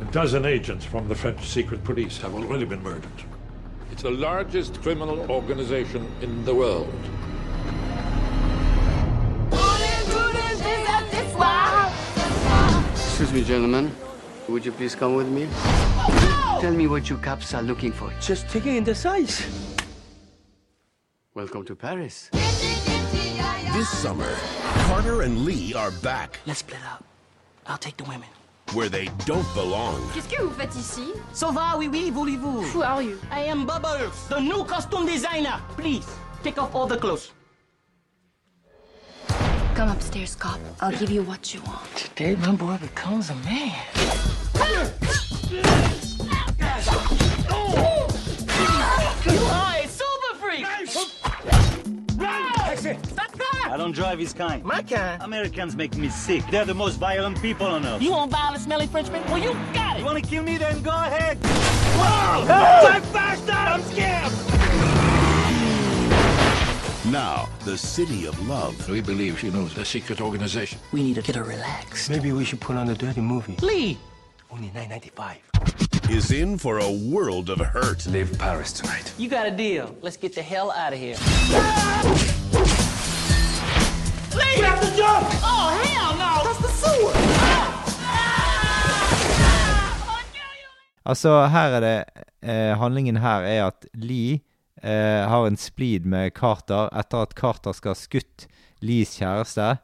A 0.01 0.05
dozen 0.13 0.45
agents 0.45 0.85
from 0.85 1.09
the 1.09 1.15
French 1.15 1.45
secret 1.45 1.83
police 1.83 2.19
have 2.19 2.33
already 2.33 2.65
been 2.65 2.83
murdered. 2.83 3.19
It's 3.91 4.03
the 4.03 4.11
largest 4.13 4.81
criminal 4.81 5.29
organization 5.29 6.09
in 6.21 6.45
the 6.45 6.55
world. 6.55 6.95
Excuse 12.93 13.33
me, 13.33 13.43
gentlemen. 13.43 13.91
Would 14.49 14.65
you 14.65 14.71
please 14.71 14.95
come 14.95 15.17
with 15.17 15.29
me? 15.29 15.49
Tell 16.61 16.73
me 16.73 16.87
what 16.87 17.11
you 17.11 17.19
cops 17.19 17.53
are 17.53 17.63
looking 17.63 17.91
for. 17.91 18.13
Just 18.21 18.49
taking 18.49 18.77
in 18.77 18.85
the 18.85 18.95
size. 18.95 19.45
Welcome 21.35 21.65
to 21.65 21.75
Paris. 21.75 22.31
This 22.33 23.89
summer, 23.89 24.33
Carter 24.87 25.23
and 25.23 25.45
Lee 25.45 25.75
are 25.75 25.91
back 26.03 26.39
Let's 26.47 26.61
split 26.61 26.81
up. 26.85 27.05
I'll 27.67 27.79
take 27.79 27.97
the 27.97 28.05
women. 28.05 28.29
Where 28.75 28.89
they 28.89 29.09
don't 29.25 29.47
belong. 29.55 30.01
Qu'est-ce 30.15 30.29
que 30.29 30.43
vous 30.43 30.51
faites 30.51 30.75
ici? 30.77 31.13
So 31.33 31.53
va, 31.53 31.77
oui, 31.77 31.89
oui, 31.89 32.11
voulez-vous? 32.11 32.63
Who 32.75 32.83
are 32.83 33.03
you? 33.03 33.19
I 33.31 33.41
am 33.49 33.67
Bubbles, 33.67 34.29
the 34.29 34.41
new 34.41 34.65
costume 34.65 35.07
designer. 35.07 35.61
Please, 35.77 36.07
take 36.43 36.59
off 36.59 36.75
all 36.75 36.87
the 36.87 36.97
clothes. 36.97 37.33
Come 39.75 39.91
upstairs, 39.91 40.35
cop. 40.35 40.59
I'll 40.81 40.91
give 40.91 41.11
you 41.11 41.23
what 41.23 41.55
you 41.55 41.61
want. 41.63 41.95
Today, 41.95 42.35
my 42.37 42.53
boy 42.53 42.77
becomes 42.79 43.31
a 43.31 43.35
man. 43.37 43.73
You 49.25 49.39
are 49.45 49.78
I 53.71 53.77
don't 53.77 53.93
drive 53.93 54.19
his 54.19 54.33
kind. 54.33 54.65
My 54.65 54.83
kind? 54.83 55.23
Americans 55.23 55.77
make 55.77 55.95
me 55.95 56.09
sick. 56.09 56.43
They're 56.51 56.65
the 56.65 56.75
most 56.75 56.97
violent 56.97 57.41
people 57.43 57.67
on 57.67 57.85
earth. 57.85 58.01
You 58.01 58.13
want 58.13 58.31
violent, 58.31 58.63
smelly 58.63 58.87
Frenchman? 58.87 59.23
Well, 59.27 59.39
you 59.39 59.53
got 59.75 59.97
it! 59.97 60.01
You 60.01 60.07
wanna 60.07 60.23
kill 60.23 60.43
me? 60.43 60.57
Then 60.57 60.83
go 60.83 60.91
ahead. 60.91 61.37
Whoa! 61.99 62.47
Drive 62.47 63.05
faster! 63.11 63.53
I'm 63.53 63.83
scared! 63.83 64.33
Now, 67.13 67.49
the 67.65 67.77
city 67.77 68.27
of 68.27 68.39
love 68.47 68.89
We 68.89 69.01
believe 69.01 69.39
she 69.39 69.51
knows 69.51 69.77
a 69.77 69.85
secret 69.85 70.21
organization. 70.21 70.79
We 70.93 71.03
need 71.03 71.15
to 71.17 71.23
get 71.23 71.37
her 71.37 71.45
relaxed. 71.45 72.09
Maybe 72.09 72.33
we 72.33 72.45
should 72.45 72.61
put 72.61 72.77
on 72.77 72.89
a 72.89 72.95
dirty 72.95 73.21
movie. 73.21 73.57
Lee! 73.61 73.99
Only 74.51 74.69
9.95. 74.69 76.11
is 76.11 76.31
in 76.33 76.57
for 76.57 76.79
a 76.79 76.91
world 76.91 77.51
of 77.51 77.59
hurt. 77.59 78.07
Leave 78.07 78.39
Paris 78.39 78.73
tonight. 78.73 79.13
You 79.19 79.29
got 79.29 79.47
a 79.47 79.51
deal. 79.51 79.95
Let's 80.01 80.17
get 80.17 80.35
the 80.35 80.43
hell 80.43 80.71
out 80.71 80.95
of 80.95 80.99
here. 80.99 81.17
Ah! 81.19 82.38
Altså, 91.09 91.31
her 91.49 91.79
er 91.79 91.81
det 91.81 91.97
eh, 92.45 92.75
Handlingen 92.77 93.17
her 93.23 93.47
er 93.49 93.63
at 93.71 93.87
Lee 93.97 94.43
eh, 94.83 95.25
har 95.25 95.47
en 95.47 95.57
splid 95.57 96.05
med 96.05 96.35
Carter 96.37 96.91
etter 96.93 97.25
at 97.25 97.33
Carter 97.39 97.73
skal 97.73 97.95
ha 97.95 97.99
skutt 97.99 98.45
Lees 98.85 99.17
kjæreste. 99.17 99.79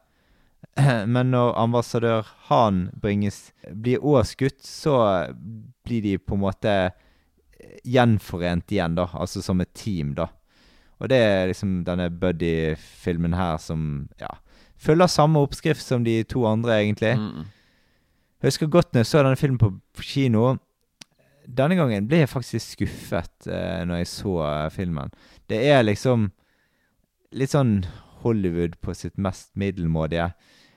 Men 1.15 1.33
når 1.33 1.57
ambassadør 1.57 2.29
Han 2.51 2.89
bringes, 3.01 3.49
blir 3.73 4.05
òg 4.05 4.21
skutt, 4.29 4.61
så 4.61 5.33
blir 5.85 6.05
de 6.05 6.17
på 6.21 6.37
en 6.37 6.45
måte 6.45 6.75
gjenforent 7.85 8.71
igjen, 8.71 8.95
da. 8.97 9.09
Altså 9.17 9.41
som 9.41 9.61
et 9.61 9.73
team, 9.73 10.13
da. 10.17 10.29
Og 11.01 11.09
det 11.11 11.17
er 11.19 11.49
liksom 11.49 11.79
denne 11.87 12.11
buddy-filmen 12.13 13.33
her 13.35 13.57
som 13.59 14.05
ja, 14.21 14.29
følger 14.77 15.11
samme 15.11 15.41
oppskrift 15.43 15.83
som 15.83 16.05
de 16.05 16.21
to 16.23 16.45
andre, 16.47 16.79
egentlig. 16.81 17.15
Mm. 17.19 17.45
Jeg 18.41 18.51
husker 18.51 18.71
godt 18.71 18.93
når 18.93 19.03
jeg 19.03 19.11
så 19.11 19.23
denne 19.23 19.39
filmen 19.39 19.59
på 19.59 20.05
kino. 20.05 20.55
Denne 21.45 21.77
gangen 21.77 22.07
ble 22.09 22.23
jeg 22.23 22.31
faktisk 22.31 22.75
skuffet 22.75 23.47
eh, 23.49 23.85
når 23.85 24.03
jeg 24.03 24.11
så 24.11 24.35
eh, 24.45 24.71
filmen. 24.73 25.13
Det 25.49 25.61
er 25.69 25.85
liksom 25.85 26.29
litt 27.35 27.53
sånn 27.53 27.79
Hollywood 28.23 28.77
på 28.81 28.95
sitt 28.97 29.17
mest 29.21 29.51
middelmådige. 29.59 30.31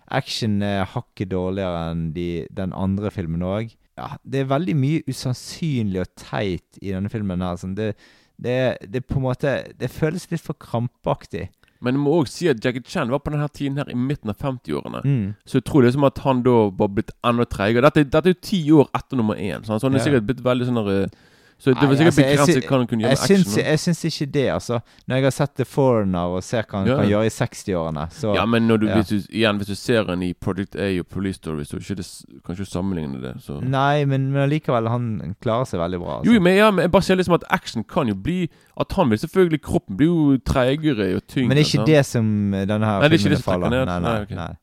Action 0.08 0.62
er 0.64 0.88
hakket 0.88 1.32
dårligere 1.32 1.90
enn 1.90 2.08
de, 2.16 2.46
den 2.56 2.72
andre 2.76 3.12
filmen 3.12 3.44
òg. 3.44 3.74
Ja, 3.98 4.14
det 4.22 4.42
er 4.42 4.52
veldig 4.52 4.76
mye 4.78 5.04
usannsynlig 5.08 6.04
og 6.04 6.12
teit 6.20 6.80
i 6.80 6.94
denne 6.94 7.10
filmen. 7.12 7.42
her. 7.44 7.58
Sånn, 7.60 7.74
det, 7.76 7.92
det, 8.40 8.78
det 8.86 9.04
på 9.08 9.18
en 9.18 9.26
måte 9.26 9.54
Det 9.76 9.90
føles 9.90 10.28
litt 10.30 10.44
for 10.44 10.56
krampaktig. 10.56 11.48
Men 11.84 11.94
jeg 11.94 12.02
må 12.02 12.14
òg 12.18 12.30
si 12.30 12.48
at 12.50 12.60
Jackie 12.64 12.82
Chan 12.86 13.10
var 13.12 13.22
på 13.22 13.30
denne 13.30 13.46
tiden 13.54 13.78
her 13.78 13.90
i 13.92 13.96
midten 13.98 14.32
av 14.32 14.38
50-årene. 14.42 15.02
Mm. 15.04 15.26
Så 15.46 15.60
jeg 15.60 15.66
tror 15.68 15.86
liksom 15.86 16.06
at 16.08 16.18
han 16.24 16.42
da 16.46 16.56
var 16.80 16.90
blitt 16.94 17.12
enda 17.26 17.46
treigere. 17.46 17.86
Dette, 17.86 18.06
dette 18.08 18.32
er 18.32 18.34
jo 18.34 18.46
ti 18.48 18.60
år 18.74 18.90
etter 18.98 19.20
nummer 19.20 19.38
én. 19.38 19.62
Så 19.62 19.74
han, 19.74 19.82
så 19.82 19.86
han 19.86 19.98
er 19.98 20.06
sikkert 20.06 20.26
blitt 20.26 20.42
veldig 20.46 20.68
sånn 20.68 20.80
der, 20.80 20.90
eh, 21.06 21.36
Så 21.58 21.72
det 21.74 21.88
var 21.88 21.96
sikkert 21.98 22.06
altså, 22.06 22.22
begrenset 22.22 22.66
hva 22.70 22.76
han 22.78 22.86
kunne 22.86 23.02
gjøre 23.02 23.10
med 23.10 23.18
action. 23.18 23.40
syns, 23.42 23.56
jeg 23.58 23.78
syns 23.82 24.02
ikke 24.06 24.26
det, 24.32 24.44
altså. 24.54 24.76
Når 25.08 25.16
jeg 25.16 25.24
har 25.24 25.30
sett 25.34 25.54
The 25.58 25.64
Foreigner 25.66 26.34
og 26.36 26.42
ser 26.46 26.62
hva 26.70 26.78
han 26.78 26.86
Ja. 26.86 26.96
kan 27.00 27.08
gjøre 27.10 27.26
i 27.26 27.32
60-årene, 27.34 28.04
så 28.14 28.34
Ja, 28.36 28.44
men 28.46 28.68
du, 28.68 28.86
ja. 28.86 28.94
hvis 29.00 29.08
du, 29.08 29.16
igjen, 29.34 29.56
hvis 29.58 29.66
du 29.66 29.74
ser 29.74 30.04
han 30.06 30.22
i 30.22 30.32
Project 30.34 30.76
A 30.76 30.86
og 31.00 31.06
Police 31.10 31.34
Story, 31.40 31.64
så 31.64 31.80
ikke 31.82 31.96
det, 31.98 32.06
kan 32.46 32.54
ikke 32.54 32.62
du 32.62 32.70
sammenligne 32.70 33.20
det. 33.24 33.34
Så. 33.42 33.58
Nei, 33.60 34.04
men, 34.04 34.30
men 34.30 34.42
allikevel, 34.46 34.86
han 34.88 35.34
klarer 35.42 35.64
seg 35.66 35.80
veldig 35.82 35.98
bra. 36.04 36.18
Altså. 36.20 36.32
Jo, 36.32 36.40
men, 36.40 36.56
ja, 36.56 36.70
men 36.70 36.82
jeg 36.86 36.92
bare 36.94 37.02
ser 37.02 37.18
liksom 37.18 37.34
at 37.34 37.44
action 37.50 37.82
kan 37.84 38.06
jo 38.08 38.14
bli 38.14 38.48
At 38.78 38.92
han 38.94 39.10
vil 39.10 39.18
selvfølgelig 39.18 39.62
Kroppen 39.62 39.96
blir 39.98 40.06
jo 40.06 40.38
treigere 40.46 41.10
og 41.16 41.26
tyngre. 41.26 41.48
Men 41.48 41.56
det 41.58 41.64
er 41.66 41.72
ikke 41.74 41.86
det 41.90 42.06
som 42.06 42.24
denne 42.54 42.86
her 42.86 43.00
Nei, 43.02 43.08
det 43.08 43.18
er 43.18 43.18
ikke 43.18 43.22
filmen 43.24 43.36
det 43.36 43.42
som 43.42 43.52
faller. 43.52 43.70
ned. 43.70 43.86
Nei, 43.86 43.98
nei, 43.98 44.12
Nei, 44.14 44.22
okay. 44.22 44.36
nei. 44.36 44.54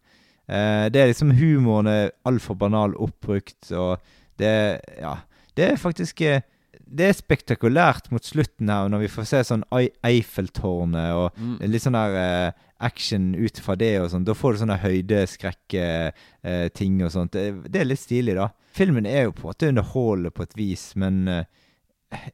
Uh, 0.48 0.90
det 0.94 1.02
er 1.02 1.08
liksom 1.12 1.32
humoren 1.36 1.88
er 1.92 2.10
altfor 2.26 2.54
banal 2.56 2.96
oppbrukt, 2.96 3.72
og 3.76 4.00
det 4.40 4.80
Ja. 5.02 5.16
Det 5.58 5.72
er 5.72 5.76
faktisk 5.80 6.20
eh, 6.22 6.42
Det 6.88 7.06
er 7.10 7.14
spektakulært 7.18 8.12
mot 8.14 8.24
slutten 8.24 8.70
her, 8.70 8.90
når 8.92 9.00
vi 9.06 9.10
får 9.10 9.26
se 9.30 9.40
sånn 9.48 9.64
Eiffeltårnet 9.74 11.14
og 11.18 11.32
Mm. 11.40 11.58
litt 11.72 11.82
sånn 11.82 11.94
der 11.98 12.14
eh, 12.20 12.52
action 12.80 13.34
ut 13.36 13.58
fra 13.60 13.76
det 13.76 13.96
og 14.02 14.10
sånn. 14.12 14.26
Da 14.28 14.34
får 14.38 14.52
du 14.54 14.58
sånne 14.64 14.78
høydeskrekk-ting 14.84 17.04
og 17.06 17.12
sånt. 17.14 17.32
Det, 17.34 17.46
det 17.72 17.80
er 17.82 17.86
litt 17.90 18.00
stilig, 18.04 18.36
da. 18.38 18.48
Filmen 18.76 19.06
er 19.08 19.24
jo 19.28 19.32
på 19.36 19.42
en 19.46 19.50
måte 19.54 19.70
underholdende 19.72 20.32
på 20.36 20.44
et 20.46 20.56
vis, 20.60 20.84
men 21.00 21.16
eh, 21.32 21.46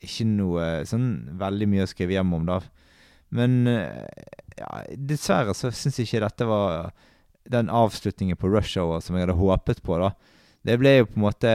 ikke 0.02 0.26
noe 0.28 0.66
sånn 0.90 1.08
veldig 1.40 1.68
mye 1.72 1.86
å 1.86 1.92
skrive 1.92 2.14
hjem 2.18 2.34
om, 2.38 2.44
da. 2.50 2.58
Men 3.32 3.52
eh, 3.68 4.06
ja, 4.60 4.72
dessverre 4.98 5.54
så 5.56 5.72
syns 5.72 5.98
jeg 6.02 6.08
ikke 6.10 6.26
dette 6.28 6.46
var 6.50 6.92
den 7.52 7.70
avslutningen 7.74 8.38
på 8.38 8.50
Rush 8.52 8.78
Hour 8.78 9.00
som 9.02 9.16
jeg 9.18 9.26
hadde 9.28 9.40
håpet 9.40 9.80
på, 9.86 9.94
da. 10.02 10.10
Det 10.68 10.76
ble 10.78 10.92
jo 11.00 11.06
på 11.10 11.16
en 11.18 11.26
måte 11.26 11.52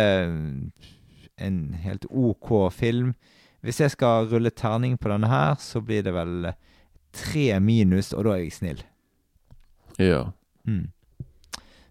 en 1.38 1.74
helt 1.82 2.04
OK 2.10 2.72
film. 2.72 3.14
Hvis 3.62 3.80
jeg 3.80 3.90
skal 3.90 4.28
rulle 4.30 4.50
terning 4.50 4.98
på 4.98 5.08
denne 5.10 5.28
her, 5.28 5.54
så 5.60 5.80
blir 5.80 6.02
det 6.06 6.12
vel 6.14 6.52
tre 7.16 7.60
minus, 7.60 8.12
og 8.12 8.24
da 8.24 8.30
er 8.36 8.44
jeg 8.44 8.52
snill. 8.52 8.82
Ja. 9.98 10.22
Mm. 10.66 10.88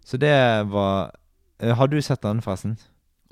Så 0.06 0.16
det 0.22 0.30
var 0.70 1.10
eh, 1.58 1.72
Har 1.74 1.86
du 1.90 2.00
sett 2.02 2.22
den, 2.22 2.40
forresten? 2.44 2.76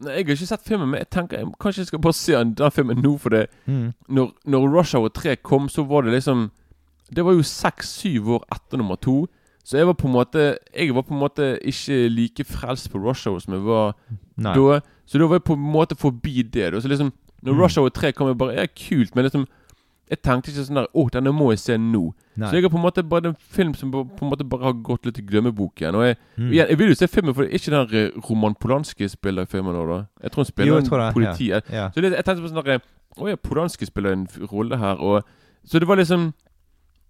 Nei, 0.03 0.11
Jeg 0.17 0.25
har 0.27 0.35
ikke 0.35 0.47
sett 0.51 0.65
filmen, 0.67 0.89
men 0.91 0.99
jeg 1.05 1.11
tenker 1.15 1.39
jeg, 1.39 1.53
kanskje 1.63 1.81
jeg 1.85 1.87
skal 1.93 2.01
bare 2.03 2.17
se 2.19 2.33
den 2.35 2.71
filmen 2.75 2.99
nå. 3.05 3.13
For 3.23 3.31
det 3.31 3.47
Mm. 3.67 3.93
når, 4.09 4.33
når 4.45 4.69
Rush 4.75 4.97
Hour 4.97 5.09
3 5.09 5.37
kom, 5.37 5.69
så 5.69 5.85
var 5.87 6.03
det 6.03 6.13
liksom 6.13 6.51
Det 7.15 7.25
var 7.25 7.33
jo 7.37 7.43
seks-syv 7.43 8.29
år 8.39 8.45
etter 8.53 8.77
nummer 8.81 8.97
to. 8.97 9.27
Så 9.65 9.79
jeg 9.79 9.87
var 9.87 9.95
på 9.97 10.07
en 10.07 10.13
måte 10.13 10.59
Jeg 10.77 10.95
var 10.95 11.03
på 11.03 11.15
en 11.15 11.21
måte 11.21 11.59
ikke 11.65 12.09
like 12.13 12.45
frelst 12.45 12.91
på 12.93 12.99
Rush 13.01 13.27
Hour 13.29 13.39
som 13.41 13.55
jeg 13.55 13.63
var 13.65 13.95
Nei. 14.37 14.53
da. 14.55 14.81
Så 15.07 15.19
da 15.19 15.27
var 15.27 15.37
jeg 15.41 15.45
på 15.45 15.55
en 15.57 15.73
måte 15.73 15.97
forbi 15.97 16.43
det. 16.43 16.73
Da. 16.73 16.81
Så 16.81 16.89
liksom 16.89 17.13
Når 17.43 17.53
Mm. 17.55 17.61
Rush 17.61 17.79
Hour 17.79 17.89
3 17.91 18.13
kom, 18.13 18.29
jeg 18.29 18.39
bare 18.39 18.55
Ja, 18.57 18.67
kult, 18.67 19.15
men 19.17 19.25
liksom 19.25 19.47
Jeg 20.11 20.21
tenkte 20.23 20.51
ikke 20.53 20.65
sånn 20.69 20.75
der 20.77 20.87
Å, 20.95 21.11
denne 21.11 21.33
må 21.33 21.51
jeg 21.51 21.59
se 21.59 21.77
nå. 21.79 22.13
Nei. 22.37 22.49
Så 22.51 22.53
jeg 22.57 22.63
har 22.63 22.69
på 22.71 22.77
en 22.77 22.83
måte 22.85 23.03
bare 23.09 23.27
en 23.31 23.37
film 23.39 23.73
som 23.75 23.91
på 23.91 24.05
på 24.05 24.23
en 24.25 24.31
måte 24.31 24.45
bare 24.49 24.63
har 24.65 24.73
gått 24.85 25.07
litt 25.07 25.19
i 25.19 25.23
glemmeboken. 25.23 25.95
Og 25.95 26.03
jeg, 26.05 26.17
Mm. 26.37 26.51
igjen, 26.53 26.69
jeg 26.69 26.79
vil 26.79 26.89
jo 26.89 26.95
se 26.95 27.07
filmen, 27.07 27.35
for 27.35 27.45
det 27.45 27.53
er 27.55 27.59
ikke 27.59 27.71
den 27.89 27.95
eh, 27.95 28.11
Roman 28.31 28.55
Polanski 28.55 29.09
spiller 29.09 29.47
filmen 29.47 29.73
nå, 29.75 29.87
da. 29.89 30.07
Jeg 30.23 30.31
tror 30.33 30.45
han 30.45 30.51
spiller 30.53 30.73
Jo, 30.73 30.77
en 30.77 30.85
tror 30.85 30.99
det, 30.99 31.15
politi. 31.15 31.47
ja, 31.49 31.61
ja. 31.73 31.89
Så 31.91 32.01
det, 32.03 32.13
jeg 32.13 32.25
tenkte 32.25 32.43
på 32.43 32.51
sånn 32.53 32.65
der 32.65 32.81
Å 33.17 33.29
ja, 33.31 33.37
Polanski 33.37 33.87
spiller 33.87 34.13
en 34.13 34.27
rolle 34.53 34.77
her, 34.79 34.97
og 35.01 35.25
Så 35.65 35.79
det 35.81 35.89
var 35.89 35.97
liksom 35.97 36.35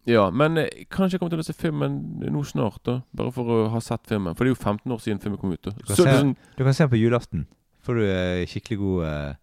Ja, 0.07 0.26
men 0.30 0.59
eh, 0.59 0.84
kanskje 0.92 1.14
jeg 1.16 1.20
kommer 1.22 1.30
til 1.36 1.40
å 1.40 1.46
se 1.46 1.55
filmen 1.57 1.94
nå 2.20 2.42
snart, 2.44 2.82
da. 2.84 2.98
Bare 3.16 3.32
for 3.32 3.44
å 3.48 3.59
ha 3.72 3.80
sett 3.80 4.05
filmen. 4.07 4.34
For 4.36 4.44
det 4.44 4.52
er 4.52 4.57
jo 4.57 4.62
15 4.62 4.92
år 4.92 5.00
siden 5.00 5.20
filmen 5.22 5.38
kom 5.40 5.52
ut. 5.55 5.62
da 5.64 5.70
Du 5.70 5.82
kan, 5.84 5.96
Så 5.96 6.05
det 6.05 6.11
er 6.12 6.16
se, 6.18 6.20
sånn, 6.24 6.36
du 6.59 6.64
kan 6.64 6.74
se 6.74 6.84
den 6.84 6.90
på 6.92 7.00
julaften. 7.00 7.46
Får 7.84 7.94
du 8.00 8.05
eh, 8.05 8.44
skikkelig 8.48 8.78
god 8.82 9.07
eh, 9.09 9.34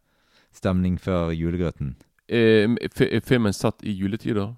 stemning 0.53 0.99
før 1.01 1.31
julegrøten. 1.33 1.95
eh, 2.29 2.67
Er 2.69 3.21
filmen 3.25 3.53
satt 3.53 3.81
i 3.83 3.91
juletider? 3.97 4.53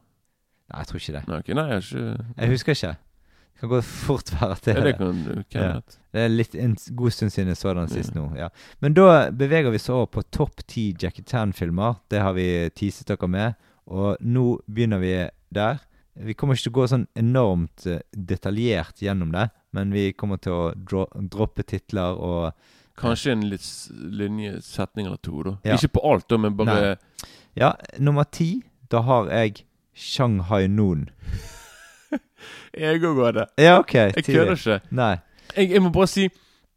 Nei, 0.73 0.79
jeg 0.83 0.87
tror 0.87 0.99
ikke 0.99 1.13
det. 1.19 1.23
Nei, 1.27 1.39
ok, 1.39 1.49
nei 1.55 1.65
jeg 1.69 1.73
har 1.73 1.87
ikke 1.87 2.35
Jeg 2.43 2.49
husker 2.53 2.71
ikke. 2.77 2.93
Det 3.53 3.59
kan 3.61 3.69
gå 3.69 3.79
fort 3.85 4.31
være 4.33 4.55
det 4.65 4.73
Ja, 4.75 4.81
det 4.83 4.93
kan 4.97 5.19
ok, 5.39 5.53
Ja. 5.55 5.79
Det 6.13 6.21
er 6.23 6.29
litt 6.29 6.55
en 6.55 6.75
s- 6.75 6.89
god 6.95 7.11
stund 7.11 7.31
siden 7.31 7.47
jeg 7.47 7.57
så 7.57 7.73
den 7.75 7.87
sist 7.87 8.13
nå. 8.15 8.35
ja. 8.35 8.49
Men 8.81 8.93
da 8.93 9.29
beveger 9.31 9.69
vi 9.71 9.79
oss 9.79 9.89
over 9.89 10.07
på 10.07 10.23
topp 10.31 10.63
ti 10.67 10.91
Jackie 10.99 11.23
Chan-filmer. 11.23 11.95
Det 12.09 12.19
har 12.21 12.33
vi 12.33 12.69
teaset 12.75 13.07
dere 13.07 13.27
med. 13.29 13.55
Og 13.87 14.17
nå 14.21 14.59
begynner 14.67 14.99
vi 14.99 15.29
der. 15.53 15.79
Vi 16.13 16.35
kommer 16.37 16.53
ikke 16.57 16.67
til 16.67 16.73
å 16.73 16.77
gå 16.77 16.87
sånn 16.91 17.07
enormt 17.17 17.85
eh, 17.89 18.03
detaljert 18.13 19.01
gjennom 19.01 19.31
det, 19.33 19.47
men 19.73 19.93
vi 19.95 20.11
kommer 20.13 20.37
til 20.41 20.53
å 20.53 20.63
dro 20.77 21.07
droppe 21.13 21.65
titler 21.65 22.19
og 22.19 22.51
Kanskje 22.93 23.31
en 23.33 23.47
litt 23.49 23.65
linje, 23.89 24.59
setning 24.61 25.07
eller 25.09 25.17
to, 25.25 25.39
da. 25.41 25.55
Ja. 25.65 25.79
Ikke 25.79 25.95
på 25.95 26.03
alt, 26.11 26.27
da, 26.29 26.37
men 26.37 26.53
bare 26.59 26.75
Nei. 26.77 27.29
Ja, 27.57 27.71
nummer 27.97 28.27
ti, 28.29 28.61
da 28.93 29.01
har 29.01 29.31
jeg 29.33 29.63
Shanghai 29.93 30.67
Noon. 30.67 31.07
Jeg 32.73 33.03
òg 33.05 33.19
har 33.21 33.35
det. 33.37 33.43
Ja, 33.61 33.77
ok. 33.79 33.93
Jeg 33.93 34.23
kødder 34.25 34.57
ikke. 34.57 34.79
Nei. 34.93 35.15
Jeg, 35.55 35.69
jeg 35.71 35.81
må 35.81 35.91
bare 35.93 36.09
si 36.09 36.27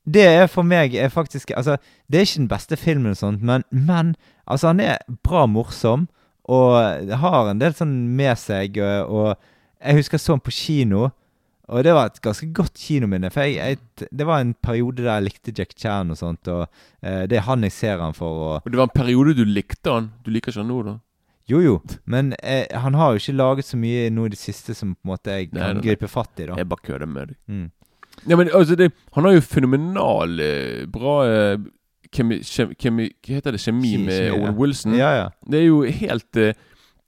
Det 0.04 0.22
er 0.22 0.46
for 0.52 0.66
meg 0.68 0.94
er 0.94 1.08
faktisk 1.08 1.50
Altså, 1.56 1.78
det 2.12 2.18
er 2.18 2.26
ikke 2.26 2.42
den 2.42 2.50
beste 2.50 2.76
filmen 2.76 3.14
og 3.14 3.16
sånt, 3.16 3.42
men, 3.42 3.64
men 3.70 4.14
altså, 4.46 4.68
han 4.74 4.80
er 4.80 4.98
bra 5.24 5.46
morsom, 5.50 6.06
og 6.46 7.12
har 7.22 7.50
en 7.50 7.60
del 7.62 7.74
sånn 7.74 7.94
med 8.16 8.38
seg, 8.38 8.78
og, 8.78 9.10
og 9.10 9.80
jeg 9.82 10.00
husker 10.00 10.18
jeg 10.18 10.24
så 10.24 10.36
den 10.36 10.44
på 10.46 10.54
kino. 10.54 11.08
Og 11.66 11.82
det 11.82 11.96
var 11.96 12.12
et 12.12 12.20
ganske 12.22 12.46
godt 12.54 12.78
kinominne. 12.78 13.26
For 13.34 13.42
jeg, 13.42 13.56
jeg, 13.58 14.08
det 14.14 14.26
var 14.28 14.38
en 14.38 14.52
periode 14.54 15.02
der 15.02 15.16
jeg 15.16 15.24
likte 15.26 15.54
Jack 15.56 15.74
Chan 15.74 16.12
og 16.14 16.20
sånt. 16.20 16.46
Og 16.46 16.62
eh, 17.02 17.24
det 17.26 17.40
er 17.40 17.48
han 17.48 17.66
jeg 17.66 17.74
ser 17.74 17.98
han 17.98 18.14
for. 18.14 18.38
Og, 18.44 18.60
Og 18.62 18.70
det 18.70 18.78
var 18.78 18.86
en 18.86 18.94
periode 18.94 19.34
du 19.34 19.42
likte 19.48 19.90
han. 19.90 20.12
Du 20.22 20.30
liker 20.30 20.54
ikke 20.54 20.62
han 20.62 20.70
nå, 20.70 20.78
da? 20.86 20.96
jo 21.46 21.60
jo, 21.62 21.74
men 22.10 22.32
eh, 22.42 22.66
han 22.74 22.96
har 22.98 23.12
jo 23.14 23.20
ikke 23.20 23.36
laget 23.38 23.68
så 23.68 23.78
mye 23.78 24.08
nå 24.10 24.24
i 24.26 24.32
det 24.32 24.38
siste 24.40 24.74
som 24.74 24.96
på 24.96 25.06
en 25.06 25.12
måte 25.12 25.34
jeg 25.36 25.52
kan 25.52 25.78
gripe 25.78 26.08
fatt 26.10 26.42
i. 26.42 26.48
da 26.48 26.56
Jeg 26.58 26.66
bare 26.72 26.86
kødder 26.88 27.06
med 27.10 27.30
deg. 27.30 27.36
Mm. 27.46 27.68
Ja, 28.26 28.38
men 28.40 28.50
altså, 28.50 28.74
det, 28.74 28.88
han 29.14 29.28
har 29.28 29.36
jo 29.36 29.44
fenomenal 29.44 30.40
eh, 30.42 30.86
bra 30.90 31.16
kjemi, 32.12 32.40
kjemi, 32.78 33.10
Hva 33.26 33.40
heter 33.40 33.56
det? 33.56 33.60
Kjemi 33.60 33.90
Kjemi, 33.92 34.06
med 34.06 34.22
ja. 34.26 34.32
Owen 34.34 34.56
Wilson. 34.58 34.96
Ja, 34.98 35.10
ja. 35.16 35.28
Det 35.50 35.60
er 35.60 35.66
jo 35.66 35.82
helt 35.82 36.40
eh, 36.40 36.54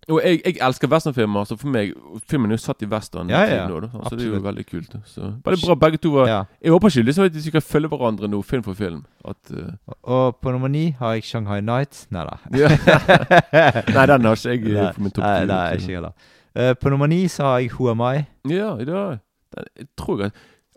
Og 0.09 0.21
jeg, 0.25 0.41
jeg 0.45 0.57
elsker 0.65 0.89
westernfilmer, 0.89 1.45
så 1.45 1.57
for 1.61 1.71
meg 1.73 1.93
Filmen 2.31 2.51
er 2.51 2.59
jo 2.59 2.63
satt 2.63 2.83
i 2.85 2.89
western 2.89 3.31
Ja, 3.33 3.43
ja, 3.49 3.67
nå, 3.69 3.91
så 4.09 4.17
det 4.17 4.27
er 4.27 4.33
jo 4.33 4.43
veldig 4.45 4.65
kult. 4.67 4.97
Så 5.07 5.33
Veldig 5.45 5.61
bra 5.67 5.79
begge 5.87 6.01
to. 6.03 6.15
var 6.17 6.29
Ja. 6.29 6.41
Jeg 6.65 6.73
håper 6.73 6.89
ikke 6.89 7.07
liksom 7.11 7.29
at 7.29 7.37
de 7.37 7.45
skal 7.45 7.65
følge 7.65 7.93
hverandre 7.93 8.29
nå, 8.29 8.43
film 8.43 8.65
for 8.67 8.79
film. 8.79 9.05
At 9.25 9.53
uh... 9.53 9.71
Og 10.03 10.37
på 10.43 10.53
nummer 10.53 10.69
ni 10.69 10.91
har 10.99 11.19
jeg 11.19 11.29
Shanghai 11.29 11.61
Nights. 11.61 12.07
Nei 12.11 12.25
da. 12.25 12.37
Ja. 12.57 12.73
Nei, 13.97 14.07
den 14.07 14.25
har 14.25 14.37
ikke 14.37 14.51
jeg, 14.51 14.65
eh, 14.65 14.83
Nei, 14.83 14.93
på 14.93 15.03
min 15.07 15.13
topp 15.15 15.25
ti, 15.25 15.31
nei, 15.31 15.47
nei, 15.47 15.65
ikke 15.77 15.93
jeg 15.93 16.01
heller. 16.01 16.35
Uh, 16.59 16.75
på 16.81 16.91
nummer 16.91 17.07
ni 17.07 17.27
så 17.29 17.43
har 17.51 17.59
jeg 17.59 17.75
Who 17.77 17.91
Am 17.91 18.01
I. 18.01 18.25
Ja, 18.49 18.77
i 18.81 18.85
dag 18.89 19.19
den, 19.55 19.65
Jeg 19.77 19.87
tror 19.99 20.23
jeg 20.23 20.31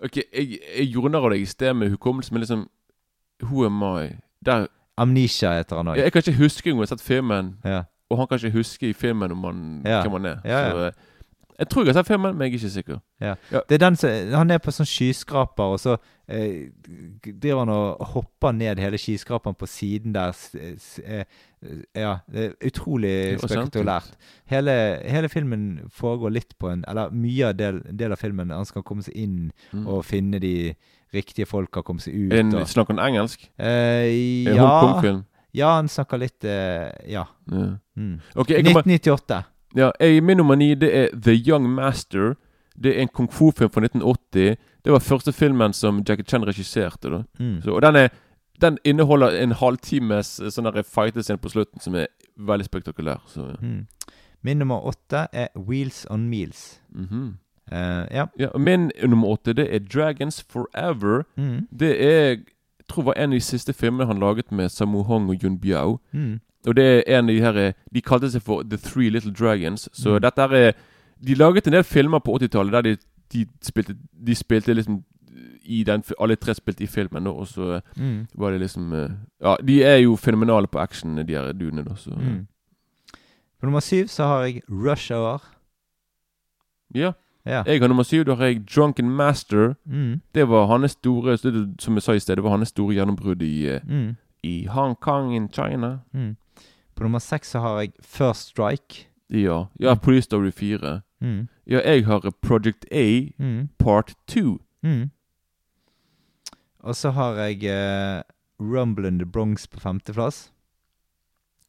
Ok, 0.04 0.18
jeg, 0.18 0.60
jeg 0.78 0.88
gjorde 0.90 1.12
narr 1.14 1.28
av 1.28 1.34
deg 1.36 1.44
i 1.44 1.50
sted 1.50 1.76
med 1.78 1.92
hukommelse, 1.94 2.34
men 2.34 2.42
liksom 2.42 2.64
Who 3.44 3.66
am 3.66 3.82
I? 3.84 4.16
Der 4.46 4.68
Amnesia 4.98 5.56
heter 5.58 5.76
han 5.82 5.88
òg. 5.88 5.98
Jeg, 5.98 6.12
kan 6.12 6.22
ikke 6.26 6.38
huske 6.44 6.72
om 6.72 6.78
jeg 6.78 6.88
har 6.90 6.96
sett 6.96 7.02
filmen, 7.02 7.58
Ja. 7.66 7.84
og 8.10 8.18
han 8.18 8.28
kan 8.28 8.38
ikke 8.40 8.58
huske 8.58 8.90
i 8.90 8.94
filmen 8.94 9.32
om 9.32 9.44
han, 9.44 9.82
Ja. 9.86 10.02
hvem 10.02 10.12
han 10.22 10.26
er. 10.26 10.42
Ja. 10.46 10.70
Så 10.72 10.78
eh, 10.88 10.92
jeg 11.60 11.70
tror 11.70 11.84
jeg 11.86 11.94
har 11.94 12.02
sett 12.04 12.08
filmen, 12.08 12.36
men 12.38 12.42
jeg 12.42 12.54
er 12.54 12.58
ikke 12.60 12.70
sikker. 12.74 13.00
Ja. 13.22 13.36
Ja. 13.52 13.60
Det 13.70 13.82
er 13.82 13.90
den 13.90 14.34
han 14.34 14.52
er 14.52 14.58
på 14.58 14.72
sånn 14.72 14.86
skyskraper, 14.90 15.64
og 15.64 15.80
så 15.80 15.98
eh, 16.28 16.70
driver 17.42 17.60
han 17.60 17.70
og 17.70 18.06
hopper 18.16 18.52
ned 18.52 18.80
hele 18.80 18.98
skyskraperen 18.98 19.56
på 19.56 19.66
siden 19.70 20.14
der. 20.14 20.34
Eh, 21.06 21.24
ja, 21.96 22.16
det 22.32 22.46
er 22.46 22.68
utrolig 22.68 23.40
spektakulært. 23.40 24.16
Hele, 24.50 24.72
hele 25.06 25.30
filmen 25.30 25.80
foregår 25.94 26.32
litt 26.34 26.56
på 26.60 26.72
en 26.72 26.84
Eller 26.88 27.10
mye 27.14 27.50
av 27.50 27.54
del, 27.58 27.82
del 27.92 28.12
av 28.12 28.18
filmen 28.18 28.50
Han 28.50 28.66
skal 28.66 28.82
komme 28.84 29.04
seg 29.04 29.14
inn 29.16 29.52
Mm. 29.74 29.86
og 29.88 30.04
finne 30.06 30.40
de 30.42 30.74
riktige 31.14 31.46
folk 31.46 31.76
har 31.76 31.82
kommet 31.84 32.04
seg 32.04 32.14
ut. 32.16 32.34
En, 32.34 32.54
og, 32.56 32.68
snakker 32.68 32.96
han 32.98 33.14
engelsk? 33.14 33.50
eh, 33.60 34.46
ja, 34.46 34.56
Hongkong-film? 34.62 35.24
ja, 35.54 35.76
han 35.76 35.88
snakker 35.88 36.18
litt 36.22 36.44
eh, 36.46 36.92
Ja. 37.08 37.26
Yeah. 37.52 37.74
Mm. 37.98 38.20
Ok, 38.36 38.50
jeg 38.50 38.66
kan 38.66 38.74
bare- 38.74 38.88
1998. 38.88 39.44
Ja, 39.76 39.92
jeg, 40.00 40.24
Min 40.24 40.38
nummer 40.38 40.56
ni 40.56 40.74
det 40.76 40.96
er 40.96 41.10
The 41.14 41.34
Young 41.34 41.70
Master. 41.70 42.36
Det 42.82 42.98
er 42.98 43.02
en 43.02 43.08
kung 43.08 43.28
fu-film 43.32 43.70
fra 43.70 43.82
1980. 43.82 44.58
Det 44.86 44.92
var 44.92 45.00
første 45.00 45.32
filmen 45.32 45.74
som 45.74 46.04
Jackie 46.08 46.24
Chan 46.26 46.44
regisserte. 46.48 47.26
Mm. 47.40 47.62
Så, 47.62 47.72
Og 47.76 47.82
den, 47.82 47.96
er, 47.96 48.08
den 48.62 48.78
inneholder 48.86 49.30
en 49.44 49.52
halvtimes 49.52 50.40
eh, 50.40 50.50
sånn 50.50 50.72
fightescene 50.84 51.38
på 51.38 51.50
slutten 51.50 51.80
som 51.82 51.96
er 51.96 52.08
veldig 52.38 52.66
spektakulær. 52.66 53.22
Så, 53.28 53.48
ja. 53.52 53.56
Mm. 53.62 53.88
Min 54.44 54.58
nummer 54.58 54.82
åtte 54.90 55.28
er 55.34 55.48
Wheels 55.56 56.06
on 56.10 56.30
Meals. 56.30 56.80
Mhm. 56.90 57.38
Eh, 57.72 58.08
ja. 58.12 58.26
Ja, 58.40 58.48
Min 58.58 58.92
nummer 59.08 59.28
åtte 59.28 59.54
det 59.54 59.68
er 59.76 59.80
Dragons 59.80 60.44
Forever. 60.50 61.24
Mm. 61.38 61.68
Det 61.80 61.92
er 62.02 62.36
jeg 62.36 62.96
tror 62.96 63.04
var 63.04 63.14
en 63.18 63.30
av 63.32 63.36
de 63.38 63.40
siste 63.40 63.74
filmene 63.74 64.06
han 64.06 64.20
laget 64.20 64.52
med 64.52 64.70
Samu 64.70 65.04
Hong 65.04 65.30
og 65.30 65.44
Yun 65.44 65.60
Biao. 65.60 66.00
Mm. 66.12 66.40
Og 66.68 66.76
det 66.76 66.84
er 67.08 67.20
en 67.20 67.30
av 67.30 67.36
de 67.36 67.42
her 67.42 67.58
eh, 67.58 67.74
De 67.94 68.02
kalte 68.02 68.30
seg 68.32 68.42
for 68.42 68.64
The 68.64 68.78
Three 68.78 69.10
Little 69.10 69.32
Dragons. 69.34 69.90
Så 69.94 70.10
Mm. 70.18 70.22
dette 70.22 70.42
er 70.42 70.74
De 71.24 71.36
laget 71.36 71.68
en 71.68 71.74
del 71.74 71.84
filmer 71.84 72.20
på 72.20 72.34
80-tallet 72.38 72.72
der 72.72 72.82
de, 72.82 72.98
de, 73.34 73.46
spilte, 73.62 73.96
de 74.28 74.36
spilte 74.36 74.74
liksom 74.74 75.04
i 75.64 75.84
den 75.84 76.04
Alle 76.20 76.36
tre 76.36 76.54
spilte 76.54 76.84
i 76.84 76.88
filmen, 76.88 77.24
da, 77.24 77.30
og 77.30 77.48
så 77.48 77.76
eh, 77.76 77.82
Mm. 77.98 78.28
var 78.36 78.52
det 78.52 78.60
liksom 78.60 78.92
Ja, 79.42 79.56
de 79.68 79.84
er 79.84 79.98
jo 79.98 80.16
fenomenale 80.16 80.68
på 80.68 80.80
action, 80.80 81.16
de 81.18 81.34
her 81.34 81.52
duene, 81.54 81.84
da, 81.84 81.94
så 81.96 82.10
Mm. 82.18 82.48
På 83.60 83.66
nummer 83.66 83.80
syv 83.80 84.08
så 84.08 84.24
har 84.24 84.44
jeg 84.44 84.62
Rush 84.70 85.12
Hour. 85.14 85.42
Ja. 86.96 87.12
Ja. 87.46 87.64
Jeg 87.66 87.82
har 87.82 87.88
nummer 87.88 88.04
syv. 88.04 88.24
Da 88.26 88.36
har 88.36 88.46
jeg 88.46 88.68
Drunken 88.76 89.10
Master. 89.10 89.74
Mm. 89.86 90.22
Det 90.36 90.48
var 90.50 90.66
hans 90.68 90.92
store 90.92 91.38
Som 91.80 91.94
jeg 91.94 92.02
sa 92.04 92.12
i 92.14 92.20
sted, 92.20 92.36
det 92.36 92.44
var 92.44 92.50
hans 92.58 92.70
store 92.70 92.94
gjennombrudd 92.96 93.42
i, 93.42 93.80
Mm. 93.84 94.16
i 94.44 94.66
Hong 94.66 94.96
Kong 94.96 95.34
in 95.36 95.50
China. 95.54 96.00
Mm. 96.14 96.36
På 96.96 97.04
nummer 97.04 97.20
seks 97.20 97.50
så 97.52 97.60
har 97.60 97.80
jeg 97.80 97.92
First 98.04 98.48
Strike. 98.50 99.08
Ja. 99.30 99.66
ja 99.80 99.96
Police 99.96 100.26
Story 100.26 100.52
4. 100.52 101.02
Mm. 101.22 101.48
Ja, 101.68 101.80
jeg 101.94 102.06
har 102.06 102.32
Project 102.42 102.86
A 102.92 103.30
Mm. 103.40 103.70
Part 103.80 104.14
2. 104.28 104.60
Mm. 104.84 105.10
Og 106.80 106.96
så 106.96 107.10
har 107.12 107.34
jeg 107.34 107.58
uh, 107.64 108.22
Rumble 108.78 109.08
in 109.08 109.20
the 109.20 109.26
Bronx 109.26 109.68
på 109.68 109.80
femteplass. 109.80 110.52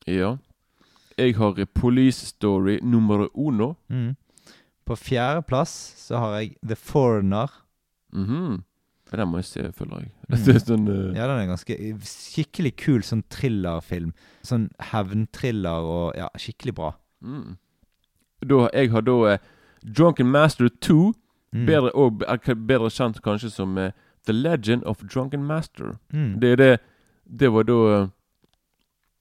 Ja. 0.07 0.37
Jeg 1.18 1.37
har 1.37 1.64
Police 1.75 2.27
Story 2.27 2.79
nummer 2.83 3.29
uno. 3.35 3.75
Mm. 3.89 4.16
På 4.89 4.97
fjerdeplass 4.99 5.72
så 6.09 6.18
har 6.18 6.37
jeg 6.41 6.57
The 6.66 6.76
Foreigner. 6.76 7.51
Mhm. 8.12 8.62
Ja, 9.12 9.16
Den 9.18 9.28
må 9.28 9.37
jeg 9.43 9.45
se, 9.45 9.62
føler 9.76 9.99
jeg. 10.07 10.11
Mm. 10.28 10.37
Det 10.47 10.55
sånn 10.64 10.87
eh, 10.89 11.16
Ja, 11.18 11.26
den 11.28 11.43
er 11.43 11.49
ganske 11.51 11.76
skikkelig 12.09 12.72
kul 12.80 13.03
sånn 13.05 13.22
thrillerfilm. 13.30 14.14
Sånn 14.43 14.70
hevntriller 14.93 15.85
og 15.85 16.16
Ja, 16.16 16.30
skikkelig 16.41 16.74
bra. 16.78 16.93
mm. 17.20 17.57
da, 18.49 18.68
Jeg 18.72 18.91
har 18.91 19.05
da 19.05 19.18
uh, 19.35 19.39
Drunken 19.85 20.30
Master 20.33 20.68
2. 20.80 21.12
Mm. 21.53 21.66
Bedre, 21.66 21.91
og, 21.95 22.22
bedre 22.66 22.89
kjent 22.91 23.20
kanskje 23.22 23.51
som 23.53 23.76
uh, 23.76 23.91
The 24.24 24.33
Legend 24.33 24.85
of 24.85 25.03
Drunken 25.05 25.45
Master. 25.45 25.99
Mm. 26.12 26.41
Det 26.41 26.57
det 26.59 26.78
Det 27.28 27.53
var 27.53 27.62
da 27.64 27.76
eh, 28.03 28.09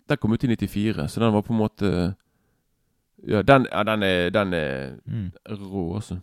Den 0.09 0.17
kom 0.17 0.33
ut 0.33 0.43
i 0.43 0.47
94, 0.47 1.07
så 1.07 1.19
den 1.19 1.33
var 1.33 1.41
på 1.41 1.53
en 1.53 1.59
måte 1.59 2.15
Ja, 3.27 3.41
den, 3.41 3.67
ja, 3.71 3.83
den 3.83 4.03
er, 4.03 4.29
den 4.29 4.53
er 4.53 4.89
Mm. 5.05 5.31
rå, 5.49 5.95
altså. 5.95 6.17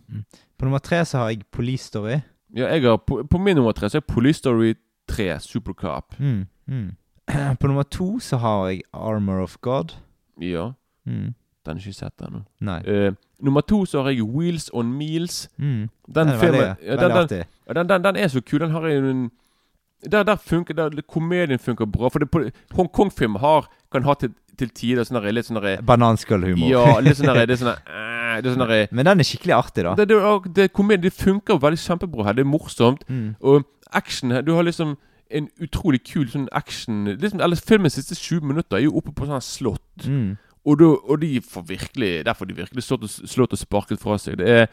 På 0.57 0.65
nummer 0.65 0.77
tre 0.79 1.05
så 1.05 1.17
har 1.17 1.29
jeg 1.29 1.41
Police 1.51 1.83
Story. 1.85 2.19
Ja, 2.55 2.67
jeg 2.73 2.81
har 2.81 2.97
på, 2.97 3.23
på 3.31 3.37
min 3.37 3.55
nummer 3.55 3.71
tre 3.71 3.89
så 3.89 3.97
er 3.97 4.01
Police 4.07 4.37
Story 4.39 4.73
3 5.07 5.39
Supercop. 5.39 6.19
Mm. 6.19 6.45
Mm. 6.67 6.91
På 7.59 7.67
nummer 7.67 7.83
to 7.83 8.19
så 8.19 8.37
har 8.37 8.67
jeg 8.67 8.81
Armor 8.93 9.41
of 9.43 9.57
God. 9.61 9.95
Ja. 10.41 10.71
Mm. 11.05 11.11
Den 11.13 11.33
har 11.65 11.73
jeg 11.75 11.87
ikke 11.87 11.93
sett 11.93 12.21
ennå. 12.21 12.41
Nei. 12.61 12.79
Eh, 12.85 13.13
nummer 13.39 13.61
to 13.61 13.85
så 13.85 14.01
har 14.03 14.09
jeg 14.09 14.23
Wheels 14.23 14.69
on 14.73 14.93
Meals. 14.93 15.49
Mm. 15.57 15.63
Den 15.65 15.89
Den 16.15 16.27
er 16.27 16.39
filmen 16.39 16.59
veldig- 16.61 16.75
ja, 16.85 16.91
veldig 16.91 16.99
den, 17.01 17.09
den, 17.09 17.17
artig. 17.17 17.45
ja, 17.67 17.73
den, 17.73 17.89
den, 17.89 18.03
den 18.03 18.15
er 18.15 18.27
så 18.27 18.41
kul. 18.41 18.59
Den 18.59 18.71
har 18.71 18.87
jeg 18.87 18.97
en 19.09 19.31
der, 20.03 20.23
der 20.23 20.35
funker 20.37 20.73
der, 20.73 20.89
Komedien 21.07 21.59
funker 21.59 21.85
bra. 21.85 22.09
For 22.09 22.19
Hongkong-film 22.75 23.35
kan 23.91 24.03
ha 24.03 24.13
til, 24.15 24.33
til 24.57 24.69
tider 24.69 25.03
sånn 25.03 25.21
der- 25.21 25.31
litt 25.33 25.45
sånn 25.45 25.61
der- 25.61 25.81
Bananskallhumor. 25.81 26.69
Ja, 26.69 26.99
litt 26.99 27.17
sånn 27.17 27.27
der- 27.33 27.45
det 27.45 27.57
er 27.59 27.61
sånn 27.63 27.73
der, 27.73 27.83
eh, 27.87 28.41
det 28.41 28.51
er 28.51 28.55
sånn 28.55 28.87
Men 28.95 29.05
den 29.05 29.19
er 29.19 29.23
skikkelig 29.23 29.55
artig, 29.57 29.83
da. 29.83 29.95
det, 29.95 30.07
det, 30.07 30.53
det, 30.53 30.73
komedien, 30.73 31.01
det 31.01 31.13
funker 31.13 31.59
veldig 31.59 31.79
kjempebra 31.79 32.25
her. 32.25 32.33
Det 32.33 32.45
er 32.45 32.49
morsomt. 32.49 33.03
Mm. 33.09 33.35
Og 33.41 33.65
action 33.91 34.31
her 34.31 34.41
Du 34.41 34.53
har 34.55 34.63
liksom 34.63 34.97
en 35.31 35.47
utrolig 35.61 36.03
kul 36.05 36.25
sånn 36.27 36.47
action 36.51 37.05
liksom, 37.05 37.39
Eller 37.41 37.55
Filmens 37.55 37.93
siste 37.93 38.15
20 38.15 38.41
minutter 38.49 38.77
er 38.77 38.81
jo 38.87 38.95
oppe 38.97 39.11
på 39.13 39.25
sånn 39.29 39.41
slott. 39.41 40.05
Mm. 40.07 40.37
Og, 40.65 40.77
da, 40.79 40.85
og 41.09 41.19
de 41.21 41.39
får 41.41 41.63
virkelig 41.67 42.25
Der 42.25 42.33
får 42.33 42.47
de 42.47 42.53
virkelig 42.55 42.83
slått 42.83 43.03
og, 43.03 43.09
slått 43.09 43.53
og 43.53 43.59
sparket 43.59 43.99
fra 44.01 44.17
seg. 44.17 44.37
Det 44.37 44.47
er 44.47 44.67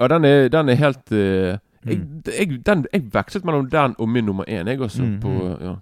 Ja, 0.00 0.08
den 0.08 0.24
er, 0.28 0.48
den 0.52 0.68
er 0.68 0.76
helt 0.76 1.12
eh, 1.12 1.56
jeg, 1.86 2.00
jeg, 2.38 2.66
den, 2.66 2.86
jeg 2.92 3.14
vekslet 3.14 3.44
mellom 3.44 3.70
den 3.70 3.94
og 3.98 4.08
min 4.08 4.24
nummer 4.24 4.44
én, 4.48 4.68
jeg 4.68 4.80
også. 4.80 5.02
Mm, 5.02 5.20
På, 5.20 5.28
mm. 5.28 5.64
ja. 5.66 5.74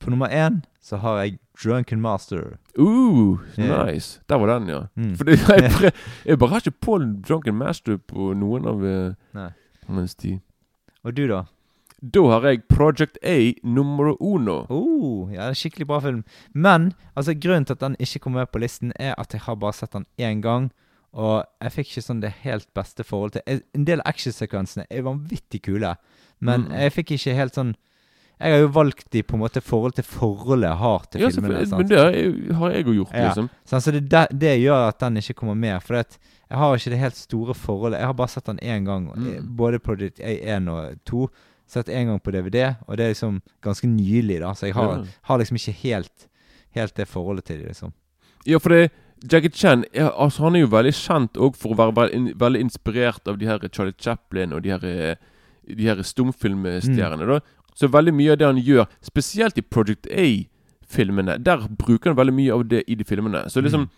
På 0.00 0.10
nummer 0.10 0.28
én 0.28 0.62
så 0.82 0.96
har 0.96 1.22
jeg 1.22 1.38
Drunken 1.64 2.00
Master. 2.00 2.56
Uh, 2.78 3.38
Ja. 3.58 3.84
nice. 3.84 4.20
Der 4.28 4.36
var 4.36 4.58
den, 4.58 4.68
ja. 4.68 4.80
Mm. 4.96 5.16
For 5.16 5.24
jeg, 5.30 5.92
jeg 6.26 6.38
bare 6.38 6.48
har 6.48 6.56
ikke 6.56 6.70
på 6.80 6.98
Drunken 7.28 7.54
Master 7.54 7.96
på 7.96 8.32
noen 8.34 8.66
av 8.66 8.84
eh, 8.84 9.14
Nei. 9.34 10.06
tid. 10.18 10.40
Og 11.04 11.16
du, 11.16 11.26
da? 11.28 11.44
Da 12.02 12.22
har 12.26 12.46
jeg 12.48 12.64
Project 12.66 13.18
A 13.22 13.52
nummer 13.62 14.16
uno. 14.20 14.66
Oh, 14.68 15.30
ja, 15.30 15.46
det 15.46 15.54
er 15.54 15.58
skikkelig 15.60 15.86
bra 15.86 16.00
film. 16.00 16.24
Men 16.54 16.92
altså, 17.14 17.34
grunnen 17.34 17.64
til 17.64 17.76
at 17.76 17.80
den 17.80 17.96
ikke 17.98 18.18
kommer 18.18 18.40
med 18.40 18.50
på 18.50 18.58
listen, 18.58 18.92
er 18.96 19.14
at 19.18 19.32
jeg 19.32 19.40
har 19.44 19.54
bare 19.54 19.72
sett 19.72 19.92
den 19.92 20.06
én 20.18 20.40
gang. 20.42 20.72
Og 21.14 21.44
jeg 21.60 21.72
fikk 21.72 21.88
ikke 21.92 22.02
sånn 22.06 22.20
det 22.22 22.30
helt 22.42 22.68
beste 22.74 23.04
forhold 23.04 23.32
til 23.32 23.42
En 23.74 23.84
del 23.84 24.00
actionsekvensene 24.08 24.86
er 24.90 25.02
vanvittig 25.02 25.62
kule, 25.62 25.96
men 26.40 26.64
Mm. 26.64 26.70
jeg 26.80 26.92
fikk 26.92 27.10
ikke 27.18 27.34
helt 27.36 27.54
sånn 27.54 27.74
Jeg 28.40 28.50
har 28.52 28.58
jo 28.60 28.68
valgt 28.74 29.10
de 29.10 29.22
på 29.22 29.34
en 29.34 29.40
måte 29.40 29.58
i 29.58 29.60
forhold 29.60 29.94
til 29.94 30.02
forholdet 30.04 30.68
jeg 30.70 30.76
har 30.78 30.98
til 31.12 31.20
Ja, 31.20 31.28
filmene. 31.28 31.66
sant? 31.66 31.78
men 31.78 31.86
det 31.86 31.98
har 32.56 32.70
jeg- 32.72 32.86
jo 32.86 32.92
gjort, 33.04 33.12
Ja. 33.14 33.28
liksom. 33.28 33.50
Så 33.64 33.76
så 33.80 33.92
det, 33.92 34.08
det, 34.08 34.28
det 34.36 34.58
gjør 34.60 34.88
at 34.88 34.98
den 34.98 35.14
ikke 35.16 35.34
kommer 35.36 35.54
med. 35.54 35.80
For 35.82 35.94
jeg 35.94 36.06
har 36.50 36.74
ikke 36.74 36.90
det 36.90 36.98
helt 36.98 37.14
store 37.14 37.54
forholdet. 37.54 37.98
Jeg 38.00 38.06
har 38.06 38.14
bare 38.14 38.28
sett 38.28 38.44
den 38.46 38.58
én 38.58 38.84
gang, 38.84 39.12
Mm. 39.14 39.36
eh, 39.36 39.40
både 39.42 39.78
Project 39.78 40.18
A1 40.18 40.68
og 40.68 40.98
2. 41.04 41.30
Sett 41.68 41.86
én 41.86 42.06
gang 42.06 42.18
på 42.20 42.32
DVD, 42.32 42.76
og 42.88 42.96
det 42.96 43.00
er 43.04 43.14
liksom 43.14 43.42
ganske 43.62 43.86
nylig, 43.86 44.40
da, 44.40 44.52
så 44.54 44.66
jeg 44.66 44.74
har, 44.74 44.96
Ja. 44.98 45.04
har 45.22 45.38
liksom 45.38 45.54
ikke 45.56 45.74
helt, 45.74 46.26
helt 46.74 46.94
det 46.96 47.06
forholdet 47.06 47.44
til 47.44 47.58
det, 47.58 47.68
liksom. 47.68 47.92
Ja, 48.44 48.58
for 48.58 48.70
det 48.70 48.90
Jackie 49.30 49.50
Chan 49.50 49.84
ja, 49.94 50.10
altså, 50.16 50.42
han 50.44 50.56
er 50.56 50.64
jo 50.64 50.70
veldig 50.72 50.92
kjent 50.96 51.38
òg 51.38 51.56
for 51.58 51.74
å 51.74 51.78
være 51.78 51.94
veldig, 51.98 52.34
veldig 52.40 52.62
inspirert 52.64 53.28
av 53.30 53.38
de 53.38 53.46
her 53.46 53.62
Charlie 53.68 53.94
Chaplin 53.98 54.52
og 54.52 54.62
de 54.64 54.72
her, 54.74 54.84
eh, 54.84 55.16
de 55.68 55.88
her 55.88 56.02
stumfilmstjernene. 56.02 57.26
da 57.26 57.40
Så 57.74 57.88
veldig 57.88 58.14
mye 58.14 58.32
av 58.32 58.38
det 58.38 58.46
han 58.46 58.62
gjør, 58.62 58.86
spesielt 59.02 59.58
i 59.58 59.62
Project 59.62 60.06
A-filmene, 60.10 61.38
der 61.38 61.68
bruker 61.68 62.10
han 62.10 62.16
veldig 62.16 62.34
mye 62.34 62.52
av 62.52 62.68
det 62.68 62.84
i 62.86 62.94
de 62.94 63.04
filmene. 63.04 63.48
Så 63.48 63.62
liksom 63.62 63.88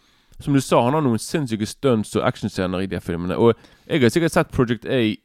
Som 0.41 0.53
du 0.53 0.61
sa, 0.61 0.83
han 0.83 0.95
har 0.95 1.01
noen 1.01 1.19
sinnssyke 1.19 1.65
stunts 1.65 2.17
og 2.17 2.25
actionscener 2.27 2.83
i 2.83 2.87
de 2.87 2.97
her 2.97 3.01
filmene. 3.01 3.37
Og 3.39 3.55
jeg 3.87 4.03
har 4.03 4.11
sikkert 4.11 4.33
sett 4.33 4.51
Project 4.51 4.85
A 4.85 4.99
mm, 4.99 5.17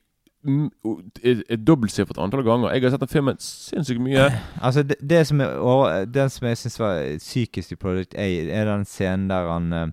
et, 0.45 1.41
et 1.49 1.63
dobbeltsiffert 1.67 2.19
antall 2.21 2.45
ganger. 2.47 2.71
Jeg 2.73 2.85
har 2.85 2.93
sett 2.93 3.03
den 3.03 3.11
filmen 3.11 3.39
sinnssykt 3.43 4.03
mye. 4.03 4.29
Altså, 4.65 4.83
det, 4.87 4.99
det 5.03 5.25
som 5.27 5.41
er 5.43 5.57
over, 5.59 6.05
Den 6.05 6.31
som 6.31 6.47
jeg 6.47 6.59
syns 6.61 6.79
var 6.79 7.01
sykest 7.23 7.75
i 7.75 7.79
Project 7.79 8.15
A, 8.15 8.27
er 8.27 8.69
den 8.69 8.85
scenen 8.87 9.27
der 9.31 9.49
han 9.51 9.73
eh, 9.75 9.87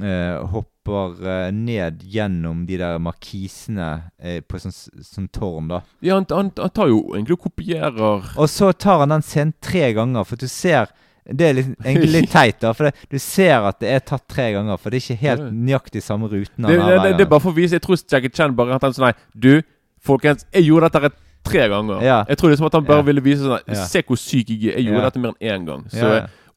eh, 0.00 0.38
hopper 0.52 1.20
eh, 1.26 1.50
ned 1.52 2.02
gjennom 2.08 2.64
de 2.68 2.78
der 2.80 2.98
markisene 3.02 3.90
eh, 4.18 4.40
på 4.40 4.60
sånn, 4.62 4.74
sånn 5.04 5.28
tårn, 5.34 5.68
da. 5.72 5.82
Ja, 6.04 6.16
han, 6.18 6.28
han, 6.30 6.52
han 6.56 6.74
tar 6.76 6.90
jo 6.92 7.02
egentlig 7.14 7.38
og 7.38 7.46
kopierer 7.50 8.32
Og 8.36 8.50
så 8.50 8.72
tar 8.72 9.04
han 9.04 9.14
den 9.14 9.26
scenen 9.26 9.56
tre 9.60 9.92
ganger, 9.96 10.26
for 10.28 10.40
du 10.40 10.48
ser 10.50 10.92
Det 11.26 11.46
er 11.48 11.52
litt, 11.54 11.66
egentlig 11.84 12.10
litt 12.12 12.30
teit, 12.36 12.60
da. 12.60 12.72
For 12.72 12.84
det, 12.88 12.94
du 13.10 13.18
ser 13.18 13.66
at 13.68 13.78
det 13.80 13.88
er 13.94 14.00
tatt 14.00 14.24
tre 14.28 14.52
ganger, 14.52 14.76
for 14.80 14.90
det 14.90 15.00
er 15.00 15.04
ikke 15.04 15.20
helt 15.20 15.52
nøyaktig 15.52 16.02
samme 16.02 16.28
ruten. 16.32 16.64
Det, 16.66 16.78
det, 16.80 17.02
det, 17.04 17.12
det 17.18 17.26
er 17.26 17.30
bare 17.30 17.40
for 17.44 17.52
å 17.52 17.58
vise 17.58 17.76
Jeg 17.76 17.82
tror 17.84 17.96
Jackie 18.10 18.30
Chan 18.34 18.54
bare 18.56 18.72
har 18.72 18.80
tenkt 18.82 18.96
sånn 18.96 19.08
Nei, 19.10 19.14
du, 19.34 19.62
folkens, 20.02 20.46
jeg 20.52 20.64
gjorde 20.70 20.88
dette 20.88 21.02
rett 21.06 21.18
tre 21.44 21.68
ganger. 21.72 22.02
Ja. 22.04 22.18
Jeg 22.28 22.36
tror 22.40 22.50
liksom 22.52 22.66
at 22.66 22.74
han 22.76 22.84
bare 22.88 23.00
Ja. 23.00 23.06
ville 23.10 23.20
vise 23.24 23.44
sånn 23.46 23.62
Ja. 23.68 23.84
Se 23.88 24.02
hvor 24.02 24.16
syk 24.20 24.48
jeg 24.50 24.72
er. 24.74 24.78
Jeg 24.80 24.86
gjorde 24.90 25.02
dette 25.08 25.18
mer 25.22 25.32
enn 25.40 25.60
én 25.60 25.66
gang. 25.68 25.84
Så. 25.92 26.10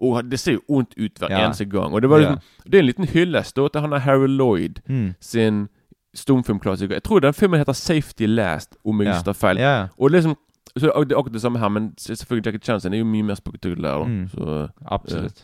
Og 0.03 0.17
det 0.27 0.39
ser 0.39 0.57
jo 0.57 0.63
ondt 0.79 0.97
ut 0.99 1.19
hver 1.21 1.31
eneste 1.31 1.63
gang. 1.71 1.93
Og 1.93 2.01
det 2.03 2.09
var 2.11 2.19
liksom 2.19 2.39
Det 2.65 2.75
er 2.75 2.79
en 2.83 2.89
liten 2.89 3.07
hyllest 3.07 3.55
da 3.55 3.67
til 3.71 3.81
han 3.85 3.93
er 3.93 3.99
Harry 4.07 4.27
Lloyd 4.27 4.81
Mm. 4.89 5.13
sin 5.21 5.67
stumfilmklassiker. 6.15 6.93
Jeg 6.93 7.03
tror 7.03 7.19
den 7.23 7.33
filmen 7.33 7.59
heter 7.61 7.73
Safety 7.73 8.25
Last, 8.27 8.75
om 8.85 8.99
jeg 9.01 9.13
ikke 9.13 9.23
tar 9.31 9.33
feil. 9.39 9.61
Og 9.97 10.11
liksom 10.13 10.35
så 10.79 10.89
det 10.89 11.13
er 11.13 11.19
akkurat 11.19 11.33
det 11.33 11.41
samme 11.41 11.59
her, 11.61 11.69
men 11.69 11.91
selvfølgelig 12.01 12.45
Jackie 12.45 12.65
Chan 12.65 12.79
sin 12.81 12.93
er 12.93 13.03
jo 13.03 13.05
mye 13.05 13.25
mer 13.27 13.37
spektakulær. 13.37 14.07
Mm. 14.09 14.29
Så, 14.31 14.69
Absolutt. 14.85 15.43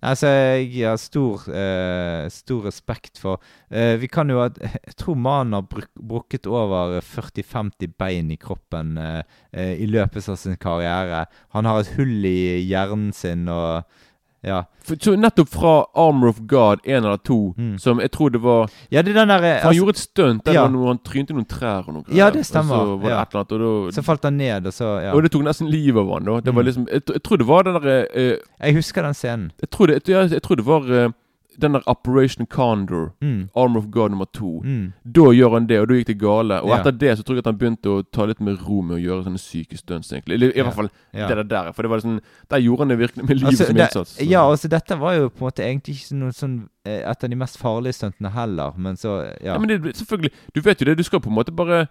Nei, 0.00 0.14
så 0.16 0.30
jeg 0.32 0.86
har 0.88 0.96
stor, 0.96 1.42
eh, 1.52 2.24
stor 2.32 2.64
respekt 2.64 3.20
for 3.20 3.36
eh, 3.68 3.98
Vi 4.00 4.08
kan 4.08 4.30
jo 4.32 4.38
at 4.40 4.56
Jeg 4.62 4.96
tror 4.96 5.18
mannen 5.20 5.58
har 5.58 5.66
bruk, 5.68 5.90
brukket 5.94 6.48
over 6.48 7.02
40-50 7.04 7.92
bein 8.00 8.30
i 8.32 8.38
kroppen 8.40 8.96
eh, 8.96 9.20
eh, 9.52 9.74
i 9.76 9.86
løpet 9.86 10.28
av 10.32 10.38
sin 10.40 10.56
karriere. 10.56 11.26
Han 11.52 11.68
har 11.68 11.82
et 11.82 11.92
hull 11.98 12.24
i 12.24 12.64
hjernen 12.64 13.12
sin 13.12 13.44
og 13.52 13.84
Ja. 14.42 14.62
For, 14.82 14.96
nettopp 15.20 15.48
fra 15.52 15.72
Armor 15.94 16.28
of 16.30 16.38
God 16.48 16.78
1 16.84 17.04
eller 17.04 17.16
2, 17.18 17.54
Mm. 17.58 17.78
som 17.78 17.98
jeg 18.00 18.10
tror 18.10 18.30
det 18.32 18.40
var 18.42 18.70
Ja, 18.90 19.02
det 19.02 19.14
den 19.14 19.28
der, 19.28 19.34
altså, 19.38 19.62
han 19.66 19.74
gjorde 19.76 19.90
et 19.90 19.98
stunt 19.98 20.44
der 20.46 20.52
Ja. 20.54 20.66
noe, 20.68 20.86
han 20.88 20.98
trynte 21.04 21.34
noen 21.34 21.44
trær 21.46 21.84
og 21.88 21.94
noe 21.94 22.04
Ja, 22.08 22.30
det 22.30 22.46
stemmer. 22.46 22.74
Og 22.80 22.86
så 22.86 23.00
var 23.02 23.08
det 23.08 23.10
ja. 23.16 23.22
et 23.22 23.28
eller 23.34 23.40
annet, 23.40 23.52
og 23.52 23.86
da 23.86 23.90
Så 24.00 24.02
falt 24.04 24.22
han 24.24 24.36
ned, 24.38 24.66
og 24.66 24.72
så 24.72 25.02
ja. 25.02 25.12
Og 25.12 25.22
det 25.22 25.30
tok 25.32 25.42
nesten 25.44 25.68
livet 25.70 26.00
av 26.00 26.12
han 26.14 26.24
da. 26.24 26.40
Det 26.40 26.54
var 26.54 26.62
Mm. 26.62 26.66
liksom 26.66 26.86
Jeg, 26.90 27.02
jeg 27.12 27.22
tror 27.22 27.36
det 27.36 27.46
var 27.46 27.62
den 27.62 27.74
derre 27.74 28.06
uh, 28.16 28.36
Jeg 28.66 28.74
husker 28.74 29.02
den 29.02 29.14
scenen. 29.14 29.52
jeg, 29.60 29.70
tror 29.70 29.86
det, 29.86 30.08
jeg, 30.08 30.30
jeg 30.30 30.42
tror 30.42 30.56
det 30.56 30.64
var 30.66 30.80
eh, 30.90 31.08
den 31.58 31.72
der 31.72 31.82
Operation 31.86 32.46
Condor, 32.46 33.12
Mm. 33.20 33.48
Armor 33.56 33.78
of 33.78 33.90
God 33.90 34.10
nummer 34.10 34.24
to. 34.32 34.60
Mm. 34.64 34.92
Da 35.04 35.20
gjør 35.32 35.52
han 35.54 35.66
det, 35.66 35.80
og 35.80 35.88
da 35.88 35.94
gikk 35.94 36.06
det 36.06 36.18
gale. 36.20 36.60
Og 36.62 36.68
yeah. 36.68 36.80
etter 36.80 36.90
det 36.98 37.18
så 37.18 37.22
tror 37.24 37.34
jeg 37.36 37.42
at 37.44 37.46
han 37.50 37.58
begynte 37.58 37.86
å 37.90 38.02
ta 38.12 38.24
litt 38.24 38.40
med 38.40 38.58
ro 38.68 38.80
med 38.82 38.96
å 38.96 39.00
gjøre 39.00 39.24
sånne 39.26 39.38
syke 39.42 39.76
stunts, 39.76 40.12
egentlig. 40.12 40.34
Eller 40.38 40.52
i 40.52 40.56
yeah. 40.56 40.64
hvert 40.68 40.76
fall 40.76 40.90
yeah. 41.14 41.28
det 41.34 41.48
der. 41.50 41.72
For 41.72 41.82
det 41.82 41.90
var 41.90 42.00
sånn 42.04 42.20
Der 42.50 42.58
gjorde 42.58 42.78
han 42.84 42.88
det 42.88 42.98
virkelig 42.98 43.24
med 43.28 43.36
livet 43.36 43.50
Altså, 43.52 43.66
som 43.66 43.76
innsats. 43.76 44.16
så- 44.16 44.28
Ja, 44.30 44.44
altså 44.50 44.68
dette 44.68 44.98
var 45.00 45.14
jo 45.14 45.28
på 45.28 45.44
en 45.44 45.50
måte 45.50 45.64
egentlig 45.64 45.94
ikke 46.00 46.16
noe 46.16 46.30
sånn 46.32 46.68
eh, 46.84 47.02
et 47.10 47.24
av 47.24 47.30
de 47.30 47.36
mest 47.36 47.58
farlige 47.58 47.92
stuntene 47.94 48.30
heller, 48.30 48.72
men 48.76 48.96
så 48.96 49.34
Ja. 49.42 49.52
Ja, 49.54 49.58
men 49.58 49.68
det, 49.68 49.96
selvfølgelig 49.96 50.30
Du 50.54 50.60
vet 50.60 50.78
jo 50.80 50.84
det, 50.84 50.96
du 50.96 51.02
skal 51.02 51.20
på 51.20 51.28
en 51.28 51.34
måte 51.36 51.54
bare 51.54 51.88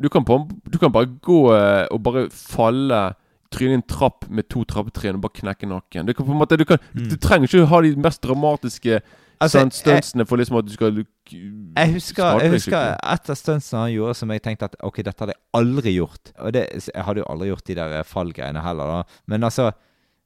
Du 0.00 0.08
kan, 0.08 0.24
på, 0.24 0.48
du 0.70 0.78
kan 0.78 0.90
bare 0.90 1.06
gå 1.06 1.52
eh, 1.54 1.86
og 1.90 2.02
bare 2.02 2.28
falle 2.30 3.14
Tryne 3.54 3.76
i 3.76 3.80
en 3.80 3.84
trapp 3.86 4.26
med 4.28 4.48
to 4.50 4.64
trappetrinn 4.68 5.16
og 5.18 5.22
bare 5.26 5.38
knekke 5.40 5.68
nakken. 5.70 6.06
Du 6.08 6.12
kan 6.14 6.26
på 6.26 6.32
en 6.34 6.40
måte 6.40 6.56
Du, 6.58 6.64
kan, 6.68 6.78
Mm. 6.94 7.08
du 7.12 7.16
trenger 7.22 7.46
ikke 7.48 7.66
ha 7.70 7.80
de 7.86 7.94
mest 7.96 8.22
dramatiske 8.26 9.00
Altså, 9.42 9.64
stuntsene 9.74 10.24
for 10.26 10.38
liksom 10.38 10.56
at 10.60 10.64
du 10.68 10.72
skal 10.72 10.92
du, 10.94 11.02
Jeg 11.28 11.90
husker, 11.92 12.38
jeg 12.40 12.50
husker 12.54 12.94
et 12.96 13.30
av 13.30 13.36
stuntsene 13.36 13.80
han 13.82 13.90
gjorde 13.92 14.14
som 14.16 14.30
jeg 14.30 14.42
tenkte 14.44 14.68
at 14.70 14.76
ok, 14.80 15.02
dette 15.04 15.20
hadde 15.24 15.34
jeg 15.34 15.42
aldri 15.58 15.94
gjort. 15.96 16.30
Og 16.38 16.52
det, 16.54 16.62
jeg 16.94 17.04
hadde 17.04 17.20
jo 17.20 17.26
aldri 17.28 17.48
gjort 17.50 17.64
de 17.66 17.74
der 17.74 17.96
eh, 17.98 18.04
fallgreiene 18.06 18.62
heller, 18.62 18.86
da. 18.86 19.18
Men 19.26 19.42
altså, 19.44 19.72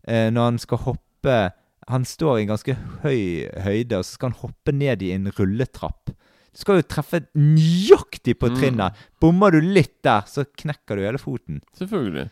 eh, 0.07 0.29
når 0.31 0.45
han 0.53 0.59
skal 0.59 0.79
hoppe 0.85 1.39
Han 1.89 2.05
står 2.05 2.39
i 2.39 2.43
en 2.43 2.49
ganske 2.53 2.75
høy 3.03 3.49
høyde, 3.65 3.97
og 3.97 4.05
så 4.05 4.13
skal 4.19 4.29
han 4.31 4.39
hoppe 4.43 4.73
ned 4.77 5.01
i 5.03 5.13
en 5.15 5.31
rulletrapp. 5.39 6.13
Du 6.53 6.59
skal 6.61 6.77
jo 6.83 6.83
treffe 6.85 7.23
nøyaktig 7.35 8.35
på 8.39 8.51
Mm. 8.51 8.57
trinnet. 8.61 8.93
Bommer 9.21 9.51
du 9.53 9.61
litt 9.61 10.03
der, 10.03 10.21
så 10.29 10.45
knekker 10.45 10.97
du 10.97 11.03
hele 11.07 11.19
foten. 11.19 11.63
Selvfølgelig. 11.79 12.29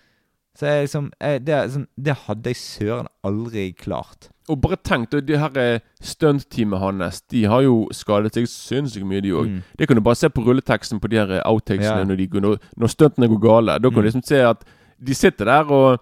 Så 0.57 0.67
jeg 0.71 0.87
liksom 0.87 1.11
jeg, 1.21 1.45
det, 1.45 1.57
sånn, 1.75 1.87
det 2.01 2.15
hadde 2.27 2.53
jeg 2.53 2.57
søren 2.57 3.09
aldri 3.29 3.67
klart. 3.77 4.31
Og 4.49 4.61
bare 4.63 4.77
tenk, 4.79 5.11
da, 5.11 5.21
det 5.21 5.39
her 5.43 5.57
eh, 5.59 5.81
stuntteamet 6.01 6.79
hans 6.81 7.21
De 7.33 7.43
har 7.51 7.65
jo 7.67 7.89
skadet 7.93 8.33
seg 8.37 8.47
sinnssykt 8.49 9.05
mye, 9.09 9.21
de 9.25 9.33
òg. 9.35 9.49
Mm. 9.51 9.63
Det 9.77 9.89
kan 9.91 9.99
du 9.99 10.03
bare 10.07 10.17
se 10.21 10.31
på 10.31 10.45
rulleteksten 10.47 11.01
på 11.03 11.11
de 11.11 11.19
her 11.19 11.33
eh, 11.41 11.43
outtakesene 11.51 12.05
Ja. 12.05 12.09
når, 12.09 12.17
de, 12.23 12.29
når, 12.45 12.61
når 12.79 12.93
stuntene 12.95 13.29
går 13.33 13.43
gale. 13.43 13.79
Da 13.83 13.91
kan 13.91 13.99
Mm. 13.99 14.03
du 14.03 14.09
liksom 14.09 14.25
se 14.25 14.41
at 14.47 14.65
de 15.03 15.15
sitter 15.15 15.45
der, 15.51 15.73
og 15.73 15.99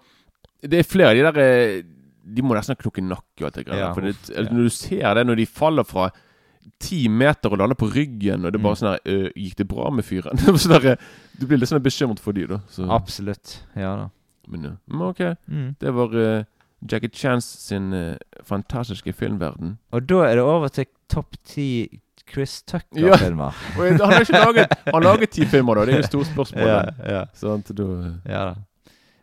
det 0.61 0.79
er 0.79 0.83
flere 0.87 1.09
av 1.09 1.15
de 1.15 1.25
der 1.25 1.41
eh, 1.43 1.81
De 2.25 2.41
må 2.41 2.55
nesten 2.55 2.77
knokke 2.79 3.03
nakke 3.05 3.41
og 3.43 3.47
alt 3.49 3.57
det 3.59 3.65
greia. 3.67 3.79
Ja, 3.83 3.93
for 3.93 4.01
det, 4.01 4.15
ja. 4.33 4.41
Når 4.49 4.63
du 4.63 4.69
ser 4.73 5.13
det 5.13 5.25
når 5.27 5.35
de 5.37 5.45
faller 5.45 5.83
fra 5.85 6.07
ti 6.81 7.07
meter 7.07 7.51
og 7.53 7.59
lander 7.61 7.77
på 7.77 7.89
ryggen, 7.93 8.45
og 8.45 8.51
det 8.53 8.57
er 8.59 8.63
bare 8.63 8.73
Mm. 8.73 8.79
sånn 8.81 8.93
her 8.93 9.01
øh, 9.05 9.31
Gikk 9.35 9.55
det 9.57 9.67
bra 9.69 9.89
med 9.93 10.05
fyren? 10.05 10.37
Sånn 10.57 10.97
du 11.39 11.45
blir 11.45 11.57
litt 11.61 11.69
sånn 11.69 11.83
bekymret 11.83 12.19
for 12.19 12.31
de 12.33 12.47
da. 12.47 12.61
Så. 12.69 12.87
Absolutt. 12.89 13.59
Ja 13.75 13.95
da. 13.95 14.09
Men. 14.47 14.77
Ok. 15.01 15.21
Mm. 15.47 15.75
Det 15.81 15.93
var 15.95 16.15
uh, 16.15 16.43
Jackie 16.91 17.09
Chans 17.13 17.45
sin 17.45 17.93
uh, 17.93 18.15
fantastiske 18.43 19.13
filmverden. 19.13 19.77
Og 19.91 20.09
da 20.09 20.25
er 20.27 20.39
det 20.39 20.43
over 20.43 20.67
til 20.67 20.85
topp 21.09 21.37
ti 21.45 22.01
Chris 22.29 22.61
Tucker-filmer. 22.63 23.53
Ja. 23.77 23.89
han 23.91 23.99
har 23.99 24.21
ikke 24.21 24.39
laget 24.45 24.77
Han 24.93 25.03
laget 25.03 25.29
ti 25.29 25.45
filmer, 25.45 25.75
da. 25.75 25.85
Det 25.85 25.93
er 25.93 25.99
jo 25.99 26.05
et 26.05 26.11
stort 26.11 26.31
spørsmål. 26.31 26.67
Ja, 26.67 26.79
ja. 27.05 27.25
Sant, 27.33 27.69
da 27.77 27.89
Ja 28.25 28.45
da. 28.51 28.55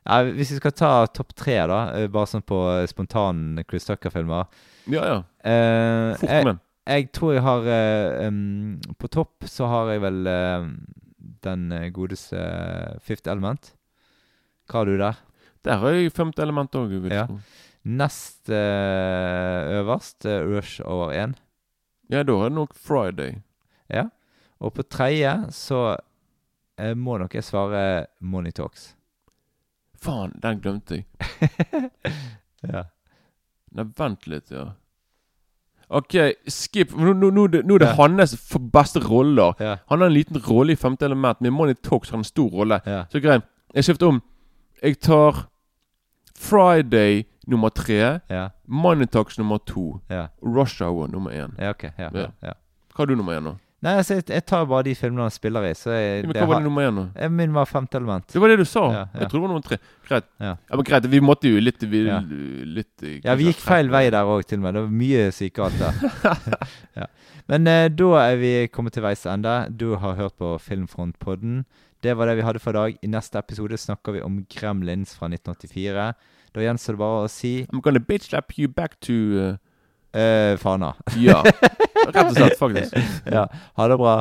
Ja, 0.02 0.22
hvis 0.34 0.50
vi 0.50 0.56
skal 0.58 0.72
ta 0.74 1.06
topp 1.14 1.30
tre, 1.38 1.60
da, 1.70 1.76
eh, 1.94 2.08
bare 2.10 2.26
sånn 2.26 2.42
på 2.42 2.58
spontane 2.90 2.90
spontan 2.90 3.64
Chris 3.70 3.86
Tucker-filmer 3.86 4.48
Ja, 4.90 5.04
ja. 5.06 5.18
Uh, 5.46 6.16
Fort 6.18 6.30
jeg, 6.30 6.46
med. 6.48 6.58
jeg 6.90 7.06
tror 7.14 7.36
jeg 7.36 7.44
har 7.46 7.68
uh, 7.68 8.26
um, 8.26 8.80
På 8.98 9.06
topp 9.06 9.46
så 9.46 9.68
har 9.70 9.92
jeg 9.92 10.02
vel 10.02 10.26
uh, 10.26 10.66
den 11.42 11.72
eh, 11.72 11.88
godeste 11.94 12.38
eh, 12.38 12.98
Fifth 13.00 13.30
Element. 13.30 13.74
Hva 14.72 14.80
har 14.80 14.88
du 14.88 14.96
der? 14.96 15.18
Der 15.66 15.78
har 15.82 15.92
jeg 15.94 16.12
femte 16.16 16.42
element 16.42 16.72
òg, 16.80 16.94
Ja. 17.12 17.26
Nest 17.84 18.48
eh, 18.48 19.72
øverst 19.80 20.24
eh, 20.30 20.40
Rush 20.46 20.80
over 20.86 21.10
1. 21.12 21.34
Ja, 22.10 22.22
da 22.22 22.32
er 22.38 22.48
det 22.48 22.52
nok 22.56 22.74
Friday. 22.78 23.40
Ja. 23.90 24.04
Og 24.62 24.72
på 24.76 24.82
tredje 24.86 25.32
så 25.50 25.96
eh, 26.78 26.94
må 26.94 27.18
nok 27.18 27.34
jeg 27.34 27.44
svare 27.44 28.06
Money 28.20 28.52
Talks. 28.54 28.92
Faen, 29.98 30.32
den 30.42 30.60
glemte 30.62 31.02
jeg. 31.02 31.90
Ja. 32.62 32.84
Nei, 33.74 33.84
vent 33.98 34.26
litt, 34.30 34.50
ja. 34.54 34.68
OK, 35.92 36.14
skip. 36.46 36.92
Nå, 36.94 37.10
nå, 37.18 37.30
nå, 37.34 37.48
nå 37.50 37.74
er 37.74 37.82
det 37.82 37.88
Ja. 37.88 37.96
hans 37.98 38.36
for 38.38 38.62
beste 38.72 39.00
roller. 39.02 39.56
Ja. 39.60 39.76
Han 39.90 39.98
har 40.00 40.06
en 40.06 40.14
liten 40.14 40.38
rolle 40.46 40.72
i 40.72 40.78
femte 40.78 41.04
element, 41.04 41.40
men 41.42 41.52
Money 41.52 41.74
Talks 41.82 42.10
har 42.14 42.18
en 42.22 42.24
stor 42.24 42.48
rolle. 42.54 42.78
Ja. 42.86 43.02
Så 43.10 43.20
greit. 43.20 43.42
Jeg 43.74 43.84
skifter 43.84 44.06
om. 44.12 44.22
Jeg 44.82 44.98
tar 45.00 45.44
Friday 46.34 47.24
nummer 47.46 47.70
tre. 47.70 48.20
Ja. 48.30 48.48
Talks 49.12 49.38
nummer 49.38 49.58
to. 49.58 50.00
Ja. 50.10 50.28
Rush 50.42 50.82
Hour 50.82 51.08
nummer 51.08 51.30
én. 51.30 51.54
Ja, 51.58 51.70
okay. 51.70 51.90
Ja, 51.98 52.10
ja. 52.14 52.30
ja. 52.42 52.54
Hva 52.92 53.04
har 53.04 53.06
du 53.06 53.14
nummer 53.16 53.36
én, 53.38 53.44
nå? 53.44 53.58
Nei, 53.82 53.96
altså, 53.98 54.14
jeg, 54.14 54.28
jeg 54.30 54.44
tar 54.46 54.66
bare 54.70 54.84
de 54.86 54.92
filmene 54.94 55.24
han 55.26 55.32
spiller 55.34 55.64
i. 55.66 55.72
Jeg, 55.74 56.26
Men 56.28 56.36
hva 56.36 56.46
var 56.46 56.60
det 56.60 56.66
nummer 56.68 56.84
én? 56.86 56.98
Eh, 57.18 57.30
Min 57.30 57.54
var 57.54 57.66
femte 57.66 57.98
element. 57.98 58.28
Det 58.30 58.42
var 58.42 58.52
det 58.52 58.60
du 58.60 58.64
sa? 58.68 58.84
Jeg 59.10 59.26
tror 59.26 59.40
det 59.40 59.42
var 59.42 59.50
nummer 59.50 59.64
tre. 59.66 59.78
Greit. 60.06 60.28
Ja. 60.38 60.52
Men 60.70 60.86
greit, 60.86 61.08
vi 61.10 61.20
måtte 61.24 61.50
jo 61.50 61.62
litt 61.62 61.82
vi, 61.82 62.02
litt 62.76 63.02
eh, 63.02 63.16
Ja, 63.24 63.34
vi 63.38 63.48
gikk 63.50 63.62
feil 63.62 63.90
vei 63.90 64.04
der 64.14 64.28
òg, 64.30 64.44
til 64.46 64.60
og 64.60 64.66
med. 64.68 64.78
Det 64.78 64.84
var 64.84 64.94
mye 65.00 65.24
sykealt 65.34 65.82
der. 65.82 66.46
ja. 67.00 67.08
Men 67.50 67.66
eh, 67.70 67.88
da 67.90 68.12
er 68.22 68.38
vi 68.38 68.52
kommet 68.70 68.94
til 68.94 69.02
veis 69.02 69.26
ende. 69.26 69.56
Du 69.74 69.96
har 69.98 70.14
hørt 70.20 70.38
på 70.38 70.54
Filmfrontpodden. 70.62 71.64
Det 72.02 72.14
var 72.18 72.26
det 72.26 72.38
vi 72.40 72.42
hadde 72.46 72.58
for 72.62 72.74
i 72.74 72.78
dag. 72.78 72.96
I 73.02 73.10
neste 73.10 73.38
episode 73.38 73.78
snakker 73.78 74.16
vi 74.16 74.22
om 74.26 74.40
Gremlins 74.50 75.14
fra 75.14 75.28
1984. 75.30 76.06
Da 76.52 76.64
gjenstår 76.64 76.96
det 76.96 77.02
bare 77.04 77.20
å 77.26 77.30
si 77.30 77.52
I'm 77.68 77.82
gonna 77.84 78.02
bitch 78.02 78.28
slap 78.30 78.58
you 78.58 78.68
back 78.68 78.98
to 79.06 79.14
uh, 79.38 79.54
uh 80.18 80.56
Fana. 80.58 80.92
Ja. 81.16 81.40
Rett 82.08 82.24
og 82.26 82.34
slett, 82.34 82.58
faktisk. 82.58 82.98
ja. 83.30 83.46
Ha 83.78 83.88
det 83.88 84.00
bra. 84.02 84.16